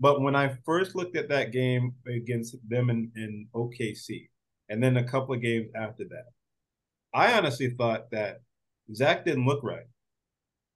But 0.00 0.20
when 0.20 0.36
I 0.36 0.56
first 0.64 0.94
looked 0.94 1.16
at 1.16 1.28
that 1.28 1.52
game 1.52 1.94
against 2.06 2.56
them 2.68 2.88
in, 2.90 3.10
in 3.16 3.48
OKC, 3.54 4.28
and 4.68 4.82
then 4.82 4.96
a 4.96 5.04
couple 5.04 5.34
of 5.34 5.42
games 5.42 5.70
after 5.74 6.04
that, 6.10 6.26
I 7.12 7.32
honestly 7.36 7.70
thought 7.70 8.10
that 8.10 8.40
Zach 8.94 9.24
didn't 9.24 9.46
look 9.46 9.62
right. 9.62 9.86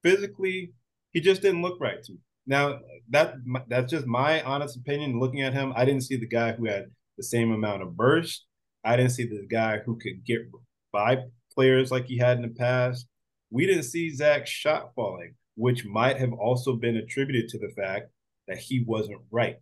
Physically, 0.02 0.72
he 1.12 1.20
just 1.20 1.42
didn't 1.42 1.62
look 1.62 1.80
right 1.80 2.02
to 2.02 2.12
me. 2.12 2.18
Now 2.46 2.80
that 3.10 3.34
that's 3.68 3.90
just 3.90 4.06
my 4.06 4.42
honest 4.42 4.76
opinion. 4.76 5.20
Looking 5.20 5.42
at 5.42 5.52
him, 5.52 5.72
I 5.76 5.84
didn't 5.84 6.02
see 6.02 6.16
the 6.16 6.26
guy 6.26 6.52
who 6.52 6.66
had 6.66 6.86
the 7.16 7.22
same 7.22 7.52
amount 7.52 7.82
of 7.82 7.96
burst. 7.96 8.46
I 8.84 8.96
didn't 8.96 9.12
see 9.12 9.24
the 9.24 9.46
guy 9.48 9.78
who 9.78 9.96
could 9.98 10.24
get 10.24 10.40
by 10.92 11.18
players 11.54 11.92
like 11.92 12.06
he 12.06 12.18
had 12.18 12.38
in 12.38 12.42
the 12.42 12.48
past. 12.48 13.06
We 13.52 13.66
didn't 13.66 13.82
see 13.82 14.14
Zach's 14.14 14.48
shot 14.48 14.92
falling, 14.94 15.34
which 15.56 15.84
might 15.84 16.16
have 16.16 16.32
also 16.32 16.74
been 16.74 16.96
attributed 16.96 17.50
to 17.50 17.58
the 17.58 17.72
fact 17.76 18.10
that 18.48 18.56
he 18.56 18.82
wasn't 18.86 19.20
right. 19.30 19.60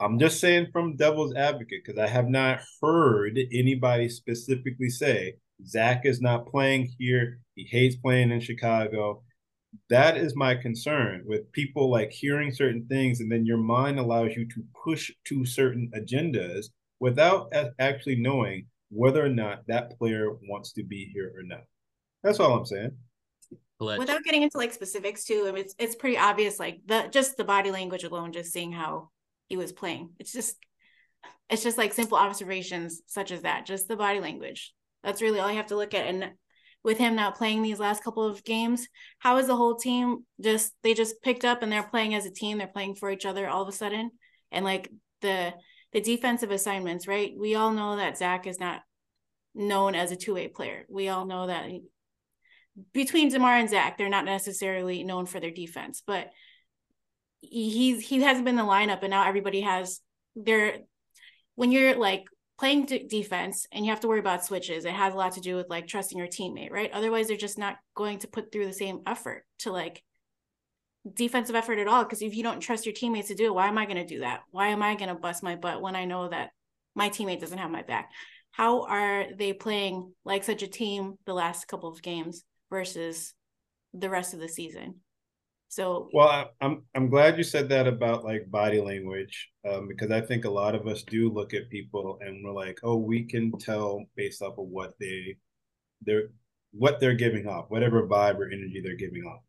I'm 0.00 0.18
just 0.18 0.40
saying 0.40 0.68
from 0.72 0.96
devil's 0.96 1.34
advocate 1.34 1.82
because 1.84 2.00
I 2.00 2.06
have 2.06 2.28
not 2.28 2.60
heard 2.80 3.38
anybody 3.52 4.08
specifically 4.08 4.88
say 4.88 5.34
Zach 5.66 6.06
is 6.06 6.22
not 6.22 6.46
playing 6.46 6.90
here. 6.98 7.40
He 7.54 7.64
hates 7.64 7.96
playing 7.96 8.30
in 8.30 8.40
Chicago. 8.40 9.22
That 9.90 10.16
is 10.16 10.34
my 10.34 10.54
concern 10.54 11.24
with 11.26 11.52
people 11.52 11.90
like 11.90 12.10
hearing 12.10 12.50
certain 12.50 12.86
things, 12.86 13.20
and 13.20 13.30
then 13.30 13.44
your 13.44 13.58
mind 13.58 13.98
allows 13.98 14.34
you 14.34 14.46
to 14.48 14.64
push 14.84 15.10
to 15.24 15.44
certain 15.44 15.90
agendas 15.94 16.68
without 16.98 17.52
actually 17.78 18.16
knowing 18.16 18.66
whether 18.90 19.22
or 19.22 19.28
not 19.28 19.66
that 19.66 19.98
player 19.98 20.30
wants 20.48 20.72
to 20.72 20.82
be 20.82 21.10
here 21.12 21.30
or 21.36 21.42
not. 21.42 21.64
That's 22.28 22.40
all 22.40 22.58
I'm 22.58 22.66
saying. 22.66 22.90
Without 23.80 24.22
getting 24.22 24.42
into 24.42 24.58
like 24.58 24.74
specifics 24.74 25.24
too, 25.24 25.46
I 25.48 25.52
mean, 25.52 25.64
it's 25.64 25.74
it's 25.78 25.94
pretty 25.94 26.18
obvious. 26.18 26.58
Like 26.58 26.80
the 26.84 27.08
just 27.10 27.38
the 27.38 27.44
body 27.44 27.70
language 27.70 28.04
alone, 28.04 28.32
just 28.32 28.52
seeing 28.52 28.70
how 28.70 29.08
he 29.48 29.56
was 29.56 29.72
playing. 29.72 30.10
It's 30.18 30.32
just 30.32 30.56
it's 31.48 31.62
just 31.62 31.78
like 31.78 31.94
simple 31.94 32.18
observations 32.18 33.00
such 33.06 33.30
as 33.30 33.42
that. 33.42 33.64
Just 33.64 33.88
the 33.88 33.96
body 33.96 34.20
language. 34.20 34.74
That's 35.02 35.22
really 35.22 35.40
all 35.40 35.50
you 35.50 35.56
have 35.56 35.68
to 35.68 35.76
look 35.76 35.94
at. 35.94 36.06
And 36.06 36.32
with 36.84 36.98
him 36.98 37.16
now 37.16 37.30
playing 37.30 37.62
these 37.62 37.80
last 37.80 38.04
couple 38.04 38.24
of 38.24 38.44
games, 38.44 38.86
how 39.20 39.38
is 39.38 39.46
the 39.46 39.56
whole 39.56 39.76
team 39.76 40.26
just 40.38 40.74
they 40.82 40.92
just 40.92 41.22
picked 41.22 41.46
up 41.46 41.62
and 41.62 41.72
they're 41.72 41.82
playing 41.82 42.14
as 42.14 42.26
a 42.26 42.30
team, 42.30 42.58
they're 42.58 42.66
playing 42.66 42.96
for 42.96 43.10
each 43.10 43.24
other 43.24 43.48
all 43.48 43.62
of 43.62 43.68
a 43.68 43.72
sudden. 43.72 44.10
And 44.52 44.66
like 44.66 44.90
the 45.22 45.54
the 45.94 46.02
defensive 46.02 46.50
assignments, 46.50 47.08
right? 47.08 47.32
We 47.38 47.54
all 47.54 47.72
know 47.72 47.96
that 47.96 48.18
Zach 48.18 48.46
is 48.46 48.60
not 48.60 48.82
known 49.54 49.94
as 49.94 50.12
a 50.12 50.16
two-way 50.16 50.48
player. 50.48 50.84
We 50.88 51.08
all 51.08 51.24
know 51.24 51.46
that 51.46 51.66
he, 51.66 51.82
between 52.92 53.28
DeMar 53.28 53.56
and 53.56 53.70
Zach, 53.70 53.96
they're 53.96 54.08
not 54.08 54.24
necessarily 54.24 55.04
known 55.04 55.26
for 55.26 55.40
their 55.40 55.50
defense, 55.50 56.02
but 56.06 56.30
he's 57.40 58.06
he 58.06 58.20
hasn't 58.22 58.44
been 58.44 58.56
the 58.56 58.62
lineup 58.62 59.02
and 59.02 59.10
now 59.10 59.26
everybody 59.26 59.60
has 59.60 60.00
their 60.34 60.78
when 61.54 61.70
you're 61.70 61.96
like 61.96 62.24
playing 62.58 62.84
d- 62.84 63.06
defense 63.08 63.66
and 63.70 63.84
you 63.84 63.90
have 63.90 64.00
to 64.00 64.08
worry 64.08 64.18
about 64.18 64.44
switches 64.44 64.84
it 64.84 64.92
has 64.92 65.14
a 65.14 65.16
lot 65.16 65.32
to 65.32 65.40
do 65.40 65.54
with 65.54 65.68
like 65.68 65.86
trusting 65.86 66.18
your 66.18 66.26
teammate 66.26 66.70
right? 66.70 66.90
Otherwise 66.92 67.28
they're 67.28 67.36
just 67.36 67.58
not 67.58 67.76
going 67.94 68.18
to 68.18 68.28
put 68.28 68.50
through 68.50 68.66
the 68.66 68.72
same 68.72 69.00
effort 69.06 69.44
to 69.60 69.70
like 69.70 70.02
defensive 71.14 71.54
effort 71.54 71.78
at 71.78 71.88
all 71.88 72.02
because 72.02 72.22
if 72.22 72.34
you 72.34 72.42
don't 72.42 72.60
trust 72.60 72.84
your 72.84 72.94
teammates 72.94 73.28
to 73.28 73.34
do 73.34 73.46
it 73.46 73.54
why 73.54 73.68
am 73.68 73.78
i 73.78 73.86
going 73.86 73.96
to 73.96 74.04
do 74.04 74.20
that? 74.20 74.40
Why 74.50 74.68
am 74.68 74.82
i 74.82 74.96
going 74.96 75.08
to 75.08 75.14
bust 75.14 75.42
my 75.42 75.54
butt 75.54 75.80
when 75.80 75.94
i 75.94 76.04
know 76.04 76.28
that 76.28 76.50
my 76.94 77.08
teammate 77.08 77.40
doesn't 77.40 77.58
have 77.58 77.70
my 77.70 77.82
back? 77.82 78.10
How 78.50 78.82
are 78.82 79.26
they 79.36 79.52
playing 79.52 80.12
like 80.24 80.42
such 80.42 80.62
a 80.62 80.68
team 80.68 81.14
the 81.24 81.34
last 81.34 81.68
couple 81.68 81.90
of 81.90 82.02
games 82.02 82.42
versus 82.70 83.34
the 83.94 84.10
rest 84.10 84.34
of 84.34 84.40
the 84.40 84.48
season 84.48 84.96
so 85.68 86.08
well, 86.14 86.50
I'm 86.62 86.84
I'm 86.94 87.10
glad 87.10 87.36
you 87.36 87.44
said 87.44 87.68
that 87.68 87.86
about 87.86 88.24
like 88.24 88.50
body 88.50 88.80
language, 88.80 89.50
um, 89.70 89.86
because 89.86 90.10
I 90.10 90.22
think 90.22 90.46
a 90.46 90.50
lot 90.50 90.74
of 90.74 90.86
us 90.86 91.02
do 91.02 91.30
look 91.30 91.52
at 91.52 91.68
people 91.68 92.18
and 92.22 92.42
we're 92.42 92.54
like, 92.54 92.78
oh, 92.82 92.96
we 92.96 93.24
can 93.24 93.52
tell 93.58 94.06
based 94.16 94.40
off 94.40 94.56
of 94.58 94.66
what 94.66 94.94
they 94.98 95.36
they're 96.02 96.30
what 96.72 97.00
they're 97.00 97.14
giving 97.14 97.46
off, 97.46 97.66
whatever 97.68 98.06
vibe 98.08 98.38
or 98.38 98.46
energy 98.46 98.80
they're 98.82 98.96
giving 98.96 99.24
off. 99.24 99.42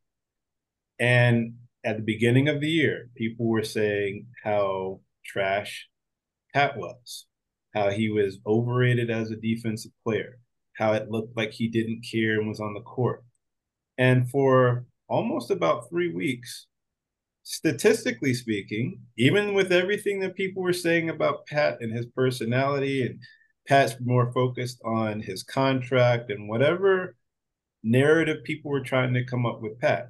And 0.99 1.55
at 1.85 1.95
the 1.95 2.03
beginning 2.03 2.49
of 2.49 2.59
the 2.59 2.67
year, 2.67 3.09
people 3.15 3.47
were 3.47 3.63
saying 3.63 4.27
how 4.43 4.99
trash 5.25 5.87
Pat 6.53 6.77
was, 6.77 7.27
how 7.73 7.91
he 7.91 8.09
was 8.09 8.39
overrated 8.45 9.09
as 9.09 9.31
a 9.31 9.37
defensive 9.37 9.91
player, 10.03 10.39
how 10.79 10.93
it 10.93 11.11
looked 11.11 11.37
like 11.37 11.51
he 11.51 11.67
didn't 11.67 12.05
care 12.09 12.39
and 12.39 12.47
was 12.47 12.59
on 12.59 12.73
the 12.73 12.81
court. 12.81 13.23
And 13.97 14.29
for 14.29 14.85
almost 15.09 15.51
about 15.51 15.89
three 15.89 16.13
weeks. 16.13 16.67
Statistically 17.43 18.33
speaking, 18.33 19.01
even 19.17 19.55
with 19.55 19.71
everything 19.71 20.19
that 20.19 20.35
people 20.35 20.61
were 20.61 20.71
saying 20.71 21.09
about 21.09 21.47
Pat 21.47 21.79
and 21.81 21.91
his 21.91 22.05
personality, 22.05 23.03
and 23.05 23.19
Pat's 23.67 23.95
more 23.99 24.31
focused 24.31 24.79
on 24.85 25.19
his 25.19 25.43
contract 25.43 26.29
and 26.29 26.47
whatever 26.47 27.15
narrative 27.83 28.43
people 28.43 28.69
were 28.69 28.83
trying 28.83 29.13
to 29.13 29.25
come 29.25 29.45
up 29.45 29.61
with 29.61 29.79
Pat. 29.79 30.09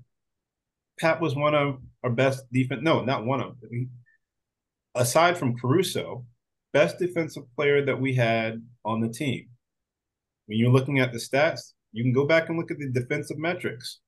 Pat 1.00 1.22
was 1.22 1.36
one 1.36 1.56
of 1.56 1.80
our 2.04 2.10
best 2.10 2.44
defense. 2.52 2.82
No, 2.84 3.06
not 3.06 3.26
one 3.26 3.42
of 3.42 3.60
them. 3.62 3.90
Aside 4.96 5.38
from 5.38 5.58
Caruso, 5.58 6.26
best 6.74 7.00
defensive 7.00 7.44
player 7.56 7.86
that 7.86 8.02
we 8.02 8.16
had 8.16 8.62
on 8.84 9.00
the 9.00 9.08
team. 9.08 9.49
When 10.50 10.58
you're 10.58 10.72
looking 10.72 11.00
at 11.00 11.14
the 11.14 11.20
stats, 11.20 11.74
you 11.92 12.04
can 12.04 12.12
go 12.12 12.26
back 12.26 12.50
and 12.50 12.58
look 12.58 12.72
at 12.72 12.80
the 12.80 12.90
defensive 12.90 13.38
metrics. 13.38 14.00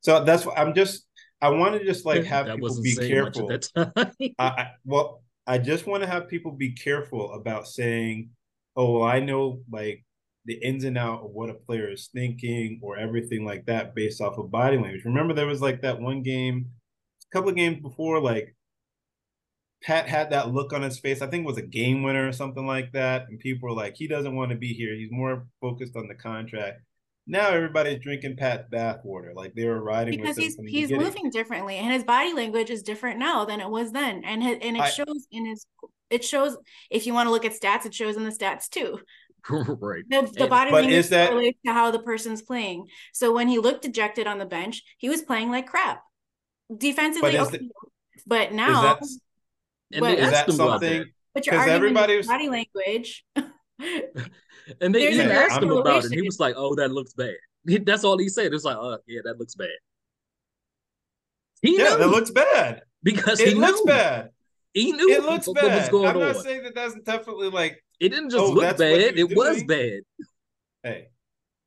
So 0.00 0.24
that's 0.24 0.46
what 0.46 0.58
I'm 0.58 0.74
just. 0.74 1.06
I 1.42 1.50
want 1.50 1.78
to 1.78 1.84
just 1.84 2.06
like 2.06 2.24
have 2.36 2.46
people 2.46 2.82
be 2.82 2.96
careful. 2.96 3.50
I, 3.76 4.10
I, 4.38 4.70
well, 4.86 5.22
I 5.46 5.58
just 5.58 5.86
want 5.86 6.02
to 6.02 6.08
have 6.08 6.28
people 6.28 6.52
be 6.52 6.72
careful 6.72 7.34
about 7.34 7.68
saying, 7.68 8.30
"Oh, 8.74 9.00
well, 9.00 9.08
I 9.08 9.20
know 9.20 9.60
like 9.70 10.02
the 10.46 10.54
ins 10.54 10.84
and 10.84 10.96
out 10.96 11.20
of 11.22 11.30
what 11.32 11.50
a 11.50 11.54
player 11.54 11.90
is 11.90 12.08
thinking 12.10 12.80
or 12.82 12.96
everything 12.96 13.44
like 13.44 13.66
that 13.66 13.94
based 13.94 14.22
off 14.22 14.38
of 14.38 14.50
body 14.50 14.78
language." 14.78 15.04
Remember, 15.04 15.34
there 15.34 15.46
was 15.46 15.60
like 15.60 15.82
that 15.82 16.00
one 16.00 16.22
game 16.22 16.70
a 17.30 17.36
couple 17.36 17.50
of 17.50 17.56
games 17.56 17.82
before, 17.82 18.18
like 18.18 18.54
Pat 19.82 20.08
had 20.08 20.30
that 20.30 20.52
look 20.52 20.72
on 20.72 20.82
his 20.82 20.98
face. 20.98 21.22
I 21.22 21.26
think 21.26 21.44
it 21.44 21.46
was 21.46 21.56
a 21.56 21.62
game 21.62 22.02
winner 22.02 22.28
or 22.28 22.32
something 22.32 22.66
like 22.66 22.92
that. 22.92 23.28
And 23.28 23.38
people 23.38 23.68
were 23.68 23.74
like, 23.74 23.96
he 23.96 24.06
doesn't 24.06 24.34
want 24.34 24.50
to 24.50 24.56
be 24.56 24.74
here. 24.74 24.94
He's 24.94 25.10
more 25.10 25.46
focused 25.60 25.96
on 25.96 26.06
the 26.06 26.14
contract. 26.14 26.82
Now 27.26 27.50
everybody's 27.50 28.00
drinking 28.00 28.36
Pat's 28.36 28.68
bathwater. 28.70 29.34
Like 29.34 29.54
they 29.54 29.64
were 29.64 29.82
riding 29.82 30.20
because 30.20 30.36
he's 30.36 30.56
he's 30.66 30.90
moving 30.90 31.30
differently, 31.30 31.76
and 31.76 31.92
his 31.92 32.02
body 32.02 32.32
language 32.32 32.70
is 32.70 32.82
different 32.82 33.20
now 33.20 33.44
than 33.44 33.60
it 33.60 33.70
was 33.70 33.92
then, 33.92 34.24
and 34.24 34.42
his, 34.42 34.58
and 34.60 34.76
it 34.76 34.82
I, 34.82 34.90
shows 34.90 35.28
in 35.30 35.46
his. 35.46 35.64
It 36.08 36.24
shows 36.24 36.56
if 36.90 37.06
you 37.06 37.14
want 37.14 37.28
to 37.28 37.30
look 37.30 37.44
at 37.44 37.52
stats, 37.52 37.86
it 37.86 37.94
shows 37.94 38.16
in 38.16 38.24
the 38.24 38.30
stats 38.30 38.68
too. 38.68 38.98
right. 39.50 40.02
The, 40.08 40.28
the 40.36 40.48
body 40.48 40.72
language 40.72 40.94
is 40.94 41.10
that 41.10 41.30
relates 41.30 41.58
to 41.64 41.72
how 41.72 41.90
the 41.90 42.00
person's 42.00 42.42
playing. 42.42 42.88
So 43.12 43.32
when 43.32 43.48
he 43.48 43.58
looked 43.58 43.82
dejected 43.82 44.26
on 44.26 44.38
the 44.38 44.46
bench, 44.46 44.82
he 44.98 45.08
was 45.08 45.22
playing 45.22 45.50
like 45.50 45.66
crap. 45.66 46.02
Defensively, 46.76 47.32
but, 47.32 47.46
okay, 47.48 47.58
the, 47.58 47.70
but 48.26 48.52
now 48.52 48.98
and 49.92 50.00
but, 50.00 50.16
they 50.16 50.20
asked 50.20 50.48
him 50.48 50.54
about 50.60 50.80
that. 50.80 51.06
But 51.34 51.46
your 51.46 51.54
everybody 51.56 52.16
was... 52.16 52.26
body 52.26 52.48
language. 52.48 53.24
and 53.36 54.94
they 54.94 55.12
even 55.12 55.30
asked 55.30 55.62
him 55.62 55.70
about 55.70 56.04
it. 56.04 56.12
He 56.12 56.22
was 56.22 56.40
like, 56.40 56.54
"Oh, 56.56 56.74
that 56.76 56.90
looks 56.90 57.12
bad." 57.14 57.36
That's 57.64 58.04
all 58.04 58.18
he 58.18 58.28
said. 58.28 58.52
It's 58.52 58.64
like, 58.64 58.76
"Oh, 58.76 58.98
yeah, 59.06 59.20
that 59.24 59.38
looks 59.38 59.54
bad." 59.54 59.68
He 61.62 61.76
yeah, 61.76 61.90
knew. 61.90 61.98
that 61.98 62.08
looks 62.08 62.30
bad 62.30 62.82
because 63.02 63.40
it 63.40 63.48
he 63.48 63.54
looks 63.54 63.80
knew. 63.80 63.86
bad. 63.86 64.30
He 64.72 64.92
knew 64.92 65.10
it 65.10 65.22
looks 65.22 65.48
bad. 65.52 65.80
was 65.80 65.88
going 65.88 66.08
I'm 66.08 66.18
not 66.18 66.36
on. 66.36 66.42
saying 66.42 66.62
that 66.62 66.74
that's 66.74 66.94
definitely 67.04 67.50
like 67.50 67.82
it 67.98 68.10
didn't 68.10 68.30
just 68.30 68.42
oh, 68.42 68.50
look 68.50 68.78
bad. 68.78 68.78
Was 68.78 68.98
it 68.98 69.16
doing. 69.16 69.36
was 69.36 69.64
bad. 69.64 70.00
Hey, 70.82 71.08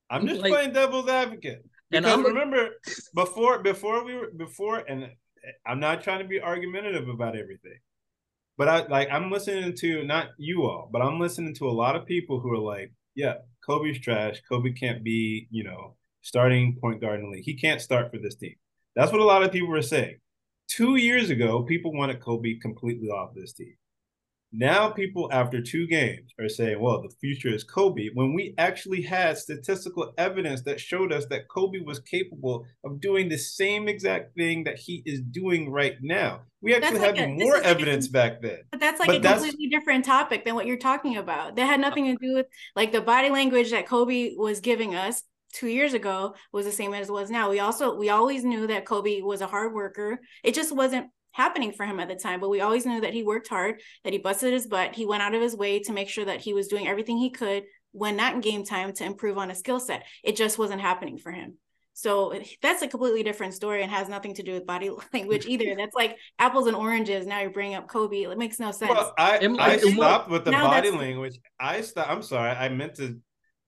I'm 0.09 0.27
just 0.27 0.41
like, 0.41 0.51
playing 0.51 0.73
devil's 0.73 1.09
advocate. 1.09 1.63
Because 1.91 2.05
and 2.05 2.05
I'm 2.07 2.23
remember 2.25 2.69
before 3.13 3.59
before 3.61 4.03
we 4.03 4.15
were 4.15 4.31
before 4.35 4.77
and 4.77 5.09
I'm 5.65 5.79
not 5.79 6.01
trying 6.01 6.19
to 6.19 6.25
be 6.25 6.41
argumentative 6.41 7.07
about 7.07 7.35
everything. 7.35 7.77
But 8.57 8.69
I 8.69 8.87
like 8.87 9.09
I'm 9.11 9.31
listening 9.31 9.75
to 9.77 10.03
not 10.03 10.29
you 10.37 10.63
all, 10.63 10.89
but 10.91 11.01
I'm 11.01 11.19
listening 11.19 11.55
to 11.55 11.67
a 11.67 11.71
lot 11.71 11.95
of 11.95 12.05
people 12.05 12.39
who 12.39 12.51
are 12.51 12.57
like, 12.57 12.91
yeah, 13.15 13.35
Coby's 13.67 13.99
trash. 13.99 14.41
Coby 14.49 14.77
can't 14.77 15.03
be, 15.03 15.47
you 15.49 15.63
know, 15.63 15.95
starting 16.21 16.77
point 16.79 17.01
guard 17.01 17.19
in 17.19 17.25
the 17.25 17.31
league. 17.31 17.45
He 17.45 17.55
can't 17.55 17.81
start 17.81 18.11
for 18.11 18.19
this 18.19 18.35
team. 18.35 18.55
That's 18.95 19.11
what 19.11 19.21
a 19.21 19.25
lot 19.25 19.43
of 19.43 19.51
people 19.51 19.69
were 19.69 19.81
saying. 19.81 20.17
Two 20.67 20.95
years 20.95 21.29
ago, 21.29 21.63
people 21.63 21.93
wanted 21.93 22.19
Coby 22.19 22.61
completely 22.61 23.09
off 23.09 23.33
this 23.35 23.53
team. 23.53 23.75
Now 24.55 24.89
people 24.89 25.29
after 25.31 25.61
two 25.61 25.87
games 25.87 26.31
are 26.39 26.47
saying, 26.47 26.79
well, 26.79 27.01
the 27.01 27.09
future 27.19 27.49
is 27.49 27.65
Coby, 27.65 28.09
when 28.13 28.35
we 28.35 28.53
actually 28.59 29.01
had 29.01 29.39
statistical 29.39 30.13
evidence 30.19 30.61
that 30.61 30.79
showed 30.79 31.11
us 31.11 31.25
that 31.27 31.47
Coby 31.47 31.83
was 31.83 31.99
capable 31.99 32.63
of 32.83 33.01
doing 33.01 33.29
the 33.29 33.37
same 33.37 33.87
exact 33.87 34.35
thing 34.35 34.63
that 34.65 34.77
he 34.77 35.01
is 35.07 35.21
doing 35.21 35.71
right 35.71 35.95
now. 36.01 36.41
We 36.61 36.75
actually 36.75 36.99
like 36.99 37.17
had 37.17 37.29
a, 37.29 37.33
more 37.33 37.57
evidence 37.57 38.05
like 38.05 38.13
back 38.13 38.41
then. 38.43 38.59
But 38.69 38.79
that's 38.79 38.99
like 38.99 39.07
but 39.07 39.15
a 39.15 39.19
that's, 39.19 39.41
completely 39.41 39.69
different 39.69 40.05
topic 40.05 40.45
than 40.45 40.53
what 40.53 40.67
you're 40.67 40.77
talking 40.77 41.17
about. 41.17 41.55
That 41.55 41.65
had 41.65 41.79
nothing 41.79 42.05
to 42.05 42.15
do 42.23 42.35
with 42.35 42.45
like 42.75 42.91
the 42.91 43.01
body 43.01 43.31
language 43.31 43.71
that 43.71 43.87
Coby 43.87 44.37
was 44.37 44.59
giving 44.59 44.93
us 44.93 45.23
two 45.51 45.67
years 45.67 45.95
ago 45.95 46.35
was 46.51 46.65
the 46.65 46.71
same 46.71 46.93
as 46.93 47.09
it 47.09 47.11
was 47.11 47.31
now. 47.31 47.49
We 47.49 47.59
also 47.59 47.95
we 47.95 48.09
always 48.09 48.43
knew 48.43 48.67
that 48.67 48.85
Coby 48.85 49.23
was 49.23 49.41
a 49.41 49.47
hard 49.47 49.73
worker. 49.73 50.19
It 50.43 50.53
just 50.53 50.75
wasn't 50.75 51.07
happening 51.33 51.73
for 51.73 51.85
him 51.85 51.99
at 51.99 52.07
the 52.07 52.15
time, 52.15 52.39
but 52.39 52.49
we 52.49 52.61
always 52.61 52.85
knew 52.85 53.01
that 53.01 53.13
he 53.13 53.23
worked 53.23 53.49
hard, 53.49 53.81
that 54.03 54.13
he 54.13 54.19
busted 54.19 54.53
his 54.53 54.67
butt. 54.67 54.95
He 54.95 55.05
went 55.05 55.23
out 55.23 55.35
of 55.35 55.41
his 55.41 55.55
way 55.55 55.79
to 55.81 55.93
make 55.93 56.09
sure 56.09 56.25
that 56.25 56.41
he 56.41 56.53
was 56.53 56.67
doing 56.67 56.87
everything 56.87 57.17
he 57.17 57.29
could 57.29 57.63
when 57.91 58.15
not 58.15 58.33
in 58.33 58.41
game 58.41 58.63
time 58.63 58.93
to 58.93 59.03
improve 59.03 59.37
on 59.37 59.51
a 59.51 59.55
skill 59.55 59.79
set. 59.79 60.05
It 60.23 60.35
just 60.35 60.57
wasn't 60.57 60.81
happening 60.81 61.17
for 61.17 61.31
him. 61.31 61.57
So 61.93 62.33
that's 62.61 62.81
a 62.81 62.87
completely 62.87 63.21
different 63.21 63.53
story 63.53 63.83
and 63.83 63.91
has 63.91 64.09
nothing 64.09 64.33
to 64.35 64.43
do 64.43 64.53
with 64.53 64.65
body 64.65 64.89
language 65.13 65.45
either. 65.45 65.75
That's 65.77 65.95
like 65.95 66.17
apples 66.39 66.67
and 66.67 66.75
oranges. 66.75 67.27
Now 67.27 67.41
you're 67.41 67.51
bringing 67.51 67.75
up 67.75 67.87
Coby. 67.87 68.29
It 68.29 68.37
makes 68.37 68.59
no 68.59 68.71
sense. 68.71 68.91
Well, 68.91 69.13
I, 69.17 69.37
I 69.59 69.77
stopped 69.77 70.29
with 70.29 70.43
the 70.43 70.51
body 70.51 70.89
language. 70.89 71.37
I 71.59 71.81
stopped. 71.81 72.09
I'm 72.09 72.23
sorry. 72.23 72.51
I 72.51 72.69
meant 72.69 72.95
to. 72.95 73.19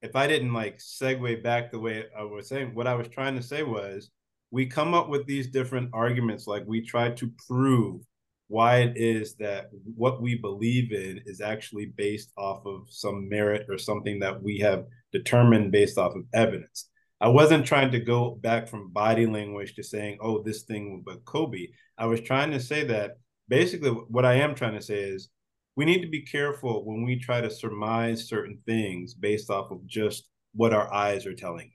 If 0.02 0.14
I 0.14 0.26
didn't 0.26 0.52
like 0.52 0.78
segue 0.78 1.42
back 1.42 1.70
the 1.70 1.78
way 1.78 2.04
I 2.16 2.22
was 2.22 2.48
saying, 2.48 2.74
what 2.74 2.86
I 2.86 2.94
was 2.94 3.08
trying 3.08 3.36
to 3.36 3.42
say 3.42 3.62
was 3.62 4.10
we 4.56 4.64
come 4.64 4.94
up 4.94 5.10
with 5.10 5.26
these 5.26 5.48
different 5.48 5.90
arguments 5.92 6.46
like 6.46 6.64
we 6.66 6.80
try 6.80 7.10
to 7.10 7.30
prove 7.46 8.00
why 8.48 8.78
it 8.78 8.96
is 8.96 9.34
that 9.34 9.68
what 9.94 10.22
we 10.22 10.34
believe 10.34 10.92
in 10.92 11.20
is 11.26 11.42
actually 11.42 11.92
based 11.94 12.32
off 12.38 12.64
of 12.64 12.86
some 12.88 13.28
merit 13.28 13.66
or 13.68 13.76
something 13.76 14.18
that 14.18 14.42
we 14.42 14.58
have 14.58 14.86
determined 15.12 15.72
based 15.72 15.98
off 15.98 16.16
of 16.16 16.24
evidence. 16.32 16.88
I 17.20 17.28
wasn't 17.28 17.66
trying 17.66 17.90
to 17.90 18.00
go 18.00 18.30
back 18.30 18.66
from 18.66 18.94
body 18.94 19.26
language 19.26 19.74
to 19.74 19.82
saying, 19.82 20.16
oh, 20.22 20.42
this 20.42 20.62
thing 20.62 21.02
with 21.04 21.22
Coby. 21.26 21.68
I 21.98 22.06
was 22.06 22.22
trying 22.22 22.50
to 22.52 22.60
say 22.60 22.82
that 22.84 23.18
basically 23.48 23.90
what 23.90 24.24
I 24.24 24.36
am 24.36 24.54
trying 24.54 24.72
to 24.72 24.80
say 24.80 25.00
is 25.00 25.28
we 25.76 25.84
need 25.84 26.00
to 26.00 26.08
be 26.08 26.22
careful 26.22 26.82
when 26.82 27.04
we 27.04 27.18
try 27.18 27.42
to 27.42 27.50
surmise 27.50 28.26
certain 28.26 28.58
things 28.64 29.12
based 29.12 29.50
off 29.50 29.70
of 29.70 29.86
just 29.86 30.30
what 30.54 30.72
our 30.72 30.90
eyes 30.94 31.26
are 31.26 31.34
telling 31.34 31.72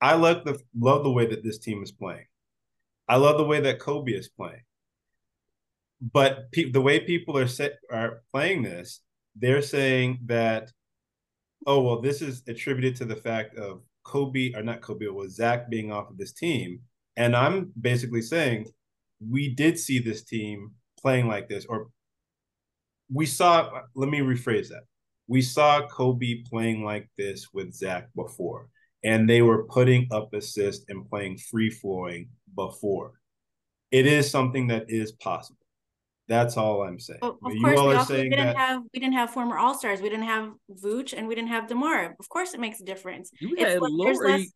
I 0.00 0.14
love 0.14 0.44
the 0.44 0.60
love 0.78 1.02
the 1.02 1.10
way 1.10 1.26
that 1.26 1.42
this 1.42 1.58
team 1.58 1.82
is 1.82 1.90
playing. 1.90 2.26
I 3.08 3.16
love 3.16 3.38
the 3.38 3.44
way 3.44 3.60
that 3.60 3.80
Coby 3.80 4.16
is 4.16 4.28
playing. 4.28 4.62
But 6.00 6.52
pe- 6.52 6.70
the 6.70 6.80
way 6.80 7.00
people 7.00 7.36
are 7.36 7.48
set 7.48 7.78
are 7.90 8.22
playing 8.30 8.62
this, 8.62 9.00
they're 9.34 9.62
saying 9.62 10.20
that, 10.26 10.70
oh 11.66 11.82
well, 11.82 12.00
this 12.00 12.22
is 12.22 12.42
attributed 12.46 12.96
to 12.96 13.04
the 13.04 13.16
fact 13.16 13.56
of 13.56 13.82
Coby 14.06 14.56
or 14.56 14.62
not 14.62 14.82
Coby, 14.82 15.12
was 15.12 15.34
Zach 15.34 15.68
being 15.68 15.90
off 15.90 16.10
of 16.10 16.18
this 16.18 16.32
team. 16.32 16.80
And 17.16 17.34
I'm 17.34 17.72
basically 17.80 18.22
saying 18.22 18.66
we 19.28 19.52
did 19.52 19.78
see 19.78 19.98
this 19.98 20.22
team 20.22 20.72
playing 21.00 21.26
like 21.26 21.48
this, 21.48 21.66
or 21.66 21.88
we 23.12 23.26
saw. 23.26 23.82
Let 23.96 24.10
me 24.10 24.20
rephrase 24.20 24.68
that. 24.68 24.84
We 25.26 25.42
saw 25.42 25.88
Coby 25.88 26.46
playing 26.48 26.84
like 26.84 27.08
this 27.18 27.48
with 27.52 27.74
Zach 27.74 28.08
before 28.14 28.68
and 29.04 29.28
they 29.28 29.42
were 29.42 29.64
putting 29.64 30.08
up 30.10 30.32
assists 30.34 30.84
and 30.88 31.08
playing 31.08 31.38
free 31.38 31.70
flowing 31.70 32.28
before. 32.54 33.12
It 33.90 34.06
is 34.06 34.30
something 34.30 34.66
that 34.68 34.86
is 34.88 35.12
possible. 35.12 35.58
That's 36.28 36.58
all 36.58 36.82
I'm 36.82 37.00
saying. 37.00 37.20
of 37.22 37.36
you 37.50 37.60
course, 37.62 37.80
we 37.80 37.94
also 37.94 38.16
didn't 38.16 38.30
that... 38.32 38.56
have 38.56 38.82
we 38.92 39.00
didn't 39.00 39.14
have 39.14 39.30
former 39.30 39.56
All 39.56 39.74
Stars. 39.74 40.02
We 40.02 40.10
didn't 40.10 40.26
have 40.26 40.52
Vooch, 40.82 41.14
and 41.16 41.26
we 41.26 41.34
didn't 41.34 41.48
have 41.48 41.68
DeMar. 41.68 42.16
Of 42.20 42.28
course, 42.28 42.52
it 42.52 42.60
makes 42.60 42.80
a 42.80 42.84
difference. 42.84 43.30
You 43.40 43.56
had 43.56 43.78
Lauri. 43.80 44.32
Less... 44.32 44.46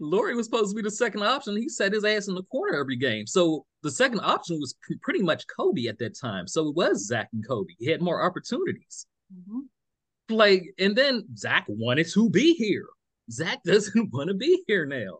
Lauri 0.00 0.34
was 0.34 0.46
supposed 0.46 0.70
to 0.70 0.76
be 0.76 0.82
the 0.82 0.90
second 0.90 1.22
option. 1.22 1.56
He 1.56 1.68
set 1.68 1.92
his 1.92 2.04
ass 2.04 2.28
in 2.28 2.34
the 2.34 2.42
corner 2.44 2.78
every 2.78 2.96
game. 2.96 3.26
So 3.26 3.64
the 3.82 3.90
second 3.90 4.20
option 4.20 4.58
was 4.58 4.74
pretty 5.00 5.22
much 5.22 5.46
Coby 5.46 5.88
at 5.88 5.98
that 6.00 6.18
time. 6.18 6.46
So 6.46 6.68
it 6.68 6.74
was 6.74 7.06
Zach 7.06 7.28
and 7.32 7.46
Coby. 7.46 7.76
He 7.78 7.86
had 7.86 8.02
more 8.02 8.22
opportunities. 8.22 9.06
Mm-hmm. 9.32 10.34
Like, 10.34 10.64
and 10.78 10.94
then 10.94 11.24
Zach 11.36 11.64
wanted 11.68 12.08
to 12.08 12.28
be 12.28 12.54
here. 12.54 12.86
Zach 13.30 13.62
doesn't 13.64 14.08
want 14.12 14.28
to 14.28 14.34
be 14.34 14.62
here 14.66 14.86
now. 14.86 15.18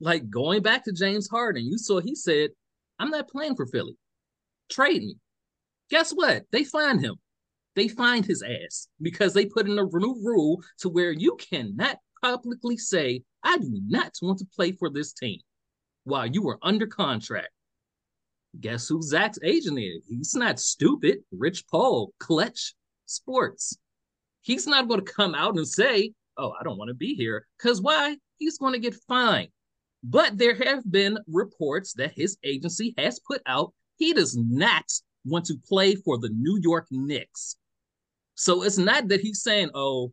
Like 0.00 0.28
going 0.28 0.62
back 0.62 0.84
to 0.84 0.92
James 0.92 1.28
Harden, 1.28 1.64
you 1.64 1.78
saw 1.78 2.00
he 2.00 2.14
said, 2.14 2.50
I'm 2.98 3.10
not 3.10 3.28
playing 3.28 3.56
for 3.56 3.66
Philly. 3.66 3.96
Trade 4.70 5.02
me. 5.02 5.16
Guess 5.90 6.12
what? 6.12 6.44
They 6.50 6.64
find 6.64 7.00
him. 7.00 7.16
They 7.74 7.88
find 7.88 8.24
his 8.24 8.42
ass 8.42 8.88
because 9.00 9.32
they 9.32 9.46
put 9.46 9.66
in 9.66 9.78
a 9.78 9.84
new 9.84 10.20
rule 10.22 10.62
to 10.78 10.88
where 10.88 11.12
you 11.12 11.36
cannot 11.36 11.98
publicly 12.22 12.76
say, 12.76 13.22
I 13.42 13.58
do 13.58 13.80
not 13.86 14.12
want 14.20 14.38
to 14.38 14.46
play 14.54 14.72
for 14.72 14.90
this 14.90 15.12
team 15.12 15.40
while 16.04 16.26
you 16.26 16.48
are 16.48 16.58
under 16.62 16.86
contract. 16.86 17.50
Guess 18.60 18.88
who 18.88 19.02
Zach's 19.02 19.38
agent 19.42 19.78
is? 19.78 20.04
He's 20.08 20.34
not 20.34 20.60
stupid. 20.60 21.20
Rich 21.32 21.64
Paul, 21.70 22.12
Klutch 22.18 22.74
Sports. 23.06 23.78
He's 24.42 24.66
not 24.66 24.88
going 24.88 25.04
to 25.04 25.12
come 25.12 25.34
out 25.34 25.56
and 25.56 25.66
say, 25.66 26.12
oh, 26.36 26.52
I 26.58 26.64
don't 26.64 26.78
want 26.78 26.88
to 26.88 26.94
be 26.94 27.14
here. 27.14 27.46
Because 27.58 27.80
why? 27.80 28.16
He's 28.38 28.58
going 28.58 28.72
to 28.72 28.78
get 28.78 28.94
fined. 29.08 29.48
But 30.04 30.36
there 30.36 30.56
have 30.56 30.90
been 30.90 31.18
reports 31.28 31.92
that 31.94 32.12
his 32.14 32.36
agency 32.42 32.94
has 32.98 33.20
put 33.20 33.40
out 33.46 33.72
he 33.96 34.12
does 34.12 34.36
not 34.36 34.84
want 35.24 35.44
to 35.46 35.56
play 35.68 35.94
for 35.94 36.18
the 36.18 36.30
New 36.30 36.58
York 36.60 36.88
Knicks. 36.90 37.56
So 38.34 38.64
it's 38.64 38.78
not 38.78 39.08
that 39.08 39.20
he's 39.20 39.42
saying, 39.42 39.70
oh, 39.74 40.12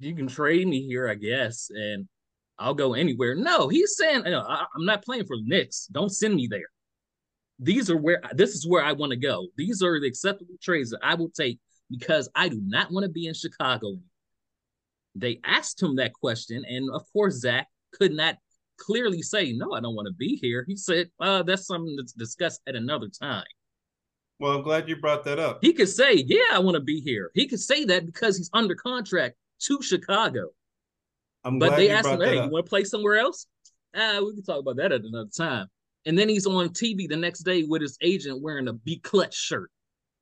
you 0.00 0.14
can 0.14 0.26
trade 0.26 0.66
me 0.66 0.86
here, 0.86 1.08
I 1.08 1.14
guess, 1.14 1.70
and 1.70 2.08
I'll 2.58 2.74
go 2.74 2.94
anywhere. 2.94 3.34
No, 3.34 3.68
he's 3.68 3.96
saying, 3.96 4.22
no, 4.24 4.40
I, 4.40 4.64
am 4.76 4.84
not 4.84 5.04
playing 5.04 5.26
for 5.26 5.36
the 5.36 5.44
Knicks. 5.44 5.86
Don't 5.86 6.10
send 6.10 6.34
me 6.34 6.48
there. 6.50 6.68
These 7.60 7.90
are 7.90 7.96
where 7.96 8.20
this 8.32 8.50
is 8.50 8.66
where 8.66 8.82
I 8.82 8.92
want 8.92 9.10
to 9.10 9.16
go. 9.16 9.46
These 9.56 9.82
are 9.82 10.00
the 10.00 10.08
acceptable 10.08 10.56
trades 10.60 10.90
that 10.90 11.00
I 11.02 11.14
will 11.14 11.30
take 11.30 11.60
because 11.88 12.28
I 12.34 12.48
do 12.48 12.60
not 12.64 12.90
want 12.90 13.04
to 13.04 13.10
be 13.10 13.26
in 13.26 13.34
Chicago 13.34 13.88
anymore. 13.88 14.13
They 15.14 15.40
asked 15.44 15.82
him 15.82 15.96
that 15.96 16.12
question, 16.12 16.64
and 16.68 16.90
of 16.90 17.02
course, 17.12 17.36
Zach 17.36 17.68
could 17.92 18.12
not 18.12 18.36
clearly 18.78 19.22
say, 19.22 19.52
No, 19.52 19.72
I 19.72 19.80
don't 19.80 19.94
want 19.94 20.08
to 20.08 20.14
be 20.14 20.36
here. 20.36 20.64
He 20.66 20.76
said, 20.76 21.10
uh, 21.20 21.42
That's 21.42 21.66
something 21.66 21.94
that's 21.96 22.12
discussed 22.12 22.60
at 22.66 22.74
another 22.74 23.08
time. 23.08 23.44
Well, 24.40 24.52
I'm 24.52 24.62
glad 24.62 24.88
you 24.88 24.96
brought 24.96 25.24
that 25.24 25.38
up. 25.38 25.58
He 25.62 25.72
could 25.72 25.88
say, 25.88 26.14
Yeah, 26.14 26.44
I 26.52 26.58
want 26.58 26.74
to 26.74 26.80
be 26.80 27.00
here. 27.00 27.30
He 27.34 27.46
could 27.46 27.60
say 27.60 27.84
that 27.84 28.06
because 28.06 28.36
he's 28.36 28.50
under 28.52 28.74
contract 28.74 29.36
to 29.62 29.80
Chicago. 29.82 30.48
I'm 31.44 31.58
but 31.58 31.76
they 31.76 31.90
asked 31.90 32.08
him, 32.08 32.20
Hey, 32.20 32.42
you 32.42 32.50
want 32.50 32.66
to 32.66 32.70
play 32.70 32.84
somewhere 32.84 33.18
else? 33.18 33.46
Ah, 33.96 34.20
we 34.24 34.34
can 34.34 34.42
talk 34.42 34.58
about 34.58 34.76
that 34.76 34.92
at 34.92 35.02
another 35.02 35.30
time. 35.36 35.68
And 36.06 36.18
then 36.18 36.28
he's 36.28 36.46
on 36.46 36.68
TV 36.70 37.08
the 37.08 37.16
next 37.16 37.40
day 37.40 37.62
with 37.62 37.80
his 37.80 37.96
agent 38.02 38.42
wearing 38.42 38.68
a 38.68 38.72
B 38.72 38.98
clutch 38.98 39.34
shirt. 39.34 39.70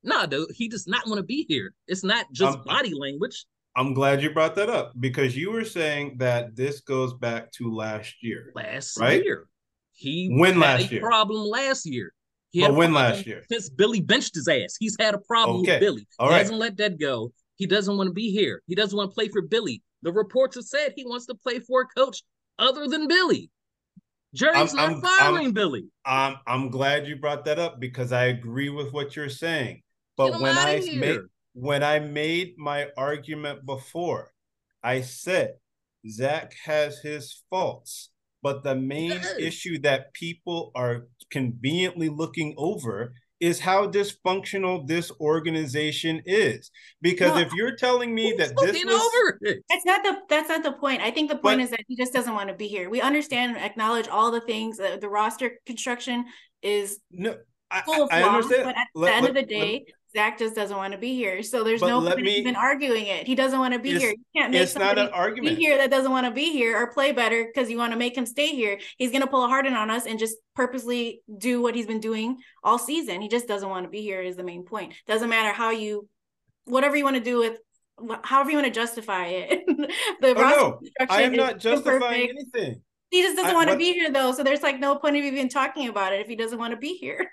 Nah, 0.03 0.25
dude, 0.25 0.51
he 0.53 0.67
does 0.67 0.87
not 0.87 1.07
want 1.07 1.17
to 1.17 1.23
be 1.23 1.45
here. 1.47 1.73
It's 1.87 2.03
not 2.03 2.31
just 2.31 2.57
um, 2.59 2.63
body 2.65 2.93
language. 2.93 3.45
I'm 3.75 3.93
glad 3.93 4.21
you 4.21 4.31
brought 4.31 4.55
that 4.55 4.69
up 4.69 4.93
because 4.99 5.35
you 5.35 5.51
were 5.51 5.65
saying 5.65 6.17
that 6.19 6.55
this 6.55 6.81
goes 6.81 7.13
back 7.13 7.51
to 7.53 7.73
last 7.73 8.15
year. 8.21 8.51
Last 8.55 8.99
right? 8.99 9.23
year. 9.23 9.47
He 9.93 10.29
when 10.31 10.59
last 10.59 10.91
year 10.91 11.01
problem 11.01 11.47
last 11.47 11.85
year. 11.85 12.13
He 12.51 12.61
but 12.61 12.75
when 12.75 12.93
last 12.93 13.25
year? 13.25 13.43
Since 13.51 13.69
Billy 13.69 13.99
benched 13.99 14.35
his 14.35 14.47
ass. 14.47 14.75
He's 14.79 14.95
had 14.99 15.15
a 15.15 15.17
problem 15.17 15.61
okay. 15.61 15.73
with 15.73 15.79
Billy. 15.79 16.07
All 16.19 16.27
he 16.27 16.33
right. 16.33 16.39
hasn't 16.39 16.59
let 16.59 16.77
that 16.77 16.99
go. 16.99 17.31
He 17.55 17.65
doesn't 17.65 17.97
want 17.97 18.07
to 18.07 18.13
be 18.13 18.31
here. 18.31 18.61
He 18.67 18.75
doesn't 18.75 18.95
want 18.95 19.11
to 19.11 19.15
play 19.15 19.27
for 19.27 19.41
Billy. 19.41 19.81
The 20.03 20.11
reports 20.11 20.55
have 20.55 20.65
said 20.65 20.93
he 20.95 21.05
wants 21.05 21.25
to 21.27 21.35
play 21.35 21.59
for 21.59 21.81
a 21.81 21.87
coach 21.87 22.21
other 22.59 22.87
than 22.87 23.07
Billy. 23.07 23.49
Jerry's 24.35 24.73
I'm, 24.73 24.75
not 24.75 24.89
I'm, 24.91 25.01
firing 25.01 25.47
I'm, 25.47 25.53
Billy. 25.53 25.85
I'm 26.05 26.35
I'm 26.45 26.69
glad 26.69 27.07
you 27.07 27.15
brought 27.15 27.45
that 27.45 27.59
up 27.59 27.79
because 27.79 28.11
I 28.11 28.25
agree 28.25 28.69
with 28.69 28.91
what 28.91 29.15
you're 29.15 29.29
saying. 29.29 29.81
But 30.17 30.39
when 30.39 30.57
I 30.57 30.79
made 30.95 31.21
when 31.53 31.83
I 31.83 31.99
made 31.99 32.57
my 32.57 32.87
argument 32.97 33.65
before, 33.65 34.31
I 34.83 35.01
said 35.01 35.55
Zach 36.09 36.53
has 36.65 36.99
his 36.99 37.43
faults, 37.49 38.09
but 38.41 38.63
the 38.63 38.75
main 38.75 39.21
issue 39.39 39.79
that 39.79 40.13
people 40.13 40.71
are 40.75 41.07
conveniently 41.31 42.09
looking 42.09 42.55
over 42.57 43.13
is 43.39 43.59
how 43.59 43.85
dysfunctional 43.87 44.87
this 44.87 45.11
organization 45.19 46.21
is. 46.25 46.71
Because 47.01 47.35
no, 47.35 47.41
if 47.41 47.53
you're 47.53 47.75
telling 47.75 48.15
me 48.15 48.33
that 48.37 48.53
this 48.57 48.85
was, 48.85 48.95
over 48.95 49.39
that's 49.69 49.85
not 49.85 50.03
the 50.03 50.17
that's 50.29 50.49
not 50.49 50.63
the 50.63 50.71
point. 50.73 51.01
I 51.01 51.11
think 51.11 51.29
the 51.29 51.35
point 51.35 51.59
but, 51.59 51.63
is 51.63 51.69
that 51.71 51.81
he 51.87 51.95
just 51.95 52.13
doesn't 52.13 52.33
want 52.33 52.49
to 52.49 52.55
be 52.55 52.67
here. 52.67 52.89
We 52.89 53.01
understand 53.01 53.55
and 53.55 53.63
acknowledge 53.63 54.07
all 54.07 54.31
the 54.31 54.41
things. 54.41 54.79
Uh, 54.79 54.97
the 54.99 55.09
roster 55.09 55.59
construction 55.65 56.25
is 56.61 56.99
no. 57.11 57.37
Full 57.85 58.03
of 58.03 58.09
I, 58.11 58.21
flaws, 58.21 58.45
I 58.45 58.63
but 58.63 58.77
at 58.77 58.87
let, 58.93 59.07
the 59.07 59.15
end 59.15 59.21
let, 59.23 59.29
of 59.29 59.35
the 59.35 59.45
day, 59.45 59.85
Zach 60.15 60.37
just 60.37 60.55
doesn't 60.55 60.77
want 60.77 60.93
to 60.93 60.99
be 60.99 61.15
here. 61.15 61.41
So 61.41 61.63
there's 61.63 61.81
no 61.81 61.99
point 62.01 62.21
me, 62.21 62.35
even 62.37 62.55
arguing 62.55 63.07
it. 63.07 63.25
He 63.25 63.33
doesn't 63.33 63.57
want 63.57 63.73
to 63.73 63.79
be 63.79 63.97
here. 63.97 64.11
You 64.11 64.23
can't 64.35 64.51
make 64.51 64.61
it's 64.61 64.75
not 64.75 64.99
an 64.99 65.09
argument. 65.09 65.57
be 65.57 65.63
here 65.63 65.77
that 65.77 65.89
doesn't 65.89 66.11
want 66.11 66.27
to 66.27 66.31
be 66.31 66.51
here 66.51 66.77
or 66.77 66.87
play 66.87 67.11
better 67.11 67.45
because 67.45 67.69
you 67.69 67.77
want 67.77 67.93
to 67.93 67.97
make 67.97 68.15
him 68.15 68.25
stay 68.25 68.49
here. 68.49 68.79
He's 68.97 69.11
gonna 69.11 69.27
pull 69.27 69.43
a 69.43 69.47
harden 69.47 69.73
on 69.73 69.89
us 69.89 70.05
and 70.05 70.19
just 70.19 70.37
purposely 70.55 71.21
do 71.35 71.61
what 71.61 71.73
he's 71.73 71.87
been 71.87 71.99
doing 71.99 72.37
all 72.63 72.77
season. 72.77 73.21
He 73.21 73.27
just 73.27 73.47
doesn't 73.47 73.67
want 73.67 73.85
to 73.85 73.89
be 73.89 74.01
here 74.01 74.21
is 74.21 74.35
the 74.35 74.43
main 74.43 74.63
point. 74.65 74.93
Doesn't 75.07 75.29
matter 75.29 75.51
how 75.51 75.71
you 75.71 76.07
whatever 76.65 76.95
you 76.95 77.03
want 77.03 77.17
to 77.17 77.23
do 77.23 77.39
with 77.39 77.57
however 78.23 78.51
you 78.51 78.57
want 78.57 78.67
to 78.67 78.73
justify 78.73 79.27
it. 79.27 79.63
the 80.21 80.35
oh, 80.35 80.79
no, 80.99 81.07
I 81.09 81.23
am 81.23 81.33
not 81.33 81.57
justifying 81.57 82.29
anything. 82.29 82.81
He 83.09 83.21
just 83.23 83.35
doesn't 83.35 83.51
I, 83.51 83.55
want 83.55 83.69
to 83.71 83.77
be 83.77 83.93
here 83.93 84.11
though. 84.11 84.31
So 84.31 84.43
there's 84.43 84.61
like 84.61 84.79
no 84.79 84.95
point 84.95 85.15
of 85.15 85.23
even 85.23 85.49
talking 85.49 85.89
about 85.89 86.13
it 86.13 86.21
if 86.21 86.27
he 86.27 86.35
doesn't 86.35 86.59
want 86.59 86.71
to 86.71 86.77
be 86.77 86.97
here 86.97 87.29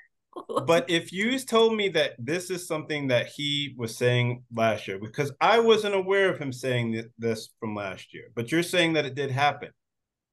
but 0.65 0.85
if 0.89 1.13
you 1.13 1.39
told 1.39 1.77
me 1.77 1.89
that 1.91 2.15
this 2.19 2.51
is 2.51 2.67
something 2.67 3.09
that 3.09 3.29
he 3.29 3.75
was 3.77 3.97
saying 3.97 4.45
last 4.55 4.87
year, 4.87 4.99
because 4.99 5.33
I 5.41 5.59
wasn't 5.59 5.95
aware 5.95 6.31
of 6.31 6.39
him 6.39 6.53
saying 6.53 7.03
this 7.19 7.51
from 7.59 7.75
last 7.75 8.13
year, 8.15 8.31
but 8.35 8.51
you're 8.51 8.63
saying 8.63 8.95
that 8.95 9.07
it 9.07 9.15
did 9.15 9.31
happen. 9.31 9.71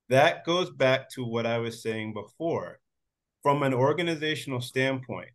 That 0.09 0.45
goes 0.45 0.69
back 0.69 1.09
to 1.11 1.25
what 1.25 1.45
I 1.45 1.57
was 1.57 1.81
saying 1.81 2.13
before. 2.13 2.79
From 3.43 3.63
an 3.63 3.73
organizational 3.73 4.61
standpoint, 4.61 5.29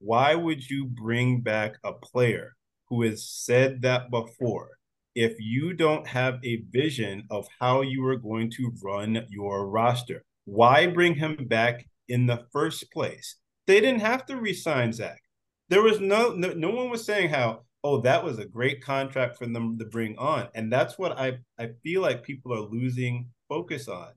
why 0.00 0.34
would 0.34 0.68
you 0.68 0.86
bring 0.86 1.40
back 1.40 1.76
a 1.82 1.92
player 1.92 2.54
who 2.88 3.02
has 3.02 3.28
said 3.28 3.82
that 3.82 4.10
before 4.10 4.70
if 5.14 5.34
you 5.40 5.72
don't 5.72 6.06
have 6.06 6.38
a 6.44 6.62
vision 6.70 7.24
of 7.30 7.48
how 7.58 7.80
you 7.80 8.04
are 8.06 8.16
going 8.16 8.50
to 8.52 8.72
run 8.82 9.26
your 9.28 9.66
roster? 9.66 10.24
Why 10.44 10.86
bring 10.86 11.14
him 11.14 11.46
back 11.48 11.84
in 12.08 12.26
the 12.26 12.46
first 12.52 12.92
place? 12.92 13.36
They 13.68 13.80
didn't 13.82 14.00
have 14.00 14.24
to 14.26 14.36
re-sign 14.36 14.94
Zach. 14.94 15.20
There 15.68 15.82
was 15.82 16.00
no, 16.00 16.30
no 16.30 16.54
no 16.54 16.70
one 16.70 16.88
was 16.88 17.04
saying 17.04 17.28
how 17.28 17.64
oh 17.84 18.00
that 18.00 18.24
was 18.24 18.38
a 18.38 18.46
great 18.46 18.82
contract 18.82 19.36
for 19.36 19.46
them 19.46 19.78
to 19.78 19.84
bring 19.84 20.16
on, 20.16 20.48
and 20.54 20.72
that's 20.72 20.98
what 20.98 21.18
I 21.18 21.40
I 21.58 21.72
feel 21.82 22.00
like 22.00 22.22
people 22.22 22.54
are 22.54 22.60
losing 22.60 23.28
focus 23.46 23.86
on. 23.86 24.12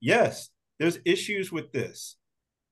Yes, 0.00 0.48
there's 0.78 1.00
issues 1.04 1.52
with 1.52 1.70
this, 1.70 2.16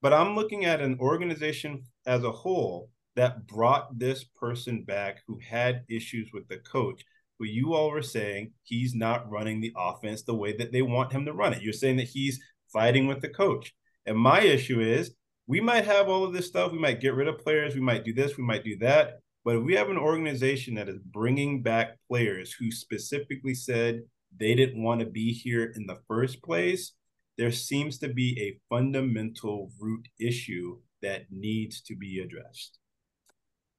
but 0.00 0.14
I'm 0.14 0.34
looking 0.34 0.64
at 0.64 0.80
an 0.80 0.96
organization 1.00 1.82
as 2.06 2.24
a 2.24 2.32
whole 2.32 2.88
that 3.16 3.46
brought 3.46 3.98
this 3.98 4.24
person 4.24 4.84
back 4.84 5.18
who 5.26 5.38
had 5.46 5.84
issues 5.90 6.30
with 6.32 6.48
the 6.48 6.58
coach. 6.58 7.04
But 7.38 7.48
you 7.48 7.74
all 7.74 7.90
were 7.90 8.02
saying 8.02 8.52
he's 8.62 8.94
not 8.94 9.30
running 9.30 9.60
the 9.60 9.74
offense 9.76 10.22
the 10.22 10.34
way 10.34 10.56
that 10.56 10.72
they 10.72 10.80
want 10.80 11.12
him 11.12 11.26
to 11.26 11.34
run 11.34 11.52
it. 11.52 11.60
You're 11.60 11.74
saying 11.74 11.98
that 11.98 12.08
he's 12.08 12.40
fighting 12.72 13.06
with 13.06 13.20
the 13.20 13.28
coach. 13.28 13.74
And 14.06 14.16
my 14.16 14.40
issue 14.40 14.80
is 14.80 15.14
we 15.46 15.60
might 15.60 15.84
have 15.84 16.08
all 16.08 16.24
of 16.24 16.32
this 16.32 16.46
stuff. 16.46 16.72
We 16.72 16.78
might 16.78 17.00
get 17.00 17.14
rid 17.14 17.28
of 17.28 17.38
players. 17.38 17.74
We 17.74 17.80
might 17.80 18.04
do 18.04 18.12
this. 18.12 18.36
We 18.36 18.44
might 18.44 18.64
do 18.64 18.76
that. 18.78 19.20
But 19.44 19.56
if 19.56 19.62
we 19.62 19.74
have 19.74 19.90
an 19.90 19.98
organization 19.98 20.74
that 20.74 20.88
is 20.88 20.98
bringing 20.98 21.62
back 21.62 21.98
players 22.08 22.52
who 22.52 22.72
specifically 22.72 23.54
said 23.54 24.02
they 24.36 24.54
didn't 24.54 24.82
want 24.82 25.00
to 25.00 25.06
be 25.06 25.32
here 25.32 25.72
in 25.76 25.86
the 25.86 26.00
first 26.08 26.42
place, 26.42 26.92
there 27.38 27.52
seems 27.52 27.98
to 27.98 28.08
be 28.08 28.40
a 28.40 28.58
fundamental 28.74 29.70
root 29.78 30.08
issue 30.18 30.78
that 31.02 31.26
needs 31.30 31.80
to 31.82 31.94
be 31.94 32.20
addressed. 32.20 32.78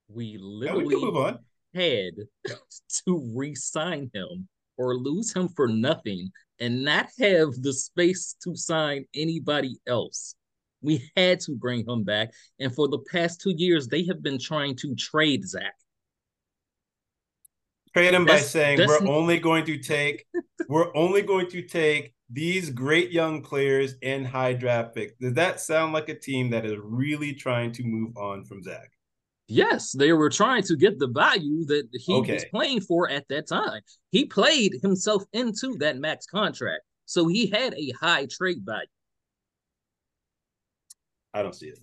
We 0.07 0.37
literally 0.39 0.95
we 0.95 1.01
move 1.01 1.17
on. 1.17 1.39
had 1.75 2.13
to 3.05 3.31
re-sign 3.35 4.09
him 4.13 4.47
or 4.77 4.95
lose 4.95 5.33
him 5.33 5.49
for 5.49 5.67
nothing 5.67 6.31
and 6.61 6.83
not 6.83 7.07
have 7.19 7.61
the 7.61 7.73
space 7.73 8.37
to 8.43 8.55
sign 8.55 9.05
anybody 9.13 9.77
else. 9.85 10.35
We 10.81 11.09
had 11.15 11.39
to 11.41 11.55
bring 11.55 11.87
him 11.87 12.03
back. 12.03 12.31
And 12.59 12.73
for 12.73 12.87
the 12.87 12.99
past 13.11 13.41
two 13.41 13.53
years, 13.55 13.87
they 13.87 14.05
have 14.05 14.21
been 14.21 14.39
trying 14.39 14.75
to 14.77 14.95
trade 14.95 15.47
Zach. 15.47 15.73
Trade 17.93 18.13
him 18.13 18.25
that's, 18.25 18.43
by 18.43 18.47
saying 18.47 18.79
we're 18.85 19.07
only 19.07 19.39
going 19.39 19.65
to 19.65 19.77
take 19.77 20.25
we're 20.69 20.95
only 20.95 21.21
going 21.21 21.49
to 21.49 21.61
take 21.63 22.13
these 22.29 22.69
great 22.69 23.11
young 23.11 23.41
players 23.41 23.95
and 24.03 24.27
high 24.27 24.53
draft 24.53 24.93
picks. 24.93 25.13
Does 25.19 25.33
that 25.33 25.59
sound 25.59 25.93
like 25.93 26.09
a 26.09 26.19
team 26.19 26.49
that 26.51 26.65
is 26.65 26.77
really 26.81 27.33
trying 27.33 27.71
to 27.73 27.83
move 27.83 28.15
on 28.17 28.43
from 28.43 28.61
Zach? 28.61 28.91
Yes, 29.47 29.93
they 29.93 30.11
were 30.11 30.29
trying 30.29 30.63
to 30.63 30.75
get 30.75 30.99
the 30.99 31.07
value 31.07 31.65
that 31.67 31.87
he 31.93 32.13
okay. 32.15 32.33
was 32.33 32.45
playing 32.51 32.81
for 32.81 33.09
at 33.09 33.25
that 33.29 33.47
time. 33.47 33.81
He 34.11 34.25
played 34.25 34.73
himself 34.81 35.23
into 35.31 35.77
that 35.79 35.97
max 35.97 36.25
contract. 36.25 36.81
So 37.05 37.27
he 37.27 37.47
had 37.47 37.73
a 37.75 37.91
high 37.91 38.27
trade 38.29 38.63
value. 38.65 38.87
I 41.37 41.43
don't 41.43 41.53
see 41.53 41.67
it. 41.67 41.79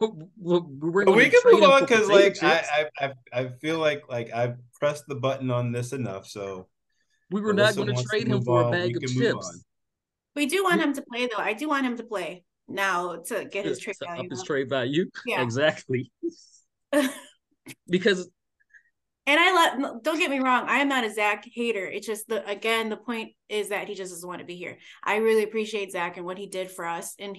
we 0.00 1.28
can 1.28 1.40
move 1.44 1.62
on 1.62 1.80
because 1.82 2.08
like 2.08 2.42
I, 2.42 2.86
I 2.98 3.12
I 3.32 3.48
feel 3.60 3.78
like 3.78 4.02
like 4.08 4.32
I've 4.32 4.56
pressed 4.74 5.06
the 5.08 5.14
button 5.14 5.50
on 5.50 5.72
this 5.72 5.92
enough. 5.92 6.26
So 6.26 6.68
we 7.30 7.40
were 7.40 7.52
not 7.52 7.76
going 7.76 7.94
to 7.94 8.02
trade 8.04 8.28
him 8.28 8.42
for 8.42 8.62
on, 8.62 8.68
a 8.68 8.70
bag 8.72 8.96
of 8.96 9.02
chips. 9.02 9.64
We 10.36 10.46
do 10.46 10.62
want 10.64 10.80
him 10.80 10.92
to 10.94 11.02
play 11.02 11.26
though. 11.26 11.42
I 11.42 11.54
do 11.54 11.68
want 11.68 11.86
him 11.86 11.96
to 11.96 12.04
play 12.04 12.44
now 12.68 13.16
to 13.26 13.44
get 13.44 13.64
his 13.64 13.78
trade 13.78 13.96
value. 14.04 14.24
Up 14.24 14.30
his 14.30 14.42
trade 14.42 14.68
value. 14.68 15.06
Yeah, 15.26 15.42
exactly. 15.42 16.12
because 17.88 18.28
and 19.26 19.38
I 19.38 19.54
let 19.54 20.02
don't 20.02 20.18
get 20.18 20.30
me 20.30 20.40
wrong, 20.40 20.64
I 20.68 20.78
am 20.78 20.88
not 20.88 21.04
a 21.04 21.12
Zach 21.12 21.44
hater. 21.52 21.86
It's 21.86 22.06
just 22.06 22.28
the 22.28 22.46
again, 22.48 22.88
the 22.88 22.96
point 22.96 23.32
is 23.48 23.68
that 23.68 23.88
he 23.88 23.94
just 23.94 24.12
doesn't 24.12 24.28
want 24.28 24.40
to 24.40 24.46
be 24.46 24.56
here. 24.56 24.78
I 25.04 25.16
really 25.16 25.44
appreciate 25.44 25.92
Zach 25.92 26.16
and 26.16 26.26
what 26.26 26.38
he 26.38 26.46
did 26.46 26.70
for 26.70 26.86
us. 26.86 27.14
And 27.18 27.36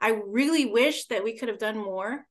I 0.00 0.20
really 0.26 0.66
wish 0.66 1.06
that 1.06 1.24
we 1.24 1.36
could 1.36 1.48
have 1.48 1.58
done 1.58 1.78
more 1.78 2.24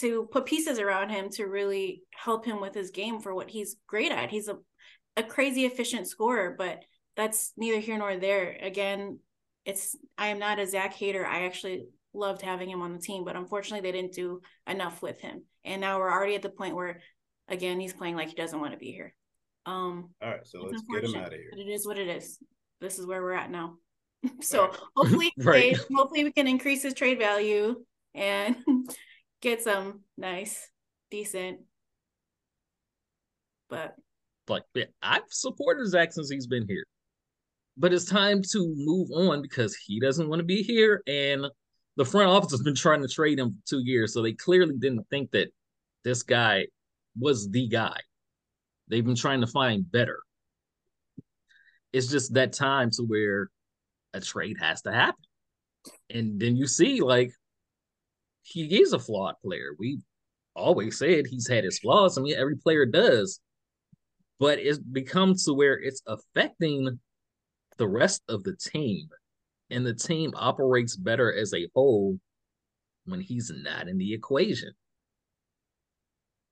to 0.00 0.28
put 0.32 0.46
pieces 0.46 0.78
around 0.78 1.10
him 1.10 1.30
to 1.30 1.46
really 1.46 2.02
help 2.14 2.44
him 2.44 2.60
with 2.60 2.74
his 2.74 2.90
game 2.90 3.20
for 3.20 3.34
what 3.34 3.50
he's 3.50 3.76
great 3.86 4.12
at. 4.12 4.30
He's 4.30 4.48
a, 4.48 4.58
a 5.16 5.22
crazy 5.22 5.64
efficient 5.64 6.06
scorer, 6.06 6.54
but 6.56 6.84
that's 7.16 7.52
neither 7.56 7.80
here 7.80 7.98
nor 7.98 8.16
there. 8.16 8.56
Again, 8.60 9.18
it's 9.64 9.96
I 10.16 10.28
am 10.28 10.38
not 10.38 10.58
a 10.58 10.66
Zach 10.66 10.94
hater. 10.94 11.26
I 11.26 11.44
actually 11.44 11.86
loved 12.14 12.42
having 12.42 12.70
him 12.70 12.82
on 12.82 12.92
the 12.92 12.98
team, 12.98 13.24
but 13.24 13.36
unfortunately 13.36 13.88
they 13.88 13.96
didn't 13.96 14.14
do 14.14 14.40
enough 14.66 15.02
with 15.02 15.20
him. 15.20 15.44
And 15.64 15.80
now 15.80 15.98
we're 15.98 16.12
already 16.12 16.34
at 16.34 16.42
the 16.42 16.48
point 16.48 16.74
where 16.74 17.00
again, 17.48 17.80
he's 17.80 17.92
playing 17.92 18.16
like 18.16 18.28
he 18.28 18.34
doesn't 18.34 18.60
want 18.60 18.72
to 18.72 18.78
be 18.78 18.92
here. 18.92 19.14
Um, 19.66 20.10
All 20.22 20.30
right, 20.30 20.46
so 20.46 20.62
let's 20.62 20.82
get 20.82 21.04
him 21.04 21.14
out 21.16 21.26
of 21.26 21.32
here. 21.32 21.48
But 21.50 21.60
it 21.60 21.68
is 21.68 21.86
what 21.86 21.98
it 21.98 22.08
is. 22.08 22.38
This 22.80 22.98
is 22.98 23.06
where 23.06 23.22
we're 23.22 23.34
at 23.34 23.50
now. 23.50 23.74
so 24.40 24.66
right. 24.66 24.78
hopefully, 24.96 25.32
right. 25.38 25.76
hopefully 25.94 26.24
we 26.24 26.32
can 26.32 26.48
increase 26.48 26.82
his 26.82 26.94
trade 26.94 27.18
value 27.18 27.76
and 28.14 28.56
get 29.42 29.62
some 29.62 30.00
nice, 30.16 30.68
decent. 31.10 31.60
But 33.68 33.94
but 34.46 34.64
yeah, 34.74 34.84
I've 35.02 35.22
supported 35.28 35.86
Zach 35.88 36.12
since 36.12 36.30
he's 36.30 36.46
been 36.46 36.66
here. 36.66 36.84
But 37.76 37.92
it's 37.92 38.06
time 38.06 38.42
to 38.52 38.74
move 38.76 39.10
on 39.12 39.40
because 39.42 39.76
he 39.76 40.00
doesn't 40.00 40.28
want 40.28 40.40
to 40.40 40.44
be 40.44 40.62
here, 40.62 41.02
and 41.06 41.46
the 41.96 42.04
front 42.04 42.28
office 42.28 42.50
has 42.52 42.62
been 42.62 42.74
trying 42.74 43.02
to 43.02 43.08
trade 43.08 43.38
him 43.38 43.50
for 43.50 43.68
two 43.68 43.82
years, 43.84 44.14
so 44.14 44.22
they 44.22 44.32
clearly 44.32 44.74
didn't 44.78 45.06
think 45.10 45.30
that 45.32 45.48
this 46.04 46.22
guy 46.22 46.66
was 47.18 47.50
the 47.50 47.68
guy. 47.68 47.98
They've 48.88 49.04
been 49.04 49.16
trying 49.16 49.40
to 49.42 49.46
find 49.46 49.90
better. 49.90 50.20
It's 51.92 52.08
just 52.08 52.34
that 52.34 52.52
time 52.52 52.90
to 52.92 53.02
where 53.02 53.50
a 54.14 54.20
trade 54.20 54.56
has 54.60 54.82
to 54.82 54.92
happen. 54.92 55.24
And 56.10 56.40
then 56.40 56.56
you 56.56 56.66
see, 56.66 57.00
like, 57.00 57.32
he 58.42 58.80
is 58.80 58.92
a 58.92 58.98
flawed 58.98 59.34
player. 59.42 59.74
We 59.78 60.00
always 60.54 60.98
said 60.98 61.26
he's 61.26 61.48
had 61.48 61.64
his 61.64 61.78
flaws. 61.78 62.16
I 62.16 62.22
mean, 62.22 62.36
every 62.36 62.56
player 62.56 62.86
does. 62.86 63.40
But 64.40 64.58
it's 64.58 64.78
become 64.78 65.34
to 65.44 65.52
where 65.52 65.78
it's 65.78 66.02
affecting 66.06 66.98
the 67.76 67.88
rest 67.88 68.22
of 68.28 68.44
the 68.44 68.56
team. 68.56 69.08
And 69.70 69.84
the 69.84 69.94
team 69.94 70.32
operates 70.34 70.96
better 70.96 71.32
as 71.32 71.52
a 71.52 71.68
whole 71.74 72.18
when 73.04 73.20
he's 73.20 73.50
not 73.54 73.88
in 73.88 73.98
the 73.98 74.14
equation. 74.14 74.72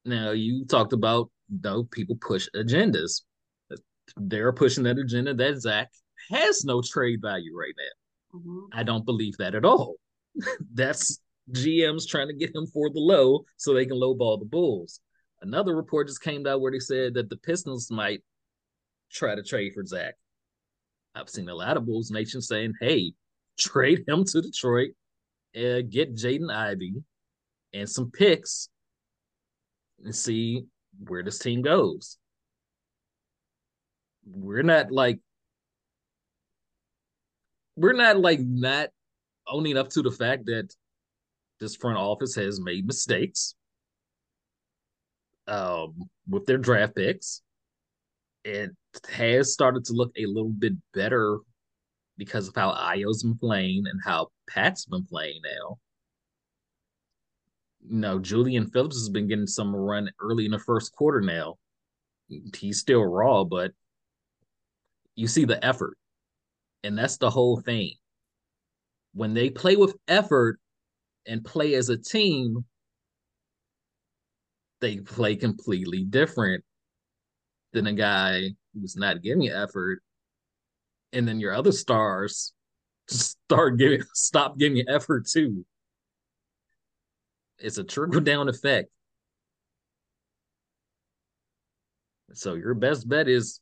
Now, 0.07 0.31
you 0.31 0.65
talked 0.65 0.93
about 0.93 1.31
though 1.49 1.85
people 1.85 2.17
push 2.21 2.49
agendas. 2.55 3.23
They're 4.17 4.53
pushing 4.53 4.85
that 4.85 4.99
agenda 4.99 5.35
that 5.35 5.61
Zach 5.61 5.91
has 6.31 6.65
no 6.65 6.81
trade 6.81 7.21
value 7.21 7.57
right 7.57 7.75
now. 7.77 8.39
Mm-hmm. 8.39 8.67
I 8.73 8.83
don't 8.83 9.05
believe 9.05 9.37
that 9.39 9.55
at 9.55 9.65
all. 9.65 9.97
That's 10.75 11.21
GMs 11.53 12.09
trying 12.09 12.29
to 12.29 12.35
get 12.35 12.55
him 12.55 12.67
for 12.67 12.89
the 12.91 13.01
low 13.01 13.45
so 13.57 13.75
they 13.75 13.87
can 13.87 13.97
lowball 13.97 14.39
the 14.39 14.47
Bulls. 14.47 15.01
Another 15.43 15.77
report 15.77 16.09
just 16.09 16.23
came 16.23 16.47
out 16.47 16.61
where 16.61 16.73
they 16.73 16.79
said 16.79 17.15
that 17.15 17.29
the 17.29 17.37
Pistons 17.37 17.91
might 17.91 18.23
try 19.13 19.35
to 19.35 19.43
trade 19.43 19.73
for 19.75 19.85
Zach. 19.85 20.15
I've 21.15 21.29
seen 21.29 21.49
a 21.49 21.55
lot 21.55 21.77
of 21.77 21.87
Bulls 21.87 22.11
Nation 22.11 22.41
saying, 22.41 22.75
hey, 22.81 23.13
trade 23.59 24.05
him 24.07 24.25
to 24.25 24.43
Detroit, 24.43 24.91
uh, 25.57 25.83
get 25.89 26.15
Jaden 26.15 26.53
Ivey 26.53 26.95
and 27.73 27.89
some 27.89 28.11
picks 28.11 28.69
and 30.05 30.15
see 30.15 30.67
where 31.07 31.23
this 31.23 31.39
team 31.39 31.63
goes. 31.63 32.19
We're 34.25 34.63
not 34.63 34.91
like 34.91 35.21
we're 37.77 37.93
not 37.93 38.19
like 38.19 38.41
not 38.41 38.91
owning 39.47 39.77
up 39.77 39.91
to 39.91 40.03
the 40.03 40.11
fact 40.11 40.47
that 40.47 40.75
this 41.61 41.77
front 41.77 41.99
office 41.99 42.35
has 42.35 42.61
made 42.61 42.87
mistakes 42.87 43.55
um, 45.47 46.09
with 46.29 46.47
their 46.47 46.59
draft 46.59 46.97
picks. 46.97 47.43
It 48.45 48.71
has 49.11 49.53
started 49.53 49.85
to 49.87 49.93
look 49.93 50.13
a 50.17 50.27
little 50.27 50.51
bit 50.51 50.75
better 50.95 51.39
because 52.17 52.49
of 52.49 52.55
how 52.55 52.73
Ayo's 52.73 53.23
been 53.23 53.39
playing 53.39 53.85
and 53.87 54.01
how 54.05 54.29
Pat's 54.49 54.87
been 54.87 55.05
playing 55.05 55.41
now. 55.45 55.79
You 57.89 57.99
know, 57.99 58.19
Julian 58.19 58.69
Phillips 58.71 58.97
has 58.97 59.09
been 59.09 59.29
getting 59.29 59.47
some 59.47 59.75
run 59.75 60.11
early 60.21 60.45
in 60.45 60.51
the 60.51 60.59
first 60.59 60.93
quarter 60.93 61.21
now. 61.21 61.57
He's 62.57 62.81
still 62.81 63.05
raw, 63.05 63.45
but 63.45 63.73
you 65.15 65.29
see 65.29 65.45
the 65.45 65.65
effort. 65.65 65.97
And 66.83 66.99
that's 66.99 67.17
the 67.17 67.31
whole 67.31 67.61
thing. 67.61 67.93
When 69.15 69.35
they 69.35 69.51
play 69.51 69.77
with 69.77 69.97
effort 70.09 70.59
and 71.27 71.45
play 71.45 71.75
as 71.75 71.89
a 71.89 71.97
team, 71.97 72.65
they 74.81 74.99
play 74.99 75.37
completely 75.37 76.05
different 76.05 76.65
than 77.73 77.87
a 77.87 77.93
guy 77.93 78.51
who's 78.75 78.97
not 78.97 79.23
giving 79.23 79.49
effort. 79.49 80.03
And 81.13 81.27
then 81.27 81.41
your 81.41 81.55
other 81.55 81.73
stars 81.73 82.53
start 83.09 83.79
giving 83.79 84.03
stop 84.13 84.59
giving 84.59 84.85
effort 84.89 85.27
too. 85.27 85.65
It's 87.59 87.79
a 87.79 87.85
trickle 87.85 88.21
down 88.23 88.49
effect. 88.49 88.91
So 92.33 92.55
your 92.55 92.75
best 92.75 93.09
bet 93.09 93.29
is 93.29 93.61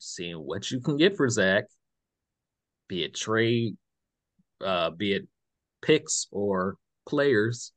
seeing 0.00 0.36
what 0.36 0.70
you 0.70 0.80
can 0.80 0.96
get 0.96 1.16
for 1.16 1.28
Zach, 1.28 1.64
be 2.88 3.04
it 3.04 3.14
trade, 3.14 3.76
uh, 4.64 4.90
be 4.90 5.14
it 5.14 5.28
picks 5.82 6.26
or 6.30 6.76
players. 7.06 7.72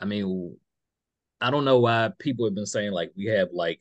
I 0.00 0.04
mean, 0.06 0.56
I 1.40 1.50
don't 1.50 1.64
know 1.64 1.78
why 1.80 2.10
people 2.18 2.46
have 2.46 2.54
been 2.54 2.66
saying 2.66 2.92
like 2.92 3.12
we 3.16 3.26
have 3.26 3.48
like 3.52 3.80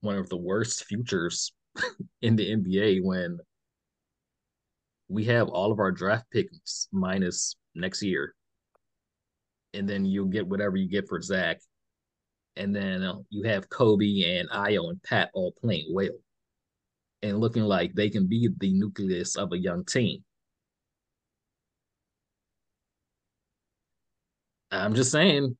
one 0.00 0.16
of 0.16 0.28
the 0.28 0.36
worst 0.36 0.84
futures 0.84 1.52
in 2.22 2.36
the 2.36 2.50
NBA 2.50 3.00
when 3.00 3.38
we 5.08 5.24
have 5.24 5.48
all 5.48 5.70
of 5.70 5.78
our 5.78 5.92
draft 5.92 6.30
picks 6.30 6.88
minus 6.92 7.56
next 7.74 8.02
year. 8.02 8.35
And 9.76 9.88
then 9.88 10.06
you'll 10.06 10.26
get 10.26 10.46
whatever 10.46 10.76
you 10.76 10.88
get 10.88 11.08
for 11.08 11.20
Zach. 11.20 11.58
And 12.56 12.74
then 12.74 13.02
uh, 13.02 13.16
you 13.28 13.42
have 13.44 13.68
Coby 13.68 14.40
and 14.40 14.48
Ayo 14.48 14.88
and 14.88 15.02
Pat 15.02 15.30
all 15.34 15.52
playing 15.60 15.88
well 15.92 16.16
and 17.22 17.38
looking 17.38 17.64
like 17.64 17.94
they 17.94 18.08
can 18.08 18.26
be 18.26 18.48
the 18.58 18.72
nucleus 18.72 19.36
of 19.36 19.52
a 19.52 19.58
young 19.58 19.84
team. 19.84 20.24
I'm 24.70 24.94
just 24.94 25.12
saying 25.12 25.56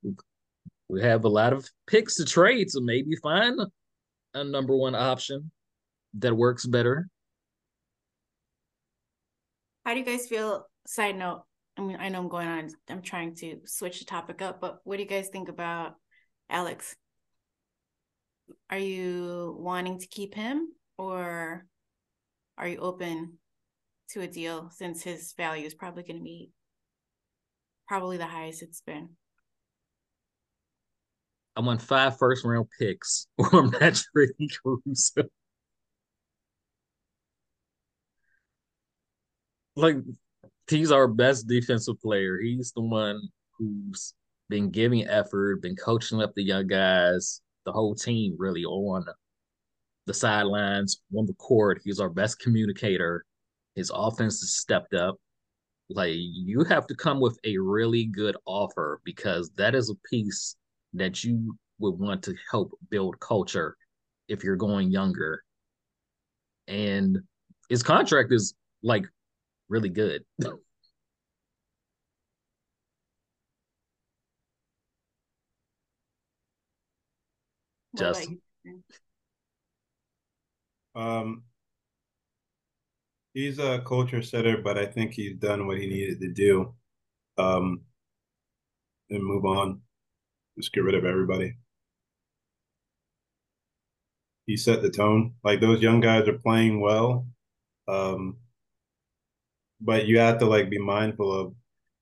we 0.89 1.01
have 1.01 1.25
a 1.25 1.29
lot 1.29 1.53
of 1.53 1.69
picks 1.85 2.15
to 2.15 2.25
trade, 2.25 2.71
so 2.71 2.81
maybe 2.81 3.15
find 3.21 3.59
a 4.33 4.43
number 4.43 4.75
one 4.75 4.95
option 4.95 5.51
that 6.15 6.35
works 6.35 6.65
better. 6.65 7.07
How 9.85 9.93
do 9.93 9.99
you 9.99 10.05
guys 10.05 10.27
feel? 10.27 10.65
Side 10.85 11.17
note, 11.17 11.43
I 11.77 11.81
mean, 11.81 11.97
I 11.99 12.09
know 12.09 12.19
I'm 12.19 12.27
going 12.27 12.47
on, 12.47 12.69
I'm 12.89 13.01
trying 13.01 13.35
to 13.35 13.59
switch 13.65 13.99
the 13.99 14.05
topic 14.05 14.41
up, 14.41 14.59
but 14.59 14.79
what 14.83 14.97
do 14.97 15.03
you 15.03 15.09
guys 15.09 15.29
think 15.29 15.47
about 15.47 15.95
Alex? 16.49 16.95
Are 18.69 18.79
you 18.79 19.55
wanting 19.59 19.99
to 19.99 20.07
keep 20.07 20.33
him 20.33 20.69
or 20.97 21.65
are 22.57 22.67
you 22.67 22.79
open 22.79 23.37
to 24.09 24.21
a 24.21 24.27
deal 24.27 24.69
since 24.71 25.03
his 25.03 25.33
value 25.37 25.65
is 25.65 25.73
probably 25.73 26.03
going 26.03 26.17
to 26.17 26.23
be 26.23 26.51
probably 27.87 28.17
the 28.17 28.25
highest 28.25 28.61
it's 28.61 28.81
been. 28.81 29.09
I 31.55 31.61
want 31.61 31.81
five 31.81 32.17
first 32.17 32.45
round 32.45 32.67
picks, 32.77 33.27
or 33.37 33.49
I'm 33.53 33.71
not 33.71 34.03
trading 34.13 34.49
Caruso. 34.63 35.23
Like 39.75 39.97
he's 40.69 40.91
our 40.91 41.07
best 41.07 41.47
defensive 41.47 41.99
player. 42.01 42.39
He's 42.39 42.71
the 42.71 42.81
one 42.81 43.21
who's 43.57 44.13
been 44.49 44.69
giving 44.69 45.07
effort, 45.07 45.61
been 45.61 45.75
coaching 45.75 46.21
up 46.21 46.33
the 46.35 46.43
young 46.43 46.67
guys, 46.67 47.41
the 47.65 47.71
whole 47.71 47.95
team 47.95 48.35
really 48.37 48.63
on 48.65 49.05
the 50.05 50.13
sidelines, 50.13 51.01
on 51.15 51.25
the 51.25 51.33
court. 51.33 51.81
He's 51.83 51.99
our 51.99 52.09
best 52.09 52.39
communicator. 52.39 53.25
His 53.75 53.91
offense 53.93 54.39
has 54.41 54.55
stepped 54.55 54.93
up 54.93 55.17
like 55.89 56.13
you 56.15 56.63
have 56.65 56.87
to 56.87 56.95
come 56.95 57.19
with 57.19 57.39
a 57.45 57.57
really 57.57 58.05
good 58.05 58.35
offer 58.45 58.99
because 59.05 59.49
that 59.57 59.75
is 59.75 59.89
a 59.89 59.95
piece 60.09 60.55
that 60.93 61.23
you 61.23 61.55
would 61.79 61.97
want 61.97 62.23
to 62.23 62.35
help 62.49 62.71
build 62.89 63.19
culture 63.19 63.77
if 64.27 64.43
you're 64.43 64.57
going 64.57 64.91
younger 64.91 65.43
and 66.67 67.19
his 67.69 67.83
contract 67.83 68.31
is 68.31 68.53
like 68.83 69.05
really 69.69 69.89
good 69.89 70.23
just 77.95 78.29
um 80.95 81.43
he's 83.37 83.59
a 83.59 83.83
culture 83.85 84.23
setter, 84.23 84.57
but 84.63 84.79
I 84.79 84.87
think 84.87 85.11
he's 85.13 85.35
done 85.35 85.67
what 85.67 85.77
he 85.77 85.85
needed 85.85 86.19
to 86.21 86.29
do. 86.29 86.73
Um, 87.37 87.81
and 89.11 89.23
move 89.23 89.45
on. 89.45 89.81
Just 90.57 90.73
get 90.73 90.83
rid 90.83 90.95
of 90.95 91.05
everybody. 91.05 91.55
He 94.47 94.57
set 94.57 94.81
the 94.81 94.89
tone. 94.89 95.35
Like 95.43 95.61
those 95.61 95.81
young 95.81 95.99
guys 95.99 96.27
are 96.27 96.39
playing 96.39 96.81
well. 96.81 97.27
Um, 97.87 98.37
but 99.81 100.07
you 100.07 100.19
have 100.19 100.39
to 100.39 100.45
like 100.45 100.69
be 100.69 100.79
mindful 100.79 101.31
of 101.31 101.53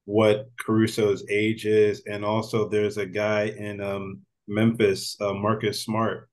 what 0.06 0.50
Caruso's 0.60 1.24
age 1.30 1.66
is, 1.66 2.04
and 2.06 2.24
also 2.24 2.70
there's 2.70 2.98
a 2.98 3.06
guy 3.06 3.46
in 3.46 3.82
um, 3.82 4.22
Memphis, 4.48 5.18
uh, 5.20 5.34
Marcus 5.34 5.84
Smart. 5.84 6.30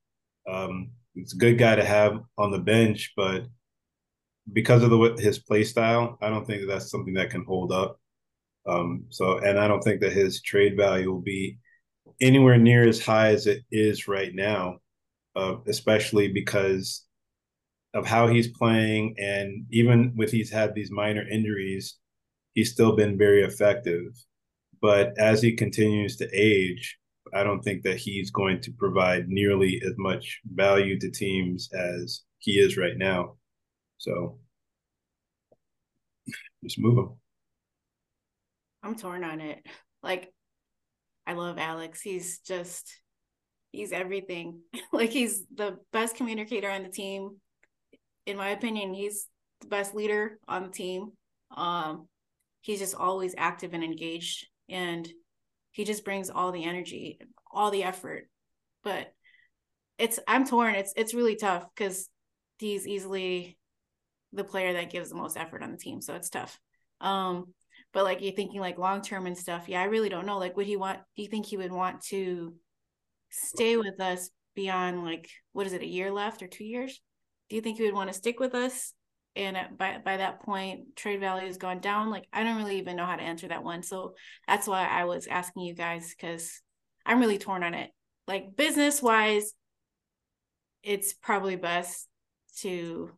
Um, 0.49 0.91
it's 1.15 1.35
a 1.35 1.39
good 1.39 1.59
guy 1.59 1.77
to 1.77 1.85
have 1.85 2.21
on 2.39 2.51
the 2.51 2.59
bench, 2.59 3.13
but 3.17 3.47
because 4.53 4.83
of 4.83 4.91
the 4.91 5.17
his 5.19 5.39
play 5.39 5.65
style, 5.65 6.19
I 6.21 6.29
don't 6.29 6.47
think 6.47 6.61
that 6.61 6.67
that's 6.67 6.91
something 6.91 7.15
that 7.15 7.31
can 7.31 7.45
hold 7.45 7.73
up. 7.73 7.99
Um, 8.67 9.05
so, 9.09 9.39
and 9.39 9.59
I 9.59 9.69
don't 9.69 9.83
think 9.83 10.01
that 10.01 10.13
his 10.13 10.41
trade 10.43 10.77
value 10.77 11.11
will 11.11 11.21
be 11.21 11.59
anywhere 12.21 12.59
near 12.59 12.87
as 12.87 13.05
high 13.05 13.29
as 13.29 13.47
it 13.47 13.65
is 13.71 14.09
right 14.09 14.35
now, 14.35 14.79
uh, 15.35 15.57
especially 15.67 16.29
because 16.29 17.05
of 17.95 18.07
how 18.07 18.29
he's 18.29 18.49
playing, 18.49 19.15
and 19.19 19.67
even 19.71 20.13
with 20.17 20.31
he's 20.31 20.51
had 20.51 20.75
these 20.75 20.91
minor 20.91 21.27
injuries, 21.29 21.99
he's 22.55 22.73
still 22.73 22.97
been 22.97 23.19
very 23.19 23.43
effective. 23.43 24.13
But 24.81 25.17
as 25.19 25.43
he 25.43 25.55
continues 25.55 26.17
to 26.17 26.29
age, 26.33 26.99
I 27.35 27.45
don't 27.45 27.63
think 27.63 27.83
that 27.85 27.99
he's 27.99 28.31
going 28.31 28.61
to 28.63 28.73
provide 28.73 29.29
nearly 29.29 29.81
as 29.87 29.95
much 29.99 30.41
value 30.47 30.99
to 31.01 31.11
teams 31.11 31.71
as 31.73 32.23
he 32.39 32.53
is 32.61 32.77
right 32.77 32.97
now. 32.97 33.37
So 33.99 34.39
Just 36.63 36.79
move 36.79 36.99
him. 36.99 37.11
I'm 38.83 38.95
torn 38.97 39.25
on 39.25 39.41
it. 39.41 39.65
Like, 40.03 40.33
I 41.27 41.35
love 41.35 41.59
Alex. 41.59 42.01
He's 42.01 42.39
just, 42.41 42.93
he's 43.71 43.93
everything. 43.93 44.61
like, 44.93 45.11
he's 45.11 45.45
the 45.55 45.79
best 45.93 46.17
communicator 46.17 46.71
on 46.71 46.83
the 46.83 46.89
team. 46.89 47.37
In 48.27 48.37
my 48.37 48.51
opinion, 48.51 48.95
he's 48.95 49.27
the 49.61 49.67
best 49.67 49.95
leader 49.95 50.39
on 50.49 50.63
the 50.63 50.69
team. 50.69 51.13
Um, 51.57 52.09
he's 52.61 52.79
just 52.79 52.95
always 52.95 53.35
active 53.37 53.75
and 53.75 53.85
engaged, 53.85 54.47
and 54.69 55.09
he 55.71 55.85
just 55.85 56.05
brings 56.05 56.31
all 56.31 56.53
the 56.53 56.65
energy, 56.65 57.19
all 57.51 57.71
the 57.71 57.85
effort. 57.85 58.29
But 58.83 59.13
it's 59.99 60.19
I'm 60.27 60.47
torn. 60.47 60.75
It's 60.75 60.93
it's 60.97 61.15
really 61.15 61.37
tough 61.37 61.67
because 61.75 62.09
he's 62.59 62.87
easily 62.87 63.59
the 64.33 64.45
player 64.45 64.73
that 64.75 64.91
gives 64.91 65.11
the 65.11 65.17
most 65.17 65.37
effort 65.37 65.63
on 65.63 65.73
the 65.73 65.79
team, 65.79 66.01
so 66.01 66.15
it's 66.15 66.31
tough. 66.31 66.59
Um, 67.01 67.53
but 67.93 68.05
like 68.05 68.23
you're 68.23 68.33
thinking 68.33 68.61
like 68.61 68.79
long 68.79 69.03
term 69.03 69.27
and 69.27 69.37
stuff. 69.37 69.69
Yeah, 69.69 69.81
I 69.81 69.85
really 69.85 70.09
don't 70.09 70.27
know. 70.27 70.39
Like, 70.39 70.57
would 70.57 70.67
he 70.67 70.77
want? 70.77 71.01
Do 71.17 71.23
you 71.23 71.29
think 71.29 71.47
he 71.47 71.57
would 71.57 71.73
want 71.73 72.03
to 72.07 72.55
stay 73.31 73.77
with 73.77 74.01
us 74.01 74.31
beyond 74.55 75.05
like 75.05 75.29
what 75.53 75.67
is 75.67 75.73
it, 75.73 75.83
a 75.83 75.87
year 75.87 76.11
left 76.11 76.43
or 76.43 76.49
two 76.49 76.65
years? 76.65 77.01
Do 77.53 77.57
you 77.57 77.61
think 77.61 77.77
he 77.77 77.85
would 77.85 77.93
want 77.93 78.09
to 78.09 78.17
stick 78.17 78.41
with 78.41 78.55
us? 78.55 78.95
And 79.37 79.59
uh, 79.59 79.65
by 79.77 79.99
by 80.03 80.17
that 80.17 80.41
point, 80.41 80.97
trade 80.97 81.21
value 81.21 81.47
has 81.47 81.59
gone 81.59 81.81
down. 81.81 82.09
Like, 82.09 82.27
I 82.33 82.43
don't 82.43 82.57
really 82.57 82.79
even 82.79 82.97
know 82.97 83.05
how 83.05 83.17
to 83.17 83.23
answer 83.23 83.47
that 83.49 83.63
one. 83.63 83.83
So 83.83 84.15
that's 84.49 84.67
why 84.67 84.87
I 84.87 85.05
was 85.05 85.27
asking 85.27 85.65
you 85.65 85.75
guys 85.75 86.15
because 86.17 86.63
I'm 87.05 87.21
really 87.21 87.37
torn 87.37 87.63
on 87.63 87.75
it. 87.75 87.91
Like 88.27 88.57
business 88.57 89.03
wise, 89.03 89.53
it's 90.83 91.13
probably 91.13 91.57
best 91.57 92.09
to 92.61 93.11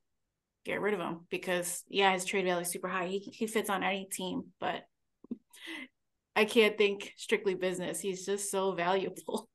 get 0.64 0.80
rid 0.80 0.94
of 0.94 1.00
him 1.00 1.20
because 1.30 1.84
yeah, 1.86 2.12
his 2.12 2.24
trade 2.24 2.44
value 2.44 2.62
is 2.62 2.72
super 2.72 2.88
high. 2.88 3.06
He 3.06 3.20
he 3.20 3.46
fits 3.46 3.70
on 3.70 3.84
any 3.84 4.08
team, 4.10 4.46
but 4.58 4.82
I 6.34 6.44
can't 6.44 6.76
think 6.76 7.12
strictly 7.16 7.54
business. 7.54 8.00
He's 8.00 8.26
just 8.26 8.50
so 8.50 8.72
valuable. 8.74 9.48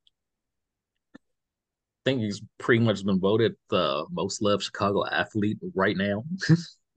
I 2.09 2.13
think 2.13 2.21
he's 2.23 2.41
pretty 2.57 2.83
much 2.83 3.05
been 3.05 3.19
voted 3.19 3.55
the 3.69 4.05
most 4.11 4.41
loved 4.41 4.63
Chicago 4.63 5.05
athlete 5.05 5.59
right 5.75 5.95
now. 5.95 6.23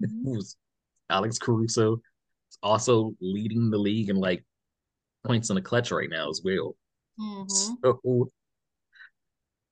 Alex 1.11 1.39
Caruso. 1.39 1.97
He's 2.49 2.59
also 2.63 3.13
leading 3.21 3.71
the 3.71 3.77
league 3.77 4.09
in 4.09 4.17
like 4.17 4.43
points 5.27 5.51
in 5.51 5.57
the 5.57 5.61
clutch 5.61 5.91
right 5.91 6.09
now 6.09 6.31
as 6.31 6.41
well. 6.43 6.77
Mm-hmm. 7.21 7.75
So 7.85 8.31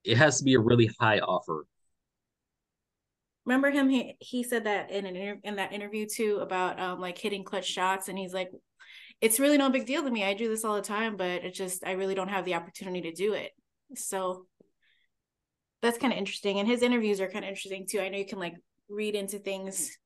it 0.05 0.18
has 0.18 0.38
to 0.38 0.45
be 0.45 0.55
a 0.55 0.61
really 0.61 0.91
high 1.01 1.20
offer 1.20 1.64
remember 3.47 3.70
him 3.70 3.88
he, 3.88 4.16
he 4.20 4.43
said 4.43 4.64
that 4.64 4.91
in 4.91 5.07
an 5.07 5.16
inter- 5.16 5.41
in 5.43 5.57
that 5.57 5.72
interview 5.72 6.07
too 6.07 6.38
about 6.41 6.78
um 6.78 7.01
like 7.01 7.18
hitting 7.18 7.43
clutch 7.43 7.66
shots 7.66 8.09
and 8.09 8.18
he's 8.18 8.34
like 8.34 8.51
it's 9.20 9.41
really 9.41 9.59
no 9.59 9.70
big 9.70 9.86
deal 9.86 10.03
to 10.03 10.11
me 10.11 10.22
i 10.22 10.34
do 10.34 10.49
this 10.49 10.64
all 10.64 10.76
the 10.76 10.82
time 10.82 11.16
but 11.16 11.45
it 11.45 11.55
just 11.55 11.84
i 11.84 11.93
really 11.93 12.14
don't 12.14 12.28
have 12.28 12.45
the 12.45 12.55
opportunity 12.55 13.01
to 13.01 13.12
do 13.12 13.32
it 13.32 13.51
so 13.97 14.47
that's 15.83 15.99
kind 15.99 16.12
of 16.12 16.18
interesting 16.18 16.59
and 16.59 16.68
his 16.68 16.83
interviews 16.83 17.20
are 17.20 17.28
kind 17.28 17.45
of 17.45 17.49
interesting 17.49 17.87
too 17.89 18.01
i 18.01 18.09
know 18.09 18.18
you 18.18 18.26
can 18.26 18.39
like 18.39 18.55
read 18.89 19.14
into 19.14 19.39
things 19.39 19.97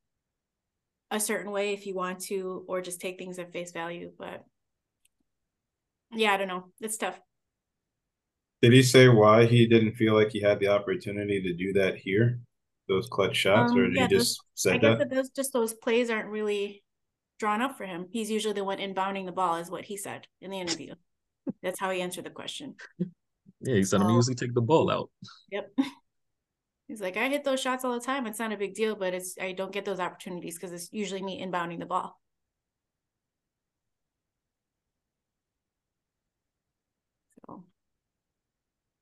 a 1.10 1.20
certain 1.20 1.52
way 1.52 1.72
if 1.72 1.86
you 1.86 1.94
want 1.94 2.20
to 2.20 2.64
or 2.68 2.80
just 2.80 3.00
take 3.00 3.18
things 3.18 3.38
at 3.38 3.52
face 3.52 3.72
value 3.72 4.10
but 4.18 4.44
yeah 6.12 6.32
i 6.32 6.36
don't 6.36 6.48
know 6.48 6.64
it's 6.80 6.96
tough 6.96 7.18
did 8.62 8.72
he 8.72 8.82
say 8.82 9.08
why 9.08 9.44
he 9.44 9.66
didn't 9.66 9.94
feel 9.94 10.14
like 10.14 10.30
he 10.30 10.40
had 10.40 10.58
the 10.58 10.68
opportunity 10.68 11.42
to 11.42 11.52
do 11.52 11.72
that 11.72 11.96
here 11.96 12.40
those 12.88 13.08
clutch 13.08 13.36
shots, 13.36 13.72
um, 13.72 13.78
or 13.78 13.86
did 13.86 13.96
yeah, 13.96 14.08
he 14.08 14.14
just 14.14 14.38
those, 14.38 14.46
said 14.54 14.84
I 14.84 14.90
that? 14.90 14.98
that 14.98 15.10
those 15.10 15.30
just 15.30 15.52
those 15.52 15.72
plays 15.74 16.10
aren't 16.10 16.28
really 16.28 16.82
drawn 17.38 17.62
up 17.62 17.76
for 17.76 17.84
him. 17.84 18.06
He's 18.10 18.30
usually 18.30 18.54
the 18.54 18.64
one 18.64 18.78
inbounding 18.78 19.26
the 19.26 19.32
ball, 19.32 19.56
is 19.56 19.70
what 19.70 19.84
he 19.84 19.96
said 19.96 20.26
in 20.40 20.50
the 20.50 20.60
interview. 20.60 20.94
That's 21.62 21.80
how 21.80 21.90
he 21.90 22.00
answered 22.00 22.24
the 22.24 22.30
question. 22.30 22.76
Yeah, 23.64 23.76
he 23.76 23.84
said 23.84 24.02
I'm 24.02 24.10
usually 24.10 24.34
take 24.34 24.54
the 24.54 24.60
ball 24.60 24.90
out. 24.90 25.10
Yep. 25.50 25.72
He's 26.88 27.00
like, 27.00 27.16
I 27.16 27.28
hit 27.28 27.44
those 27.44 27.60
shots 27.60 27.84
all 27.84 27.94
the 27.94 28.04
time. 28.04 28.26
It's 28.26 28.38
not 28.38 28.52
a 28.52 28.58
big 28.58 28.74
deal, 28.74 28.94
but 28.94 29.14
it's 29.14 29.36
I 29.40 29.52
don't 29.52 29.72
get 29.72 29.86
those 29.86 30.00
opportunities 30.00 30.56
because 30.56 30.72
it's 30.72 30.92
usually 30.92 31.22
me 31.22 31.42
inbounding 31.42 31.78
the 31.78 31.86
ball. 31.86 32.20
So 37.46 37.64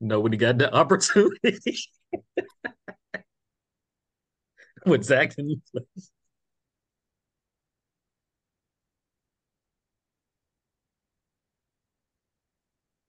nobody 0.01 0.37
got 0.37 0.59
the 0.59 0.73
opportunity. 0.73 1.77
with 4.87 5.05
Zach 5.05 5.35
in 5.39 5.61
place. 5.73 6.11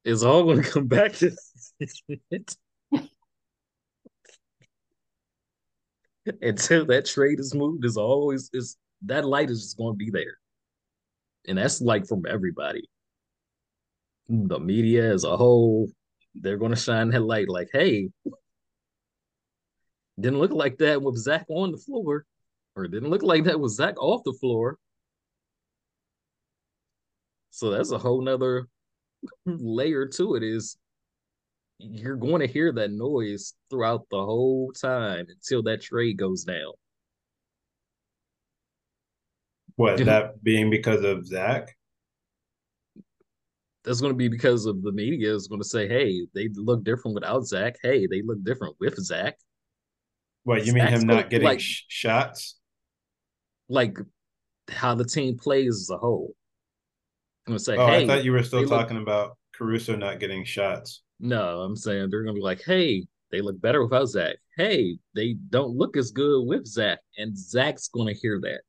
It's 0.05 0.23
all 0.23 0.43
going 0.43 0.61
to 0.61 0.69
come 0.69 0.87
back 0.87 1.13
to 1.13 1.31
it. 1.79 2.55
Until 6.41 6.85
that 6.85 7.05
trade 7.05 7.39
is 7.39 7.53
moved, 7.53 7.85
is 7.85 7.97
always 7.97 8.49
is 8.53 8.77
that 9.03 9.25
light 9.25 9.49
is 9.49 9.61
just 9.61 9.77
going 9.77 9.93
to 9.93 9.97
be 9.97 10.09
there, 10.09 10.37
and 11.47 11.57
that's 11.57 11.81
like 11.81 12.07
from 12.07 12.25
everybody. 12.27 12.87
The 14.29 14.59
media 14.59 15.13
as 15.13 15.25
a 15.25 15.35
whole, 15.35 15.89
they're 16.33 16.57
going 16.57 16.71
to 16.71 16.77
shine 16.77 17.09
that 17.09 17.21
light. 17.21 17.49
Like, 17.49 17.69
hey, 17.73 18.09
didn't 20.19 20.39
look 20.39 20.53
like 20.53 20.77
that 20.77 21.01
with 21.01 21.17
Zach 21.17 21.45
on 21.49 21.71
the 21.71 21.77
floor, 21.77 22.25
or 22.75 22.87
didn't 22.87 23.09
look 23.09 23.23
like 23.23 23.43
that 23.45 23.59
with 23.59 23.73
Zach 23.73 24.01
off 24.01 24.23
the 24.23 24.33
floor. 24.33 24.77
So 27.51 27.69
that's 27.69 27.91
a 27.91 27.97
whole 27.97 28.21
nother 28.21 28.67
layer 29.45 30.07
to 30.07 30.35
it 30.35 30.43
is 30.43 30.77
you're 31.79 32.15
going 32.15 32.39
to 32.39 32.47
hear 32.47 32.71
that 32.71 32.91
noise 32.91 33.53
throughout 33.69 34.07
the 34.09 34.17
whole 34.17 34.71
time 34.71 35.25
until 35.29 35.63
that 35.63 35.81
trade 35.81 36.17
goes 36.17 36.43
down. 36.43 36.73
What, 39.75 39.97
that 40.05 40.43
being 40.43 40.69
because 40.69 41.03
of 41.03 41.25
Zach? 41.25 41.75
That's 43.83 43.99
going 43.99 44.13
to 44.13 44.17
be 44.17 44.29
because 44.29 44.65
of 44.65 44.81
the 44.81 44.91
media 44.91 45.33
is 45.33 45.47
going 45.47 45.61
to 45.61 45.67
say, 45.67 45.87
hey, 45.87 46.25
they 46.33 46.49
look 46.53 46.83
different 46.83 47.15
without 47.15 47.45
Zach. 47.45 47.75
Hey, 47.81 48.07
they 48.07 48.21
look 48.21 48.41
different 48.43 48.75
with 48.79 48.95
Zach. 49.03 49.35
What 50.43 50.65
you 50.65 50.73
mean 50.73 50.87
him 50.87 51.07
not 51.07 51.29
getting 51.29 51.47
like, 51.47 51.59
sh- 51.59 51.83
shots? 51.87 52.55
Like 53.67 53.97
how 54.69 54.95
the 54.95 55.05
team 55.05 55.37
plays 55.37 55.81
as 55.81 55.89
a 55.89 55.97
whole. 55.97 56.33
I'm 57.45 57.51
gonna 57.51 57.59
say, 57.59 57.77
oh, 57.77 57.85
hey, 57.87 58.03
I 58.03 58.07
thought 58.07 58.23
you 58.23 58.31
were 58.31 58.43
still 58.43 58.67
talking 58.67 58.97
look... 58.97 59.03
about 59.03 59.37
Caruso 59.53 59.95
not 59.95 60.19
getting 60.19 60.45
shots. 60.45 61.01
No, 61.19 61.61
I'm 61.61 61.75
saying 61.75 62.09
they're 62.09 62.23
gonna 62.23 62.33
be 62.33 62.41
like, 62.41 62.63
hey, 62.63 63.05
they 63.31 63.41
look 63.41 63.59
better 63.61 63.83
without 63.83 64.05
Zach. 64.05 64.35
Hey, 64.57 64.97
they 65.15 65.35
don't 65.49 65.75
look 65.75 65.97
as 65.97 66.11
good 66.11 66.45
with 66.45 66.65
Zach, 66.65 66.99
and 67.17 67.37
Zach's 67.37 67.87
gonna 67.89 68.13
hear 68.13 68.39
that 68.41 68.61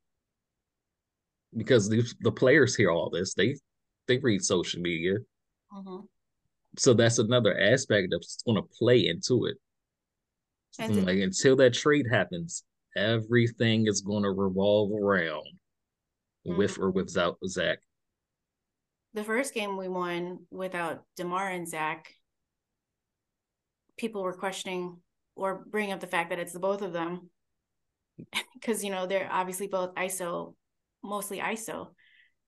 because 1.56 1.88
the 1.88 2.04
the 2.20 2.32
players 2.32 2.74
hear 2.74 2.90
all 2.90 3.10
this. 3.10 3.34
They 3.34 3.56
they 4.06 4.18
read 4.18 4.42
social 4.42 4.80
media, 4.80 5.14
mm-hmm. 5.72 6.04
so 6.76 6.94
that's 6.94 7.18
another 7.18 7.58
aspect 7.58 8.08
that's 8.10 8.42
going 8.44 8.56
to 8.56 8.68
play 8.78 9.06
into 9.06 9.46
it. 9.46 9.56
And 10.78 11.06
like 11.06 11.18
until 11.18 11.56
that 11.56 11.74
trade 11.74 12.06
happens, 12.10 12.64
everything 12.96 13.86
is 13.86 14.00
going 14.00 14.24
to 14.24 14.30
revolve 14.30 14.90
around 14.92 15.46
mm-hmm. 16.46 16.56
with 16.56 16.78
or 16.78 16.90
without 16.90 17.38
Zach. 17.46 17.78
The 19.14 19.24
first 19.24 19.54
game 19.54 19.76
we 19.76 19.88
won 19.88 20.40
without 20.50 21.04
DeMar 21.16 21.48
and 21.48 21.68
Zach, 21.68 22.12
people 23.96 24.22
were 24.22 24.32
questioning 24.32 24.98
or 25.36 25.64
bringing 25.70 25.92
up 25.92 26.00
the 26.00 26.06
fact 26.06 26.30
that 26.30 26.38
it's 26.38 26.52
the 26.52 26.58
both 26.58 26.82
of 26.82 26.92
them 26.92 27.30
because 28.54 28.82
you 28.84 28.90
know 28.90 29.06
they're 29.06 29.28
obviously 29.30 29.68
both 29.68 29.94
ISO, 29.94 30.54
mostly 31.02 31.38
ISO. 31.38 31.88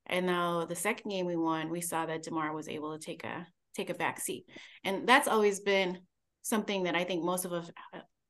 And 0.07 0.27
now 0.27 0.64
the 0.64 0.77
second 0.77 1.11
game 1.11 1.27
we 1.27 1.37
won, 1.37 1.71
we 1.71 1.81
saw 1.81 2.07
that 2.07 2.23
DeMar 2.23 2.53
was 2.53 2.69
able 2.69 2.97
to 2.97 3.05
take 3.05 3.25
a 3.25 3.47
take 3.75 3.91
a 3.91 3.95
back 3.95 4.21
seat, 4.21 4.47
and 4.85 5.07
that's 5.07 5.29
always 5.29 5.61
been 5.61 5.99
something 6.43 6.85
that 6.85 6.95
I 6.95 7.05
think 7.05 7.25
most 7.25 7.45
of 7.45 7.53
us 7.53 7.71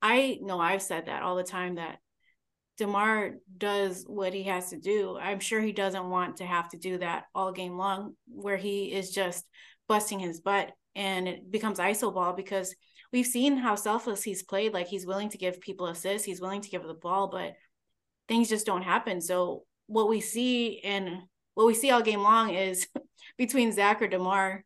I 0.03 0.39
know 0.41 0.61
I've 0.61 0.83
said 0.83 1.07
that 1.07 1.23
all 1.23 1.37
the 1.37 1.43
time 1.43 1.77
that 1.77 1.99
DeMar 2.79 3.37
does 3.57 4.05
what 4.07 4.35
he 4.35 4.45
has 4.45 4.71
to 4.71 4.79
do. 4.79 5.19
I'm 5.19 5.41
sure 5.41 5.61
he 5.61 5.73
doesn't 5.73 6.11
want 6.11 6.39
to 6.39 6.47
have 6.47 6.69
to 6.71 6.79
do 6.79 6.99
that 6.99 7.25
all 7.35 7.53
game 7.53 7.77
long 7.77 8.15
where 8.29 8.57
he 8.57 8.93
is 8.93 9.11
just 9.11 9.45
busting 9.89 10.19
his 10.19 10.41
butt 10.41 10.73
and 10.95 11.29
it 11.29 11.51
becomes 11.51 11.79
iso 11.79 12.13
ball 12.13 12.33
because 12.33 12.75
we've 13.13 13.27
seen 13.27 13.57
how 13.57 13.75
selfless 13.75 14.23
he's 14.23 14.43
played. 14.43 14.73
Like 14.75 14.89
he's 14.89 15.07
willing 15.07 15.31
to 15.31 15.39
give 15.39 15.61
people 15.61 15.87
assists, 15.87 16.27
he's 16.27 16.41
willing 16.41 16.61
to 16.63 16.71
give 16.71 16.83
the 16.83 16.95
ball, 16.95 17.29
but 17.29 17.55
things 18.29 18.49
just 18.49 18.67
don't 18.67 18.83
happen. 18.83 19.21
So 19.21 19.65
what 19.87 20.09
we 20.09 20.21
see 20.21 20.81
and 20.81 21.23
what 21.55 21.67
we 21.67 21.75
see 21.75 21.91
all 21.91 22.03
game 22.03 22.23
long 22.23 22.55
is 22.55 22.87
between 23.39 23.73
Zach 23.73 24.03
or 24.03 24.09
DeMar 24.09 24.65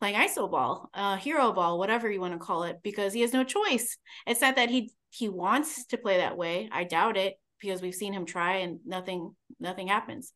playing 0.00 0.14
iso 0.14 0.48
ball, 0.48 0.90
uh, 0.94 1.16
hero 1.16 1.52
ball, 1.52 1.78
whatever 1.78 2.08
you 2.10 2.20
want 2.20 2.34
to 2.34 2.38
call 2.38 2.62
it, 2.64 2.78
because 2.84 3.12
he 3.12 3.22
has 3.22 3.32
no 3.32 3.42
choice. 3.42 3.96
It's 4.26 4.40
not 4.40 4.56
that 4.56 4.70
he 4.70 4.92
he 5.10 5.28
wants 5.28 5.86
to 5.86 5.96
play 5.96 6.18
that 6.18 6.36
way. 6.36 6.68
I 6.70 6.84
doubt 6.84 7.16
it 7.16 7.34
because 7.60 7.82
we've 7.82 7.94
seen 7.94 8.12
him 8.12 8.26
try 8.26 8.58
and 8.58 8.80
nothing 8.84 9.34
nothing 9.58 9.88
happens. 9.88 10.32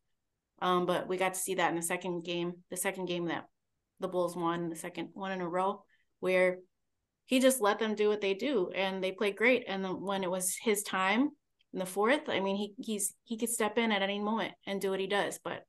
Um, 0.61 0.87
but 0.87 1.09
we 1.09 1.17
got 1.17 1.35
to 1.35 1.41
see 1.41 1.57
that 1.57 1.71
in 1.71 1.77
the 1.77 1.83
second 1.83 2.25
game, 2.25 2.53
the 2.71 2.77
second 2.77 3.07
game 3.07 3.27
that 3.27 3.47
the 4.01 4.09
Bulls 4.09 4.37
won, 4.37 4.69
the 4.69 4.77
second 4.77 5.09
one 5.13 5.33
in 5.33 5.41
a 5.41 5.49
row, 5.49 5.83
where 6.21 6.59
he 7.27 7.41
just 7.41 7.61
let 7.61 7.79
them 7.79 7.95
do 7.95 8.09
what 8.09 8.21
they 8.21 8.35
do 8.35 8.71
and 8.75 9.03
they 9.03 9.13
played 9.13 9.37
great. 9.37 9.65
And 9.67 9.85
then 9.85 10.01
when 10.01 10.23
it 10.23 10.31
was 10.31 10.57
his 10.63 10.83
time 10.83 11.31
in 11.73 11.79
the 11.79 11.87
fourth, 11.87 12.29
I 12.29 12.41
mean, 12.41 12.57
he 12.57 12.75
he's 12.79 13.15
he 13.25 13.37
could 13.37 13.49
step 13.49 13.79
in 13.79 13.91
at 13.91 14.03
any 14.03 14.21
moment 14.21 14.53
and 14.67 14.81
do 14.81 14.91
what 14.91 15.01
he 15.01 15.07
does. 15.07 15.41
But 15.43 15.65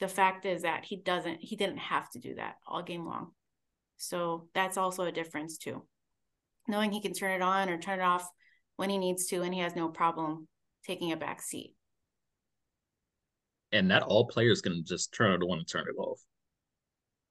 the 0.00 0.08
fact 0.08 0.46
is 0.46 0.62
that 0.62 0.84
he 0.84 0.96
doesn't, 0.96 1.38
he 1.40 1.54
didn't 1.54 1.78
have 1.78 2.10
to 2.10 2.18
do 2.18 2.34
that 2.34 2.54
all 2.66 2.82
game 2.82 3.06
long. 3.06 3.30
So 3.98 4.48
that's 4.52 4.76
also 4.76 5.04
a 5.04 5.12
difference 5.12 5.58
too. 5.58 5.86
Knowing 6.66 6.90
he 6.90 7.00
can 7.00 7.12
turn 7.12 7.32
it 7.32 7.42
on 7.42 7.68
or 7.68 7.78
turn 7.78 8.00
it 8.00 8.02
off 8.02 8.28
when 8.76 8.90
he 8.90 8.98
needs 8.98 9.26
to, 9.26 9.42
and 9.42 9.54
he 9.54 9.60
has 9.60 9.76
no 9.76 9.88
problem 9.88 10.48
taking 10.84 11.12
a 11.12 11.16
back 11.16 11.40
seat. 11.40 11.74
And 13.72 13.88
not 13.88 14.02
all 14.02 14.26
players 14.26 14.60
can 14.60 14.84
just 14.84 15.14
turn 15.14 15.42
it 15.42 15.44
on 15.44 15.58
and 15.58 15.68
turn 15.68 15.86
it 15.88 15.98
off 15.98 16.20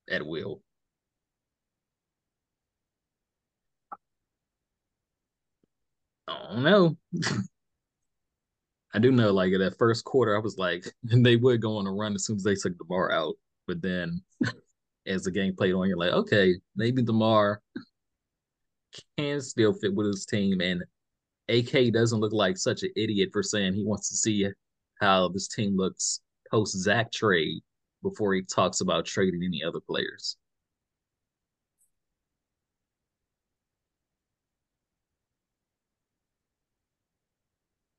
at 0.09 0.25
will. 0.25 0.61
I 6.27 6.53
don't 6.53 6.63
know. 6.63 6.97
I 8.93 8.99
do 8.99 9.11
know, 9.11 9.31
like, 9.31 9.53
that 9.57 9.77
first 9.77 10.03
quarter, 10.03 10.35
I 10.35 10.39
was 10.39 10.57
like, 10.57 10.85
they 11.03 11.35
would 11.35 11.61
go 11.61 11.77
on 11.77 11.87
a 11.87 11.91
run 11.91 12.13
as 12.15 12.25
soon 12.25 12.37
as 12.37 12.43
they 12.43 12.55
took 12.55 12.77
DeMar 12.77 13.11
out. 13.11 13.35
But 13.67 13.81
then 13.81 14.21
as 15.07 15.23
the 15.23 15.31
game 15.31 15.55
played 15.55 15.73
on, 15.73 15.87
you're 15.87 15.97
like, 15.97 16.11
okay, 16.11 16.55
maybe 16.75 17.01
DeMar 17.01 17.61
can 19.17 19.41
still 19.41 19.73
fit 19.73 19.93
with 19.93 20.07
his 20.07 20.25
team. 20.25 20.59
And 20.61 20.83
AK 21.49 21.91
doesn't 21.93 22.19
look 22.19 22.33
like 22.33 22.57
such 22.57 22.83
an 22.83 22.91
idiot 22.95 23.29
for 23.33 23.43
saying 23.43 23.73
he 23.73 23.83
wants 23.83 24.09
to 24.09 24.15
see 24.15 24.47
how 24.99 25.27
this 25.29 25.47
team 25.47 25.75
looks 25.77 26.21
post 26.49 26.77
Zach 26.77 27.11
trade 27.11 27.61
before 28.03 28.33
he 28.33 28.41
talks 28.43 28.81
about 28.81 29.05
trading 29.05 29.43
any 29.43 29.63
other 29.63 29.79
players. 29.79 30.37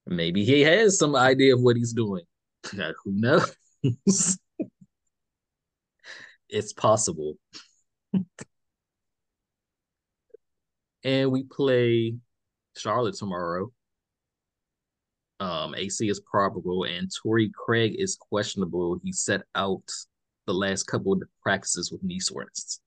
Maybe 0.07 0.45
he 0.45 0.61
has 0.63 0.99
some 0.99 1.15
idea 1.17 1.55
of 1.55 1.63
what 1.63 1.77
he's 1.77 1.93
doing. 1.93 2.25
Who 2.73 2.93
knows? 3.07 3.55
it's 6.49 6.73
possible. 6.73 7.35
and 11.05 11.31
we 11.31 11.45
play 11.45 12.17
Charlotte 12.77 13.17
tomorrow. 13.17 13.73
Um, 15.41 15.75
AC 15.75 16.09
is 16.09 16.21
probable, 16.21 16.85
and 16.85 17.11
Torrey 17.23 17.51
Craig 17.55 17.97
is 17.99 18.17
questionable. 18.17 19.01
He 19.03 19.13
set 19.13 19.43
out 19.55 19.83
the 20.47 20.55
last 20.55 20.85
couple 20.85 21.13
of 21.13 21.23
practices 21.43 21.91
with 21.91 22.03
knee 22.03 22.21
soreness. 22.21 22.81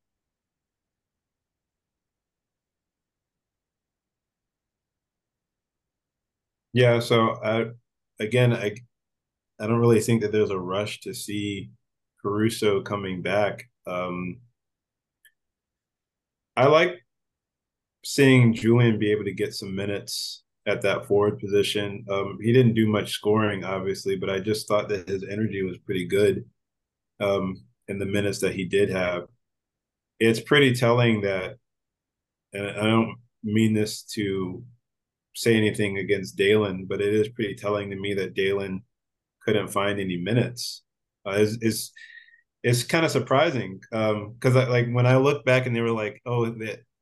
Yeah, 6.73 6.99
so 6.99 7.35
I 7.43 7.67
again 8.19 8.53
I 8.53 8.75
I 9.59 9.67
don't 9.67 9.79
really 9.79 10.01
think 10.01 10.21
that 10.21 10.31
there's 10.31 10.49
a 10.49 10.59
rush 10.59 10.99
to 11.01 11.13
see 11.13 11.69
Caruso 12.21 12.81
coming 12.81 13.21
back. 13.21 13.69
Um, 13.87 14.37
I 16.57 16.67
like 16.67 17.04
seeing 18.05 18.53
Julian 18.53 18.99
be 18.99 19.11
able 19.11 19.23
to 19.23 19.33
get 19.33 19.55
some 19.55 19.75
minutes 19.75 20.43
at 20.67 20.83
that 20.83 21.07
forward 21.07 21.39
position. 21.39 22.05
Um, 22.07 22.37
he 22.39 22.53
didn't 22.53 22.75
do 22.75 22.87
much 22.87 23.11
scoring, 23.11 23.63
obviously, 23.63 24.15
but 24.15 24.29
I 24.29 24.39
just 24.39 24.67
thought 24.67 24.89
that 24.89 25.09
his 25.09 25.23
energy 25.23 25.63
was 25.63 25.79
pretty 25.79 26.05
good 26.05 26.45
um, 27.19 27.63
in 27.87 27.97
the 27.97 28.05
minutes 28.05 28.39
that 28.41 28.53
he 28.53 28.65
did 28.65 28.91
have. 28.91 29.23
It's 30.19 30.39
pretty 30.39 30.75
telling 30.75 31.21
that, 31.21 31.55
and 32.53 32.67
I 32.67 32.83
don't 32.83 33.15
mean 33.43 33.73
this 33.73 34.03
to 34.13 34.63
say 35.33 35.57
anything 35.57 35.97
against 35.97 36.37
Dalen, 36.37 36.85
but 36.87 37.01
it 37.01 37.11
is 37.11 37.29
pretty 37.29 37.55
telling 37.55 37.89
to 37.89 37.95
me 37.95 38.13
that 38.13 38.35
Dalen 38.35 38.83
couldn't 39.43 39.69
find 39.69 39.99
any 39.99 40.17
minutes. 40.17 40.83
Uh, 41.25 41.31
is 41.31 41.57
is 41.61 41.91
it's 42.61 42.83
kind 42.83 43.03
of 43.03 43.11
surprising 43.11 43.79
because 43.89 44.55
um, 44.55 44.69
like 44.69 44.91
when 44.91 45.07
I 45.07 45.17
look 45.17 45.43
back 45.43 45.65
and 45.65 45.75
they 45.75 45.81
were 45.81 45.91
like, 45.91 46.21
oh, 46.25 46.55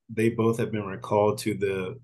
they 0.09 0.29
both 0.29 0.57
have 0.59 0.71
been 0.71 0.85
recalled 0.85 1.39
to 1.39 1.53
the 1.53 1.99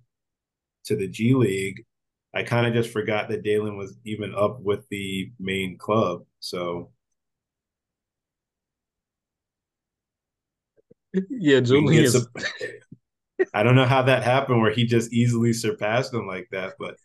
to 0.85 0.95
the 0.95 1.07
G 1.07 1.33
League. 1.33 1.85
I 2.33 2.43
kind 2.43 2.67
of 2.67 2.73
just 2.73 2.91
forgot 2.91 3.29
that 3.29 3.43
Dalen 3.43 3.77
was 3.77 3.97
even 4.05 4.35
up 4.35 4.61
with 4.61 4.87
the 4.89 5.31
main 5.39 5.77
club. 5.77 6.23
So 6.39 6.91
yeah, 11.29 11.59
Julian 11.59 12.05
is 12.05 12.27
I 13.53 13.63
don't 13.63 13.75
know 13.75 13.85
how 13.85 14.03
that 14.03 14.23
happened 14.23 14.61
where 14.61 14.71
he 14.71 14.85
just 14.85 15.13
easily 15.13 15.53
surpassed 15.53 16.13
him 16.13 16.27
like 16.27 16.47
that, 16.51 16.73
but 16.77 16.95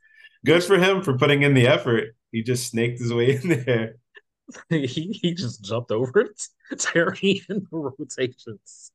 good 0.44 0.64
for 0.64 0.78
him 0.78 1.02
for 1.02 1.16
putting 1.16 1.42
in 1.42 1.54
the 1.54 1.66
effort. 1.66 2.14
He 2.32 2.42
just 2.42 2.68
snaked 2.68 3.00
his 3.00 3.12
way 3.12 3.36
in 3.42 3.64
there. 3.64 3.96
he 4.68 5.18
he 5.22 5.34
just 5.34 5.64
jumped 5.64 5.90
over 5.90 6.20
it, 6.20 6.42
Terry 6.78 7.42
in 7.48 7.66
the 7.70 7.78
rotations. 7.78 8.90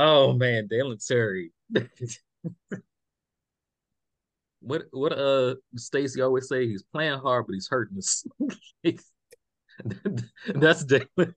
Oh 0.00 0.32
man, 0.32 0.68
Dalen 0.68 0.98
Terry. 0.98 1.50
what 4.60 4.84
what 4.92 5.12
uh 5.12 5.56
Stacey 5.74 6.22
always 6.22 6.48
say 6.48 6.68
he's 6.68 6.84
playing 6.84 7.18
hard, 7.18 7.46
but 7.48 7.54
he's 7.54 7.66
hurting 7.68 7.98
us. 7.98 8.24
That's 10.54 10.84
Dalen. 10.84 11.08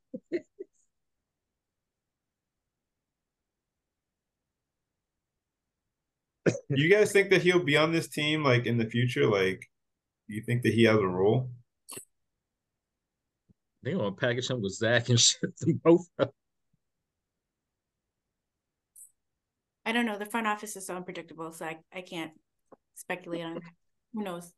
you 6.69 6.87
guys 6.87 7.11
think 7.11 7.31
that 7.31 7.41
he'll 7.41 7.63
be 7.63 7.77
on 7.77 7.91
this 7.91 8.09
team 8.09 8.43
like 8.43 8.67
in 8.67 8.77
the 8.77 8.85
future? 8.85 9.25
Like, 9.25 9.67
do 10.27 10.35
you 10.35 10.43
think 10.43 10.61
that 10.61 10.75
he 10.75 10.83
has 10.83 10.97
a 10.97 11.07
role? 11.07 11.49
They 13.81 13.93
gonna 13.93 14.11
package 14.11 14.51
him 14.51 14.61
with 14.61 14.75
Zach 14.75 15.09
and 15.09 15.19
ship 15.19 15.55
them 15.57 15.81
both 15.83 16.05
up. 16.19 16.31
I 19.85 19.91
don't 19.91 20.05
know. 20.05 20.17
The 20.17 20.25
front 20.25 20.47
office 20.47 20.75
is 20.75 20.85
so 20.85 20.95
unpredictable, 20.95 21.51
so 21.51 21.65
I, 21.65 21.79
I 21.93 22.01
can't 22.01 22.31
speculate 22.95 23.43
on 23.43 23.59
who 24.13 24.23
knows. 24.23 24.51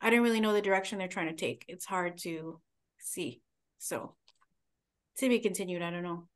I 0.00 0.10
don't 0.10 0.22
really 0.22 0.40
know 0.40 0.52
the 0.52 0.62
direction 0.62 0.98
they're 0.98 1.08
trying 1.08 1.28
to 1.28 1.34
take. 1.34 1.64
It's 1.68 1.86
hard 1.86 2.18
to 2.18 2.60
see. 2.98 3.40
So 3.78 4.14
to 5.18 5.28
be 5.28 5.40
continued, 5.40 5.82
I 5.82 5.90
don't 5.90 6.02
know. 6.02 6.28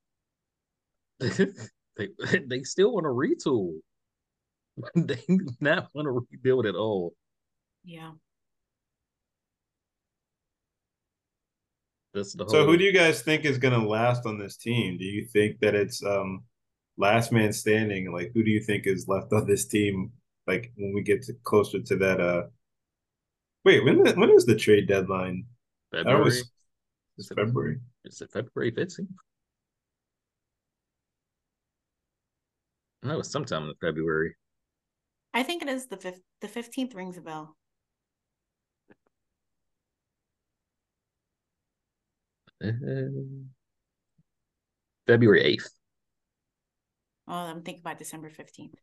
they 1.98 2.08
they 2.46 2.62
still 2.62 2.92
want 2.92 3.04
to 3.04 3.10
retool. 3.10 3.74
they 4.94 5.22
not 5.60 5.88
want 5.94 6.06
to 6.06 6.26
rebuild 6.30 6.66
at 6.66 6.74
all. 6.74 7.14
Yeah. 7.84 8.12
That's 12.14 12.34
the 12.34 12.48
so 12.48 12.58
whole... 12.58 12.66
who 12.66 12.76
do 12.78 12.84
you 12.84 12.92
guys 12.92 13.22
think 13.22 13.44
is 13.44 13.58
going 13.58 13.78
to 13.78 13.86
last 13.86 14.24
on 14.26 14.38
this 14.38 14.56
team? 14.56 14.98
Do 14.98 15.04
you 15.04 15.26
think 15.26 15.60
that 15.60 15.74
it's 15.74 16.02
um 16.04 16.42
last 16.98 17.32
man 17.32 17.52
standing? 17.52 18.12
Like 18.12 18.32
who 18.34 18.42
do 18.44 18.50
you 18.50 18.60
think 18.60 18.86
is 18.86 19.08
left 19.08 19.32
on 19.32 19.46
this 19.46 19.64
team? 19.64 20.12
Like 20.46 20.72
when 20.76 20.92
we 20.92 21.02
get 21.02 21.22
to 21.22 21.34
closer 21.44 21.80
to 21.80 21.96
that 21.96 22.20
uh 22.20 22.42
wait, 23.64 23.84
when 23.84 24.04
when 24.16 24.30
is 24.30 24.44
the 24.44 24.56
trade 24.56 24.88
deadline? 24.88 25.46
February. 25.92 26.24
Was, 26.24 26.50
it's 27.16 27.28
February. 27.28 27.80
Is 28.04 28.20
it 28.20 28.30
February 28.30 28.72
15th? 28.72 29.08
No, 33.02 33.20
it's 33.20 33.30
sometime 33.30 33.68
in 33.68 33.74
February. 33.80 34.36
I 35.32 35.42
think 35.42 35.62
it 35.62 35.68
is 35.68 35.86
the 35.86 35.96
fifth. 35.96 36.20
The 36.40 36.48
fifteenth 36.48 36.94
rings 36.94 37.16
a 37.16 37.20
bell. 37.20 37.56
Uh, 42.62 42.72
February 45.06 45.42
eighth. 45.42 45.77
Oh, 47.28 47.34
I'm 47.34 47.62
thinking 47.62 47.82
about 47.82 47.98
December 47.98 48.30
fifteenth. 48.30 48.74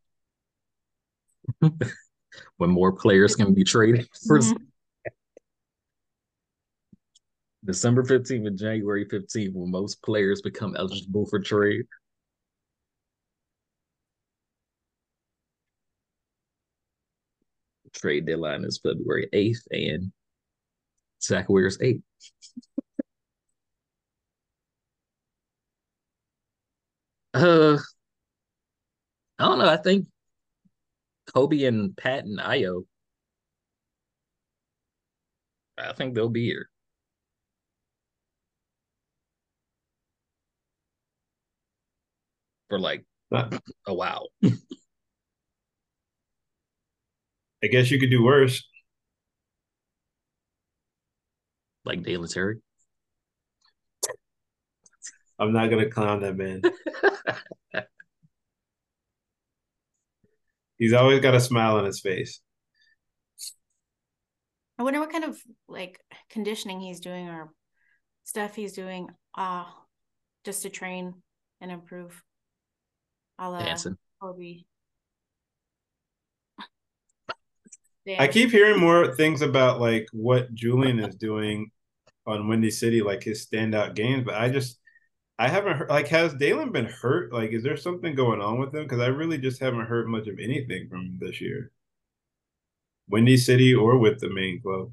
when 2.56 2.70
more 2.70 2.92
players 2.92 3.34
can 3.34 3.54
be 3.54 3.64
traded 3.64 4.08
for 4.26 4.38
mm-hmm. 4.40 4.56
December 7.64 8.04
15th 8.04 8.46
and 8.46 8.58
January 8.58 9.06
15th, 9.06 9.52
when 9.52 9.70
most 9.70 10.00
players 10.02 10.40
become 10.40 10.76
eligible 10.76 11.26
for 11.26 11.40
trade. 11.40 11.84
trade 17.96 18.26
deadline 18.26 18.64
is 18.64 18.78
February 18.78 19.28
8th, 19.32 19.66
and 19.70 20.12
Zach 21.22 21.48
wears 21.48 21.78
8. 21.80 22.00
uh, 27.34 27.78
I 29.38 29.44
don't 29.44 29.55
know. 29.66 29.72
I 29.72 29.76
think 29.76 30.06
Coby 31.34 31.66
and 31.68 31.96
Pat 31.96 32.24
and 32.24 32.38
Ayo 32.38 32.84
I 35.78 35.92
think 35.92 36.14
they'll 36.14 36.28
be 36.28 36.46
here. 36.46 36.70
For 42.68 42.78
like 42.78 43.04
a 43.30 43.94
while. 43.94 44.28
I 47.62 47.68
guess 47.70 47.90
you 47.90 48.00
could 48.00 48.10
do 48.10 48.22
worse. 48.22 48.66
Like 51.84 52.02
Dalen 52.02 52.28
Terry. 52.28 52.56
I'm 55.38 55.52
not 55.52 55.68
gonna 55.68 55.90
clown 55.90 56.22
that 56.22 56.36
man. 56.36 56.62
He's 60.78 60.92
always 60.92 61.20
got 61.20 61.34
a 61.34 61.40
smile 61.40 61.76
on 61.76 61.84
his 61.84 62.00
face. 62.00 62.40
I 64.78 64.82
wonder 64.82 65.00
what 65.00 65.10
kind 65.10 65.24
of 65.24 65.38
like 65.68 66.00
conditioning 66.28 66.80
he's 66.80 67.00
doing 67.00 67.28
or 67.28 67.50
stuff 68.24 68.54
he's 68.54 68.74
doing 68.74 69.08
uh 69.36 69.64
just 70.44 70.62
to 70.62 70.70
train 70.70 71.14
and 71.60 71.70
improve. 71.70 72.22
A 73.38 73.50
la 73.50 73.60
Dancing. 73.60 73.96
Coby. 74.22 74.64
I 78.18 78.28
keep 78.28 78.50
hearing 78.50 78.78
more 78.78 79.14
things 79.14 79.42
about 79.42 79.80
like 79.80 80.06
what 80.12 80.54
Julian 80.54 81.00
is 81.00 81.16
doing 81.16 81.70
on 82.24 82.48
Windy 82.48 82.70
City, 82.70 83.02
like 83.02 83.22
his 83.22 83.46
standout 83.46 83.94
games, 83.94 84.24
but 84.24 84.34
I 84.34 84.48
just 84.48 84.78
I 85.38 85.48
haven't 85.48 85.76
heard 85.76 85.90
like 85.90 86.08
has 86.08 86.34
Dalen 86.34 86.72
been 86.72 86.86
hurt? 86.86 87.32
Like, 87.32 87.50
is 87.50 87.62
there 87.62 87.76
something 87.76 88.14
going 88.14 88.40
on 88.40 88.58
with 88.58 88.74
him? 88.74 88.84
Because 88.84 89.00
I 89.00 89.06
really 89.06 89.38
just 89.38 89.60
haven't 89.60 89.86
heard 89.86 90.08
much 90.08 90.26
of 90.28 90.38
anything 90.38 90.88
from 90.88 91.18
this 91.20 91.40
year. 91.40 91.70
Windy 93.08 93.36
City 93.36 93.74
or 93.74 93.98
with 93.98 94.18
the 94.20 94.30
main 94.30 94.60
club. 94.62 94.92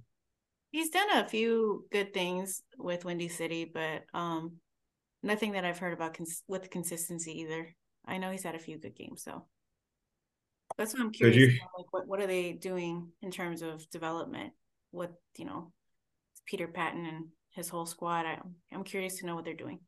He's 0.72 0.90
done 0.90 1.10
a 1.12 1.28
few 1.28 1.86
good 1.92 2.14
things 2.14 2.62
with 2.78 3.06
Windy 3.06 3.30
City, 3.30 3.70
but 3.74 4.04
um 4.14 4.58
nothing 5.22 5.54
that 5.54 5.66
I've 5.66 5.80
heard 5.80 5.94
about 5.94 6.16
cons- 6.16 6.44
with 6.48 6.70
consistency 6.70 7.42
either. 7.42 7.74
I 8.06 8.18
know 8.18 8.32
he's 8.32 8.44
had 8.44 8.56
a 8.56 8.60
few 8.60 8.78
good 8.78 8.96
games 8.96 9.24
though. 9.24 9.46
That's 10.78 10.94
what 10.94 11.02
I'm 11.02 11.12
curious. 11.12 11.38
You... 11.38 11.46
About, 11.46 11.70
like, 11.78 11.94
what 11.94 12.08
what 12.08 12.20
are 12.20 12.28
they 12.28 12.52
doing 12.52 13.10
in 13.22 13.32
terms 13.32 13.62
of 13.62 13.90
development? 13.90 14.54
with 14.94 15.10
you 15.38 15.44
know, 15.44 15.74
Peter 16.46 16.68
Patton 16.68 17.06
and 17.06 17.26
his 17.52 17.68
whole 17.68 17.86
squad. 17.86 18.26
I, 18.26 18.38
I'm 18.72 18.84
curious 18.86 19.20
to 19.20 19.26
know 19.26 19.36
what 19.36 19.44
they're 19.44 19.54
doing. 19.54 19.80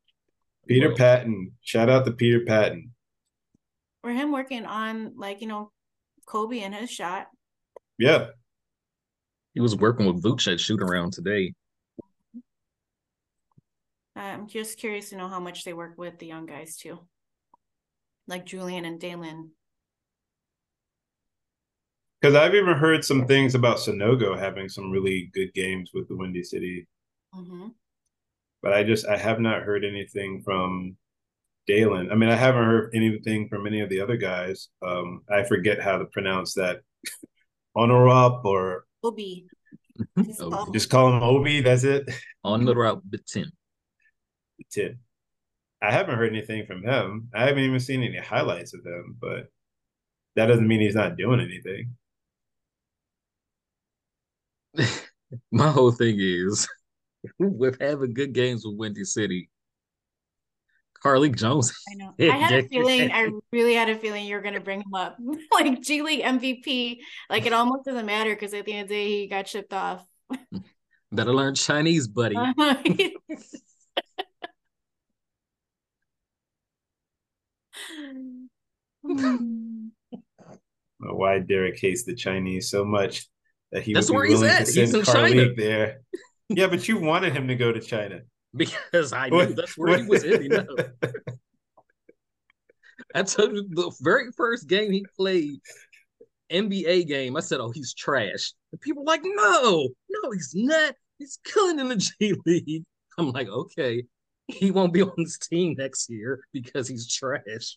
Peter 0.66 0.94
Patton. 0.94 1.52
Shout 1.62 1.88
out 1.88 2.04
to 2.06 2.12
Peter 2.12 2.40
Patton. 2.40 2.90
For 4.02 4.10
him 4.10 4.32
working 4.32 4.64
on 4.64 5.12
like, 5.16 5.40
you 5.40 5.46
know, 5.46 5.70
Coby 6.28 6.62
and 6.62 6.74
his 6.74 6.90
shot. 6.90 7.28
Yeah. 7.98 8.28
He 9.54 9.60
was 9.60 9.76
working 9.76 10.06
with 10.06 10.22
Vooch 10.22 10.52
at 10.52 10.60
shoot 10.60 10.82
around 10.82 11.12
today. 11.12 11.54
I'm 14.14 14.46
just 14.46 14.78
curious 14.78 15.10
to 15.10 15.16
know 15.16 15.28
how 15.28 15.40
much 15.40 15.64
they 15.64 15.72
work 15.72 15.98
with 15.98 16.18
the 16.18 16.26
young 16.26 16.46
guys 16.46 16.76
too. 16.76 17.00
Like 18.26 18.44
Julian 18.44 18.84
and 18.84 18.98
Dalen. 18.98 19.50
Because 22.20 22.34
I've 22.34 22.54
even 22.54 22.74
heard 22.74 23.04
some 23.04 23.26
things 23.26 23.54
about 23.54 23.76
Sanogo 23.76 24.38
having 24.38 24.68
some 24.68 24.90
really 24.90 25.30
good 25.32 25.52
games 25.54 25.90
with 25.94 26.08
the 26.08 26.16
Windy 26.16 26.42
City. 26.42 26.86
Mm-hmm 27.34 27.68
but 28.62 28.72
I 28.72 28.82
just 28.82 29.06
I 29.06 29.16
have 29.16 29.40
not 29.40 29.62
heard 29.62 29.84
anything 29.84 30.42
from 30.44 30.96
Dalen. 31.66 32.10
I 32.10 32.14
mean, 32.14 32.30
I 32.30 32.36
haven't 32.36 32.64
heard 32.64 32.90
anything 32.94 33.48
from 33.48 33.66
any 33.66 33.80
of 33.80 33.88
the 33.88 34.00
other 34.00 34.16
guys. 34.16 34.68
Um, 34.86 35.22
I 35.30 35.44
forget 35.44 35.80
how 35.80 35.98
to 35.98 36.04
pronounce 36.06 36.54
that. 36.54 36.80
Honorop 37.76 38.44
or 38.44 38.86
Obi. 39.04 39.46
Just 40.18 40.40
call, 40.40 40.70
just 40.72 40.90
call 40.90 41.12
him 41.12 41.22
Obi. 41.22 41.60
That's 41.60 41.84
it. 41.84 42.08
Honorop 42.44 43.02
Bitim. 43.08 43.46
Bitim. 44.60 44.98
I 45.82 45.92
haven't 45.92 46.16
heard 46.16 46.32
anything 46.32 46.66
from 46.66 46.82
him. 46.82 47.28
I 47.34 47.46
haven't 47.46 47.64
even 47.64 47.80
seen 47.80 48.02
any 48.02 48.18
highlights 48.18 48.72
of 48.74 48.84
him, 48.84 49.16
but 49.20 49.48
that 50.34 50.46
doesn't 50.46 50.66
mean 50.66 50.80
he's 50.80 50.94
not 50.94 51.16
doing 51.16 51.40
anything. 51.40 51.96
My 55.52 55.70
whole 55.70 55.92
thing 55.92 56.16
is 56.18 56.68
with 57.38 57.80
having 57.80 58.14
good 58.14 58.32
games 58.32 58.64
with 58.64 58.76
Windy 58.76 59.04
City. 59.04 59.50
Carlik 61.02 61.36
Jones. 61.36 61.72
I 61.90 61.94
know. 61.94 62.14
I 62.32 62.36
had 62.36 62.64
a 62.64 62.68
feeling. 62.68 63.12
I 63.12 63.30
really 63.52 63.74
had 63.74 63.88
a 63.88 63.96
feeling 63.96 64.26
you 64.26 64.34
were 64.34 64.42
going 64.42 64.54
to 64.54 64.60
bring 64.60 64.80
him 64.80 64.94
up, 64.94 65.16
like 65.52 65.80
G 65.82 66.02
League 66.02 66.22
MVP. 66.22 66.98
Like 67.30 67.46
it 67.46 67.52
almost 67.52 67.84
doesn't 67.84 68.06
matter 68.06 68.34
because 68.34 68.54
at 68.54 68.64
the 68.64 68.72
end 68.72 68.82
of 68.82 68.88
the 68.88 68.94
day, 68.94 69.08
he 69.08 69.26
got 69.28 69.48
shipped 69.48 69.72
off. 69.72 70.04
Better 71.12 71.32
learn 71.32 71.54
Chinese, 71.54 72.08
buddy. 72.08 72.36
Why 80.98 81.38
Derek 81.38 81.78
hates 81.78 82.04
the 82.04 82.14
Chinese 82.16 82.68
so 82.70 82.84
much 82.84 83.26
that 83.70 83.82
he 83.84 83.94
That's 83.94 84.10
where 84.10 84.24
he's 84.24 84.42
at. 84.42 84.68
He's 84.68 84.92
in 84.92 85.04
China. 85.04 85.54
there 85.54 86.00
yeah, 86.48 86.66
but 86.66 86.86
you 86.88 86.98
wanted 87.00 87.32
him 87.32 87.48
to 87.48 87.54
go 87.54 87.72
to 87.72 87.80
China 87.80 88.20
because 88.56 89.12
I 89.12 89.28
knew 89.28 89.54
that's 89.54 89.76
where 89.76 89.98
he 89.98 90.06
was 90.06 90.24
in. 90.24 90.42
You 90.44 90.48
know, 90.48 90.66
I 93.14 93.22
told 93.22 93.52
you 93.52 93.66
the 93.68 93.92
very 94.00 94.30
first 94.36 94.68
game 94.68 94.92
he 94.92 95.04
played, 95.16 95.60
NBA 96.50 97.06
game. 97.06 97.36
I 97.36 97.40
said, 97.40 97.60
"Oh, 97.60 97.70
he's 97.70 97.94
trash." 97.94 98.52
And 98.72 98.80
people 98.80 99.02
were 99.02 99.08
like, 99.08 99.22
"No, 99.24 99.88
no, 100.08 100.30
he's 100.30 100.52
not. 100.54 100.94
He's 101.18 101.38
killing 101.44 101.78
in 101.78 101.88
the 101.88 101.96
G 102.20 102.34
League." 102.44 102.84
I'm 103.18 103.32
like, 103.32 103.48
"Okay, 103.48 104.04
he 104.46 104.70
won't 104.70 104.92
be 104.92 105.02
on 105.02 105.14
this 105.16 105.38
team 105.38 105.74
next 105.78 106.10
year 106.10 106.40
because 106.52 106.88
he's 106.88 107.12
trash." 107.12 107.76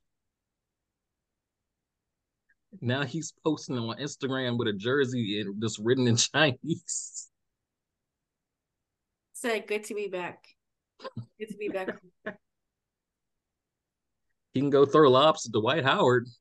Now 2.81 3.03
he's 3.03 3.33
posting 3.43 3.77
on 3.77 3.97
Instagram 3.97 4.57
with 4.57 4.67
a 4.67 4.73
jersey 4.73 5.41
and 5.41 5.61
just 5.61 5.79
written 5.79 6.07
in 6.07 6.15
Chinese. 6.33 7.28
Said, 9.39 9.67
good 9.67 9.85
to 9.85 9.93
be 9.93 10.09
back. 10.09 10.43
Good 11.39 11.47
to 11.47 11.55
be 11.57 11.69
back. 11.69 11.97
he 14.53 14.59
can 14.59 14.69
go 14.69 14.85
throw 14.85 15.09
lobs 15.09 15.43
to 15.43 15.49
Dwight 15.49 15.85
Howard. 15.85 16.27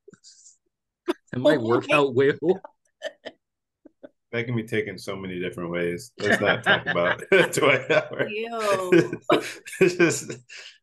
It 1.32 1.40
might 1.40 1.58
oh, 1.58 1.64
work 1.64 1.90
out 1.92 2.14
well. 2.14 2.32
That 4.32 4.44
can 4.44 4.56
be 4.56 4.64
taken 4.64 4.98
so 4.98 5.16
many 5.16 5.40
different 5.40 5.70
ways. 5.70 6.12
Let's 6.18 6.40
not 6.40 6.62
talk 6.62 6.84
about 6.86 7.22
Dwight 7.30 7.90
Howard. 7.90 8.30
Just 9.80 10.36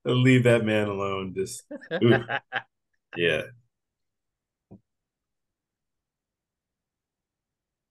leave 0.03 0.43
that 0.45 0.65
man 0.65 0.87
alone. 0.87 1.33
Just 1.35 1.63
ooh. 2.01 2.23
yeah. 3.15 3.41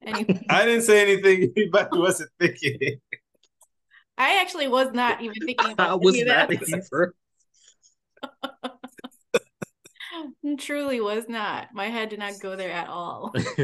Anyway. 0.04 0.44
I 0.48 0.64
didn't 0.64 0.82
say 0.82 1.02
anything 1.02 1.52
anybody 1.56 1.98
wasn't 1.98 2.30
thinking. 2.40 3.00
I 4.16 4.40
actually 4.40 4.68
was 4.68 4.92
not 4.92 5.22
even 5.22 5.34
thinking 5.46 5.72
about 5.72 5.90
I 5.90 5.94
was 5.94 6.22
not 6.22 6.52
either. 6.52 7.14
Truly 10.58 11.00
was 11.00 11.24
not. 11.28 11.68
My 11.74 11.86
head 11.86 12.10
did 12.10 12.18
not 12.18 12.38
go 12.40 12.54
there 12.56 12.70
at 12.70 12.88
all. 12.88 13.32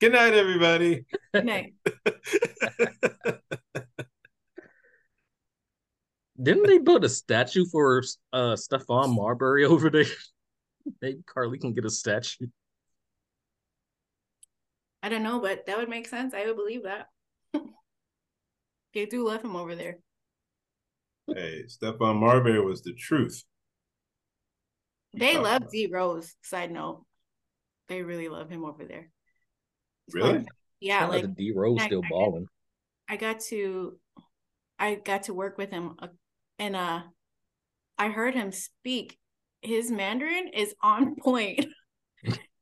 Good 0.00 0.12
night, 0.12 0.34
everybody. 0.34 1.04
Good 1.32 1.44
night. 1.44 1.74
Didn't 6.42 6.66
they 6.66 6.78
build 6.78 7.04
a 7.04 7.08
statue 7.08 7.64
for 7.66 8.02
uh 8.32 8.56
Stephon 8.56 9.14
Marbury 9.14 9.64
over 9.64 9.88
there? 9.90 10.04
Maybe 11.00 11.22
Carlik 11.22 11.60
can 11.60 11.72
get 11.74 11.84
a 11.84 11.90
statue. 11.90 12.48
I 15.02 15.08
don't 15.10 15.22
know, 15.22 15.38
but 15.38 15.66
that 15.66 15.78
would 15.78 15.88
make 15.88 16.08
sense. 16.08 16.34
I 16.34 16.46
would 16.46 16.56
believe 16.56 16.84
that. 16.84 17.08
They 18.94 19.06
do 19.06 19.26
love 19.26 19.42
him 19.42 19.56
over 19.56 19.74
there. 19.74 19.98
Hey, 21.26 21.64
Stephon 21.66 22.16
Marbury 22.16 22.60
was 22.60 22.82
the 22.82 22.92
truth. 22.92 23.44
They 25.12 25.38
love 25.38 25.70
D 25.70 25.88
Rose. 25.90 26.34
Side 26.42 26.70
note, 26.70 27.04
they 27.88 28.02
really 28.02 28.28
love 28.28 28.50
him 28.50 28.64
over 28.64 28.84
there. 28.84 29.10
really? 30.12 30.44
yeah, 30.80 31.06
like 31.06 31.34
D 31.34 31.52
Rose 31.54 31.82
still 31.82 32.02
I, 32.04 32.08
balling. 32.08 32.46
I 33.08 33.16
got 33.16 33.40
to, 33.40 33.98
I 34.78 34.96
got 34.96 35.24
to 35.24 35.34
work 35.34 35.58
with 35.58 35.70
him, 35.70 35.94
uh, 35.98 36.08
and 36.58 36.76
uh, 36.76 37.02
I 37.98 38.08
heard 38.08 38.34
him 38.34 38.52
speak. 38.52 39.18
His 39.62 39.90
Mandarin 39.90 40.48
is 40.48 40.74
on 40.82 41.16
point. 41.20 41.66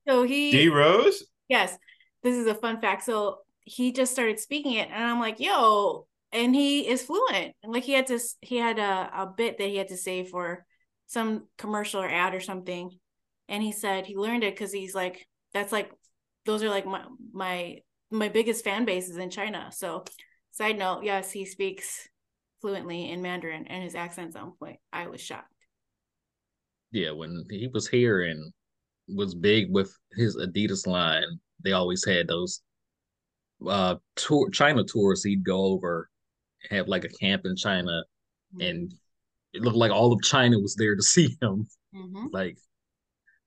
so 0.09 0.23
he 0.23 0.51
D 0.51 0.69
Rose. 0.69 1.25
Yes, 1.49 1.77
this 2.23 2.37
is 2.37 2.47
a 2.47 2.55
fun 2.55 2.81
fact. 2.81 3.05
So 3.05 3.39
he 3.65 3.93
just 3.93 4.13
started 4.13 4.39
speaking 4.39 4.75
it, 4.75 4.89
and 4.91 5.03
I'm 5.03 5.21
like, 5.21 5.41
"Yo, 5.41 6.07
and 6.33 6.55
he 6.55 6.89
is 6.89 7.03
fluent. 7.03 7.55
Like 7.65 7.85
he 7.85 7.93
had 7.93 8.07
to, 8.09 8.19
he 8.41 8.57
had 8.57 8.79
a, 8.79 9.11
a 9.15 9.27
bit 9.37 9.59
that 9.59 9.69
he 9.69 9.77
had 9.77 9.89
to 9.89 9.97
say 9.97 10.25
for 10.25 10.65
some 11.07 11.47
commercial 11.59 12.01
or 12.01 12.09
ad 12.09 12.35
or 12.35 12.41
something, 12.41 12.91
and 13.49 13.63
he 13.63 13.73
said 13.73 14.07
he 14.07 14.17
learned 14.17 14.45
it 14.45 14.55
because 14.55 14.73
he's 14.73 14.95
like, 14.95 15.27
that's 15.53 15.73
like, 15.73 15.91
those 16.47 16.63
are 16.63 16.71
like 16.71 16.87
my 16.87 17.05
my 17.33 17.79
my 18.11 18.29
biggest 18.29 18.65
fan 18.65 18.85
base 18.85 19.09
is 19.09 19.17
in 19.17 19.31
China. 19.31 19.71
So, 19.73 20.05
side 20.51 20.79
note, 20.79 21.05
yes, 21.05 21.31
he 21.31 21.45
speaks 21.45 22.09
fluently 22.61 23.11
in 23.11 23.23
Mandarin 23.23 23.67
and 23.69 23.83
his 23.83 23.95
accent's 23.95 24.37
on 24.37 24.53
point. 24.59 24.79
I 24.93 25.09
was 25.09 25.21
shocked. 25.21 25.47
Yeah, 26.91 27.13
when 27.13 27.45
he 27.51 27.69
was 27.73 27.89
here 27.89 28.23
and 28.23 28.53
was 29.09 29.35
big 29.35 29.67
with 29.71 29.97
his 30.13 30.37
Adidas 30.37 30.87
line, 30.87 31.41
they 31.65 31.73
always 31.73 32.05
had 32.05 32.29
those 32.29 32.61
uh 33.67 33.97
tour 34.17 34.51
China 34.51 34.85
tours. 34.85 35.23
He'd 35.25 35.45
go 35.45 35.65
over, 35.65 36.11
have 36.71 36.89
like 36.89 37.05
a 37.05 37.09
camp 37.09 37.43
in 37.45 37.57
China, 37.57 38.03
mm-hmm. 38.55 38.61
and 38.61 38.95
it 39.53 39.63
looked 39.63 39.77
like 39.77 39.93
all 39.93 40.13
of 40.13 40.23
China 40.23 40.59
was 40.59 40.75
there 40.75 40.97
to 40.97 41.03
see 41.15 41.37
him. 41.41 41.67
Mm-hmm. 41.95 42.27
Like, 42.33 42.59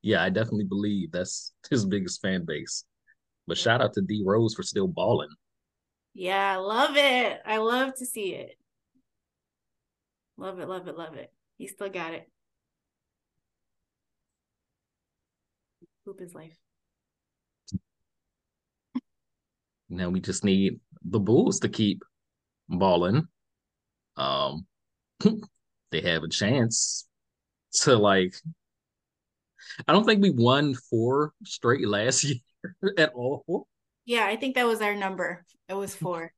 yeah, 0.02 0.24
I 0.24 0.30
definitely 0.30 0.66
believe 0.66 1.12
that's 1.12 1.54
his 1.70 1.86
biggest 1.86 2.22
fan 2.22 2.46
base. 2.46 2.86
But 3.48 3.58
shout 3.58 3.82
out 3.82 3.94
to 3.94 4.02
D 4.02 4.24
Rose 4.26 4.56
for 4.56 4.64
still 4.64 4.88
balling. 4.88 5.30
Yeah, 6.14 6.54
I 6.54 6.56
love 6.58 6.96
it. 6.96 7.42
I 7.46 7.58
love 7.58 7.96
to 7.96 8.06
see 8.06 8.34
it. 8.34 8.58
Love 10.38 10.60
it, 10.60 10.68
love 10.68 10.88
it, 10.88 10.98
love 10.98 11.16
it. 11.16 11.32
He 11.58 11.68
still 11.68 11.90
got 11.90 12.14
it. 12.14 12.30
Hoop 16.06 16.22
is 16.22 16.34
life. 16.34 16.56
Now 19.90 20.10
we 20.10 20.20
just 20.20 20.44
need 20.44 20.80
the 21.04 21.20
Bulls 21.20 21.60
to 21.62 21.70
keep 21.70 22.04
balling. 22.70 23.28
Um, 24.18 24.66
they 25.92 26.02
have 26.02 26.24
a 26.24 26.30
chance 26.30 27.08
to 27.82 27.96
like. 27.96 28.36
I 29.88 29.94
don't 29.94 30.06
think 30.06 30.22
we 30.22 30.32
won 30.32 30.76
four 30.76 31.34
straight 31.44 31.88
last 31.88 32.24
year 32.24 32.40
at 32.98 33.14
all. 33.14 33.68
Yeah, 34.06 34.26
I 34.26 34.36
think 34.36 34.56
that 34.56 34.68
was 34.68 34.82
our 34.82 34.96
number. 34.96 35.44
It 35.68 35.74
was 35.74 35.96
four. 35.96 36.32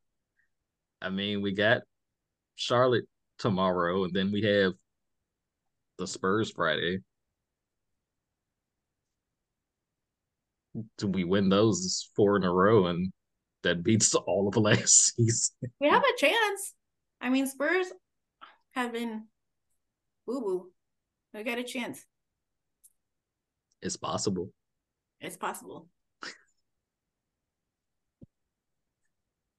I 1.02 1.10
mean, 1.10 1.42
we 1.42 1.52
got 1.54 1.82
Charlotte 2.56 3.06
tomorrow, 3.38 4.04
and 4.06 4.14
then 4.14 4.32
we 4.32 4.42
have 4.44 4.74
the 5.98 6.08
Spurs 6.08 6.52
Friday. 6.52 7.00
Do 10.98 11.08
we 11.08 11.24
win 11.24 11.50
those 11.50 12.10
four 12.16 12.38
in 12.38 12.44
a 12.44 12.52
row, 12.52 12.88
and 12.88 13.12
that 13.68 13.84
beats 13.84 14.16
all 14.16 14.48
of 14.48 14.54
the 14.54 14.62
last 14.62 14.88
season? 15.16 15.56
We 15.80 15.90
have 15.90 16.04
a 16.04 16.18
chance. 16.18 16.74
I 17.22 17.30
mean, 17.30 17.48
Spurs 17.48 17.88
have 18.72 18.94
been 18.94 19.24
boo 20.26 20.42
boo. 20.42 20.72
We 21.34 21.44
got 21.44 21.60
a 21.60 21.64
chance. 21.64 22.04
It's 23.82 23.98
possible. 23.98 24.52
It's 25.22 25.38
possible. 25.38 25.88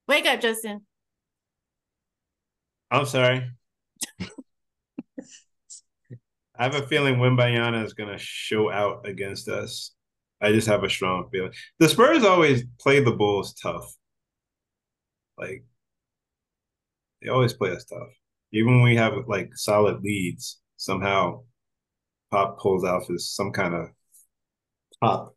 Wake 0.09 0.27
up, 0.27 0.41
Justin. 0.41 0.81
I'm 2.91 3.05
sorry. 3.05 3.47
I 4.21 4.27
have 6.65 6.75
a 6.75 6.87
feeling 6.87 7.17
Wembanyama 7.17 7.85
is 7.85 7.93
going 7.93 8.11
to 8.11 8.19
show 8.19 8.71
out 8.71 9.07
against 9.07 9.49
us. 9.49 9.93
I 10.41 10.53
just 10.53 10.69
have 10.69 10.85
a 10.85 10.91
strong 10.91 11.29
feeling. 11.31 11.53
The 11.79 11.89
Spurs 11.89 12.25
always 12.25 12.65
play 12.81 13.01
the 13.01 13.13
Bulls 13.13 13.55
tough. 13.55 13.93
Like 15.39 15.65
they 17.23 17.29
always 17.29 17.53
play 17.53 17.71
us 17.71 17.85
tough. 17.85 18.09
Even 18.53 18.75
when 18.75 18.83
we 18.83 18.97
have 18.97 19.13
like 19.27 19.51
solid 19.55 20.03
leads, 20.03 20.61
somehow 20.77 21.43
Pop 22.31 22.59
pulls 22.59 22.85
out 22.85 23.07
his 23.07 23.31
some 23.31 23.53
kind 23.53 23.75
of 23.75 23.89
pop 25.01 25.35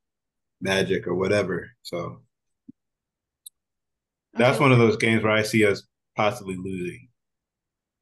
magic 0.59 1.07
or 1.07 1.15
whatever. 1.15 1.71
So 1.83 2.21
that's 4.33 4.55
okay. 4.55 4.63
one 4.63 4.71
of 4.71 4.77
those 4.77 4.97
games 4.97 5.23
where 5.23 5.31
I 5.31 5.43
see 5.43 5.65
us 5.65 5.83
possibly 6.15 6.55
losing. 6.55 7.07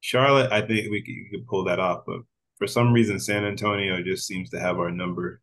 Charlotte, 0.00 0.50
I 0.50 0.60
think 0.60 0.90
we 0.90 1.02
could, 1.02 1.14
we 1.14 1.28
could 1.30 1.46
pull 1.46 1.64
that 1.64 1.78
off, 1.78 2.02
but 2.06 2.20
for 2.56 2.66
some 2.66 2.92
reason, 2.92 3.20
San 3.20 3.44
Antonio 3.44 4.02
just 4.02 4.26
seems 4.26 4.50
to 4.50 4.60
have 4.60 4.78
our 4.78 4.90
number. 4.90 5.40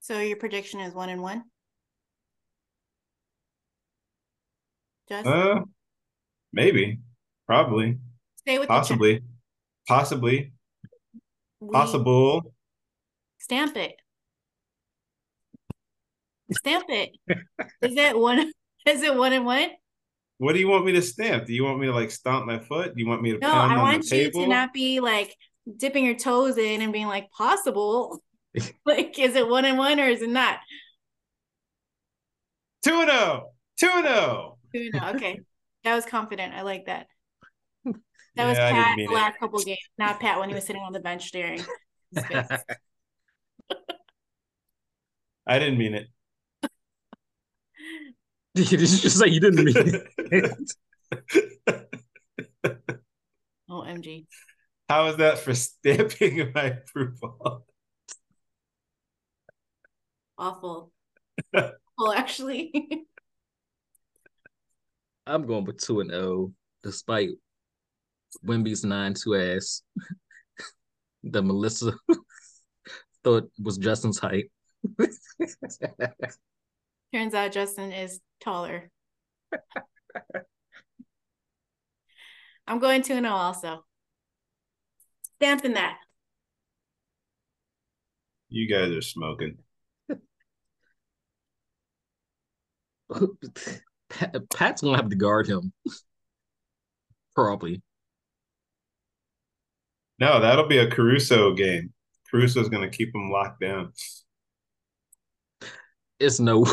So 0.00 0.20
your 0.20 0.36
prediction 0.36 0.80
is 0.80 0.94
one 0.94 1.08
and 1.08 1.22
one. 1.22 1.44
Just 5.08 5.26
uh, 5.26 5.60
maybe, 6.52 6.98
probably, 7.46 7.98
stay 8.36 8.58
with 8.58 8.68
possibly, 8.68 9.22
possibly, 9.86 10.52
we 11.60 11.70
possible. 11.70 12.54
Stamp 13.38 13.76
it. 13.76 13.94
Stamp 16.52 16.86
it. 16.88 17.10
is 17.82 17.96
it 17.96 18.18
one? 18.18 18.52
Is 18.86 19.02
it 19.02 19.16
one 19.16 19.32
and 19.32 19.44
one? 19.44 19.70
What 20.38 20.52
do 20.52 20.60
you 20.60 20.68
want 20.68 20.84
me 20.84 20.92
to 20.92 21.02
stamp? 21.02 21.46
Do 21.46 21.52
you 21.52 21.64
want 21.64 21.80
me 21.80 21.86
to 21.86 21.92
like 21.92 22.12
stomp 22.12 22.46
my 22.46 22.60
foot? 22.60 22.94
Do 22.94 23.02
you 23.02 23.08
want 23.08 23.20
me 23.20 23.32
to? 23.32 23.38
No, 23.38 23.50
I 23.50 23.78
want 23.78 24.08
you 24.12 24.30
to 24.30 24.46
not 24.46 24.72
be 24.72 25.00
like 25.00 25.34
dipping 25.76 26.04
your 26.04 26.14
toes 26.14 26.56
in 26.56 26.82
and 26.82 26.92
being 26.92 27.08
like 27.08 27.30
possible. 27.30 28.22
like, 28.86 29.18
is 29.18 29.34
it 29.34 29.48
one 29.48 29.64
and 29.64 29.76
one 29.76 29.98
or 29.98 30.04
is 30.04 30.22
it 30.22 30.30
not? 30.30 30.58
Two 32.84 33.00
and 33.00 33.10
zero. 33.10 33.50
Two 33.80 33.90
and 33.92 34.06
zero. 34.06 34.55
Two. 34.76 34.90
Okay, 35.14 35.40
that 35.84 35.94
was 35.94 36.04
confident. 36.04 36.54
I 36.54 36.62
like 36.62 36.86
that. 36.86 37.06
That 37.84 37.94
yeah, 38.36 38.48
was 38.48 38.58
Pat 38.58 38.96
the 38.98 39.06
last 39.14 39.36
it. 39.36 39.40
couple 39.40 39.58
games, 39.60 39.78
not 39.96 40.20
Pat 40.20 40.38
when 40.38 40.50
he 40.50 40.54
was 40.54 40.64
sitting 40.64 40.82
on 40.82 40.92
the 40.92 41.00
bench 41.00 41.26
staring. 41.26 41.64
I 45.46 45.58
didn't 45.58 45.78
mean 45.78 45.94
it. 45.94 46.08
Did 48.54 48.72
you 48.72 48.78
just 48.78 49.18
say 49.18 49.28
you 49.28 49.40
didn't 49.40 49.64
mean 49.64 49.74
it? 49.76 50.72
Oh, 53.68 53.82
OMG. 53.82 54.26
How 54.88 55.08
is 55.08 55.16
that 55.16 55.38
for 55.38 55.52
stamping 55.52 56.52
my 56.54 56.62
approval? 56.66 57.66
Awful. 60.38 60.92
well, 61.52 62.12
actually. 62.14 63.06
I'm 65.26 65.46
going 65.46 65.64
with 65.64 65.78
2 65.78 66.00
and 66.00 66.10
0, 66.10 66.52
despite 66.82 67.30
Wemby's 68.44 68.84
9 68.84 69.14
2 69.14 69.34
ass 69.34 69.82
that 71.24 71.42
Melissa 71.42 71.94
thought 73.24 73.50
was 73.62 73.78
Justin's 73.78 74.18
height. 74.18 74.50
Turns 77.12 77.34
out 77.34 77.52
Justin 77.52 77.92
is 77.92 78.20
taller. 78.40 78.90
I'm 82.66 82.78
going 82.78 83.02
2 83.02 83.14
and 83.14 83.26
0 83.26 83.34
also. 83.34 83.84
Stamping 85.36 85.74
that. 85.74 85.98
You 88.48 88.68
guys 88.68 88.90
are 88.92 89.02
smoking. 89.02 89.58
Pat's 94.08 94.82
gonna 94.82 94.96
have 94.96 95.10
to 95.10 95.16
guard 95.16 95.46
him. 95.46 95.72
Probably. 97.34 97.82
No, 100.18 100.40
that'll 100.40 100.68
be 100.68 100.78
a 100.78 100.90
Caruso 100.90 101.54
game. 101.54 101.92
Caruso's 102.30 102.68
gonna 102.68 102.88
keep 102.88 103.14
him 103.14 103.30
locked 103.30 103.60
down. 103.60 103.92
It's 106.18 106.40
no. 106.40 106.64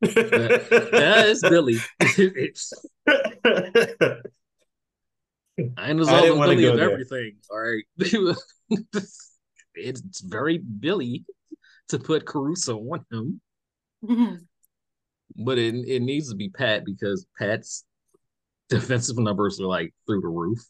that 0.00 1.24
is 1.28 1.42
Billy. 1.42 1.76
it's, 2.00 2.72
I 5.76 5.90
ain't 5.90 6.08
I 6.08 6.24
Billy 6.24 6.64
of 6.66 6.76
there. 6.76 6.90
everything. 6.90 7.36
All 7.50 7.60
right. 7.60 7.84
it's 9.74 10.20
very 10.20 10.58
Billy 10.58 11.24
to 11.88 11.98
put 11.98 12.26
Caruso 12.26 12.78
on 12.78 13.04
him. 13.12 13.40
But 15.36 15.58
it 15.58 15.74
it 15.74 16.02
needs 16.02 16.30
to 16.30 16.36
be 16.36 16.48
Pat 16.48 16.84
because 16.84 17.26
Pat's 17.38 17.84
defensive 18.68 19.18
numbers 19.18 19.60
are 19.60 19.66
like 19.66 19.94
through 20.06 20.20
the 20.20 20.28
roof. 20.28 20.60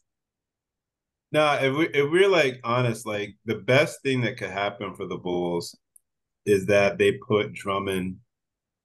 No, 1.31 1.53
if 1.53 1.75
we 1.75 1.87
if 1.87 2.11
we're 2.11 2.27
like 2.27 2.59
honest, 2.63 3.05
like 3.05 3.35
the 3.45 3.55
best 3.55 4.01
thing 4.03 4.21
that 4.21 4.37
could 4.37 4.49
happen 4.49 4.95
for 4.95 5.07
the 5.07 5.17
Bulls 5.17 5.77
is 6.45 6.65
that 6.65 6.97
they 6.97 7.13
put 7.13 7.53
Drummond 7.53 8.17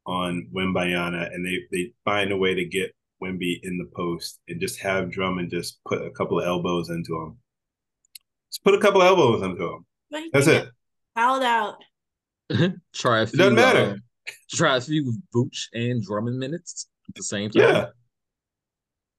on 0.06 0.48
Wembanyama 0.54 1.34
and 1.34 1.44
they 1.44 1.58
they 1.72 1.92
find 2.04 2.30
a 2.30 2.36
way 2.36 2.54
to 2.54 2.64
get 2.64 2.94
Wemby 3.22 3.60
in 3.62 3.78
the 3.78 3.90
post 3.94 4.38
and 4.48 4.60
just 4.60 4.78
have 4.80 5.10
Drummond 5.10 5.50
just 5.50 5.78
put 5.88 6.02
a 6.02 6.10
couple 6.10 6.38
of 6.38 6.46
elbows 6.46 6.90
into 6.90 7.14
him. 7.16 7.38
Just 8.50 8.62
put 8.62 8.74
a 8.74 8.80
couple 8.80 9.02
of 9.02 9.08
elbows 9.08 9.42
into 9.42 9.64
him. 9.64 9.86
That's 10.32 10.46
it. 10.46 10.68
Fouled 11.14 11.42
out. 11.42 11.82
try 12.94 13.20
a 13.20 13.26
few, 13.26 13.36
it 13.36 13.38
doesn't 13.38 13.54
matter. 13.54 13.78
Uh, 13.78 13.96
Try 14.50 14.76
a 14.76 14.80
few 14.80 15.14
Vooch 15.34 15.66
and 15.72 16.02
Drummond 16.02 16.38
minutes 16.38 16.88
at 17.08 17.14
the 17.14 17.22
same 17.22 17.50
time. 17.50 17.62
Yeah. 17.62 17.86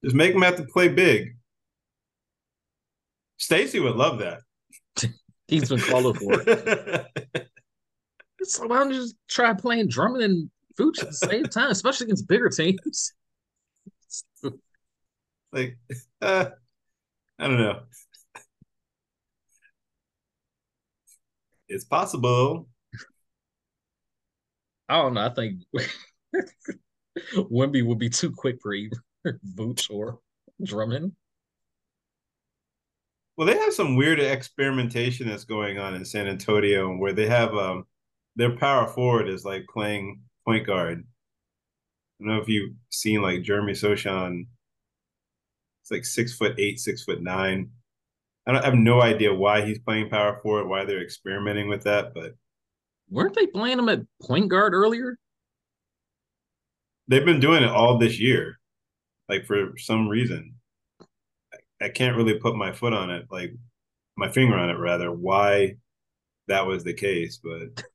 Just 0.04 0.14
make 0.14 0.32
them 0.32 0.42
have 0.42 0.56
to 0.56 0.64
play 0.64 0.88
big. 0.88 1.36
Stacey 3.36 3.80
would 3.80 3.96
love 3.96 4.18
that. 4.18 4.40
He's 5.48 5.68
been 5.68 5.80
calling 5.80 6.14
for 6.14 6.42
it. 6.46 7.06
so 8.42 8.66
why 8.66 8.78
don't 8.78 8.92
you 8.92 9.00
just 9.00 9.16
try 9.28 9.54
playing 9.54 9.88
Drummond 9.88 10.22
and 10.22 10.50
Vooch 10.78 11.00
at 11.00 11.08
the 11.08 11.14
same 11.14 11.44
time, 11.44 11.70
especially 11.70 12.06
against 12.06 12.28
bigger 12.28 12.48
teams. 12.48 13.12
like, 15.52 15.78
uh, 16.20 16.46
I 17.38 17.46
don't 17.46 17.58
know. 17.58 17.80
It's 21.68 21.84
possible. 21.84 22.68
I 24.88 24.96
don't 25.02 25.14
know. 25.14 25.26
I 25.26 25.28
think 25.30 25.62
Wemby 27.36 27.84
would 27.84 27.98
be 27.98 28.08
too 28.08 28.30
quick 28.30 28.58
for 28.62 28.72
either 28.72 28.96
Vooch 29.54 29.90
or 29.90 30.20
Drummond. 30.62 31.12
Well, 33.36 33.46
they 33.46 33.56
have 33.56 33.72
some 33.72 33.96
weird 33.96 34.18
experimentation 34.18 35.28
that's 35.28 35.44
going 35.44 35.78
on 35.78 35.94
in 35.94 36.04
San 36.04 36.26
Antonio 36.26 36.96
where 36.96 37.12
they 37.12 37.26
have 37.26 37.54
um 37.54 37.84
their 38.36 38.56
power 38.56 38.88
forward 38.88 39.28
is 39.28 39.44
like 39.44 39.66
playing 39.72 40.20
point 40.44 40.66
guard. 40.66 41.04
I 42.20 42.24
don't 42.24 42.34
know 42.34 42.42
if 42.42 42.48
you've 42.48 42.74
seen 42.90 43.22
like 43.22 43.42
Jeremy 43.42 43.72
Sochan. 43.72 44.46
It's 45.82 45.90
like 45.90 46.04
six 46.04 46.34
foot 46.34 46.58
eight, 46.58 46.80
six 46.80 47.04
foot 47.04 47.22
nine. 47.22 47.70
I, 48.46 48.52
don't, 48.52 48.62
I 48.62 48.64
have 48.64 48.74
no 48.74 49.02
idea 49.02 49.34
why 49.34 49.64
he's 49.64 49.78
playing 49.78 50.08
power 50.08 50.40
forward, 50.42 50.66
why 50.66 50.84
they're 50.84 51.02
experimenting 51.02 51.68
with 51.68 51.84
that, 51.84 52.14
but 52.14 52.34
weren't 53.10 53.34
they 53.34 53.46
playing 53.46 53.78
him 53.78 53.88
at 53.88 54.00
point 54.22 54.48
guard 54.48 54.74
earlier? 54.74 55.16
They've 57.08 57.24
been 57.24 57.40
doing 57.40 57.62
it 57.62 57.70
all 57.70 57.98
this 57.98 58.20
year, 58.20 58.58
like 59.28 59.46
for 59.46 59.72
some 59.78 60.08
reason. 60.08 60.54
I, 61.80 61.88
can't 61.88 62.16
really 62.16 62.34
put 62.34 62.56
my 62.56 62.72
foot 62.72 62.92
on 62.92 63.10
it, 63.10 63.26
like 63.30 63.54
my 64.16 64.30
finger 64.30 64.56
on 64.56 64.68
it, 64.68 64.78
rather, 64.78 65.12
why 65.12 65.76
that 66.48 66.66
was 66.66 66.84
the 66.84 66.92
case, 66.92 67.40
but 67.42 67.84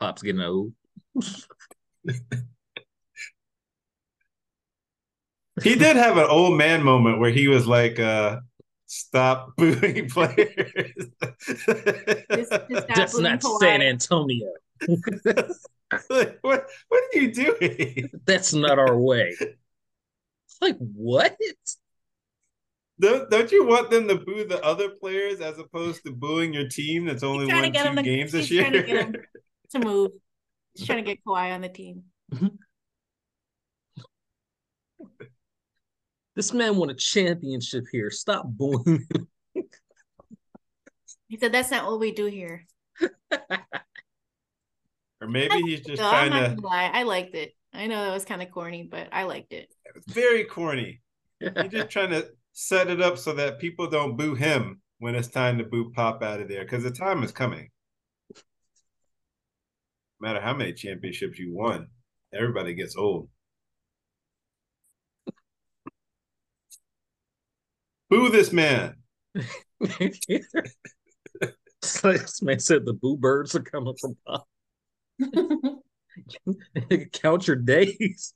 Pop's 0.00 0.22
getting 0.22 0.40
old. 0.40 0.72
he 5.62 5.74
did 5.74 5.96
have 5.96 6.16
an 6.16 6.26
old 6.28 6.56
man 6.56 6.82
moment 6.82 7.20
where 7.20 7.30
he 7.30 7.48
was 7.48 7.66
like, 7.66 7.98
uh, 7.98 8.38
stop 8.86 9.54
booing 9.56 10.08
players. 10.08 10.92
This, 11.66 12.48
That's 12.94 13.18
not 13.18 13.42
San 13.60 13.82
Antonio. 13.82 14.50
what 16.40 16.66
what 16.88 17.02
are 17.14 17.18
you 17.18 17.32
doing? 17.32 18.10
That's 18.24 18.52
not 18.52 18.78
our 18.78 18.96
way. 18.98 19.34
It's 19.40 20.58
like 20.60 20.76
what? 20.78 21.36
Don't, 22.98 23.30
don't 23.30 23.52
you 23.52 23.66
want 23.66 23.90
them 23.90 24.08
to 24.08 24.16
boo 24.16 24.46
the 24.46 24.62
other 24.64 24.88
players 24.88 25.40
as 25.40 25.58
opposed 25.58 26.02
to 26.04 26.12
booing 26.12 26.54
your 26.54 26.68
team 26.68 27.04
that's 27.04 27.22
only 27.22 27.46
won 27.46 27.70
two 27.70 27.94
to, 27.94 28.02
games 28.02 28.32
this 28.32 28.50
year? 28.50 28.70
To, 28.70 29.12
to, 29.72 29.78
move. 29.78 30.12
He's 30.74 30.86
trying 30.86 31.04
to 31.04 31.10
get 31.10 31.22
Kawhi 31.22 31.54
on 31.54 31.60
the 31.60 31.68
team. 31.68 32.04
Mm-hmm. 32.32 32.46
This 36.36 36.52
man 36.52 36.76
won 36.76 36.90
a 36.90 36.94
championship 36.94 37.86
here. 37.90 38.10
Stop 38.10 38.44
booing. 38.46 39.08
he 41.28 41.38
said, 41.38 41.50
"That's 41.50 41.70
not 41.70 41.86
what 41.86 41.98
we 41.98 42.12
do 42.12 42.26
here." 42.26 42.66
or 43.00 43.08
maybe 45.26 45.62
he's 45.62 45.80
just 45.80 46.00
no, 46.00 46.10
trying 46.10 46.32
to. 46.32 46.60
Lie. 46.60 46.90
I 46.92 47.04
liked 47.04 47.34
it. 47.34 47.54
I 47.72 47.86
know 47.86 48.04
that 48.04 48.12
was 48.12 48.26
kind 48.26 48.42
of 48.42 48.50
corny, 48.50 48.82
but 48.82 49.08
I 49.12 49.22
liked 49.22 49.54
it. 49.54 49.72
It's 49.94 50.12
very 50.12 50.44
corny. 50.44 51.00
he's 51.40 51.72
just 51.72 51.88
trying 51.88 52.10
to 52.10 52.28
set 52.52 52.88
it 52.88 53.00
up 53.00 53.16
so 53.16 53.32
that 53.32 53.58
people 53.58 53.88
don't 53.88 54.16
boo 54.16 54.34
him 54.34 54.82
when 54.98 55.14
it's 55.14 55.28
time 55.28 55.56
to 55.58 55.64
boo 55.64 55.90
Pop 55.94 56.22
out 56.22 56.40
of 56.40 56.48
there 56.48 56.64
because 56.64 56.82
the 56.82 56.90
time 56.90 57.22
is 57.22 57.32
coming. 57.32 57.70
No 60.20 60.28
matter 60.28 60.40
how 60.40 60.54
many 60.54 60.74
championships 60.74 61.38
you 61.38 61.54
won, 61.54 61.88
everybody 62.34 62.74
gets 62.74 62.96
old. 62.96 63.28
Boo 68.08 68.30
this 68.30 68.52
man. 68.52 68.94
this 71.80 72.42
man 72.42 72.60
said 72.60 72.84
the 72.84 72.92
boo 72.92 73.16
birds 73.16 73.54
are 73.54 73.62
coming 73.62 73.94
from 74.00 74.16
Pop. 74.26 74.48
Count 77.12 77.46
your 77.46 77.56
days. 77.56 78.34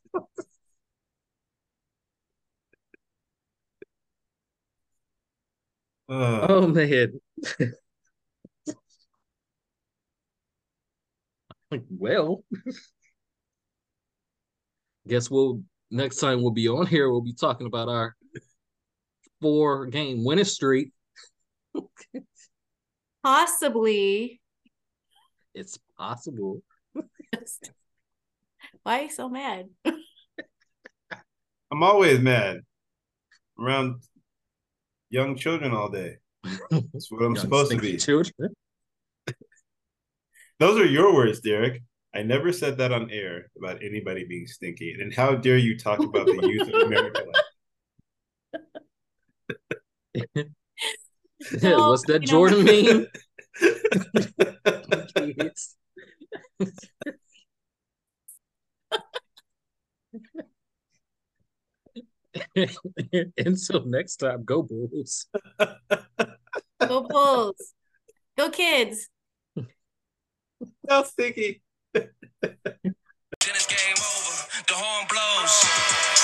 Uh, 6.09 6.47
oh 6.49 6.67
man. 6.67 7.21
well, 11.91 12.43
guess 15.07 15.31
we'll 15.31 15.63
next 15.91 16.17
time 16.17 16.43
we'll 16.43 16.51
be 16.51 16.67
on 16.69 16.87
here. 16.87 17.11
We'll 17.11 17.21
be 17.21 17.33
talking 17.33 17.69
about 17.69 17.89
our 17.89 18.17
four 19.41 19.87
game 19.87 20.25
winning 20.25 20.45
streak. 20.45 20.93
Possibly. 23.23 24.41
It's 25.55 25.79
possible. 25.99 26.63
Why 28.83 29.01
are 29.01 29.03
you 29.03 29.11
so 29.11 29.29
mad? 29.29 29.69
I'm 31.71 31.83
always 31.83 32.19
mad 32.19 32.61
around 33.59 34.03
young 35.11 35.37
children 35.37 35.73
all 35.73 35.89
day. 35.89 36.17
That's 36.71 37.11
what 37.11 37.23
I'm 37.23 37.37
supposed 37.45 37.71
to 37.73 37.79
be. 37.79 37.97
Children. 37.97 38.55
Those 40.59 40.81
are 40.81 40.87
your 40.87 41.15
words, 41.15 41.41
Derek. 41.41 41.83
I 42.15 42.23
never 42.23 42.53
said 42.53 42.79
that 42.79 42.93
on 42.93 43.11
air 43.11 43.51
about 43.57 43.83
anybody 43.83 44.25
being 44.25 44.47
stinky. 44.47 44.97
And 45.01 45.15
how 45.15 45.37
dare 45.37 45.59
you 45.59 45.79
talk 45.79 46.01
about 46.01 46.27
the 46.27 46.49
youth 46.49 46.69
of 46.69 46.83
America 46.83 47.25
What's 51.63 52.05
that 52.07 52.23
Jordan 52.23 52.65
mean? 52.65 53.07
Until 63.39 63.85
next 63.87 64.17
time, 64.17 64.45
go 64.45 64.63
Bulls. 64.63 65.27
Go 66.81 67.03
Bulls. 67.03 67.75
Go 68.37 68.51
kids. 68.51 69.09
How 70.89 71.03
sticky. 71.03 71.63
Tennis 71.95 73.67
game 73.67 73.97
over. 73.99 74.65
The 74.67 74.75
horn 74.75 75.07
blows. 75.11 76.20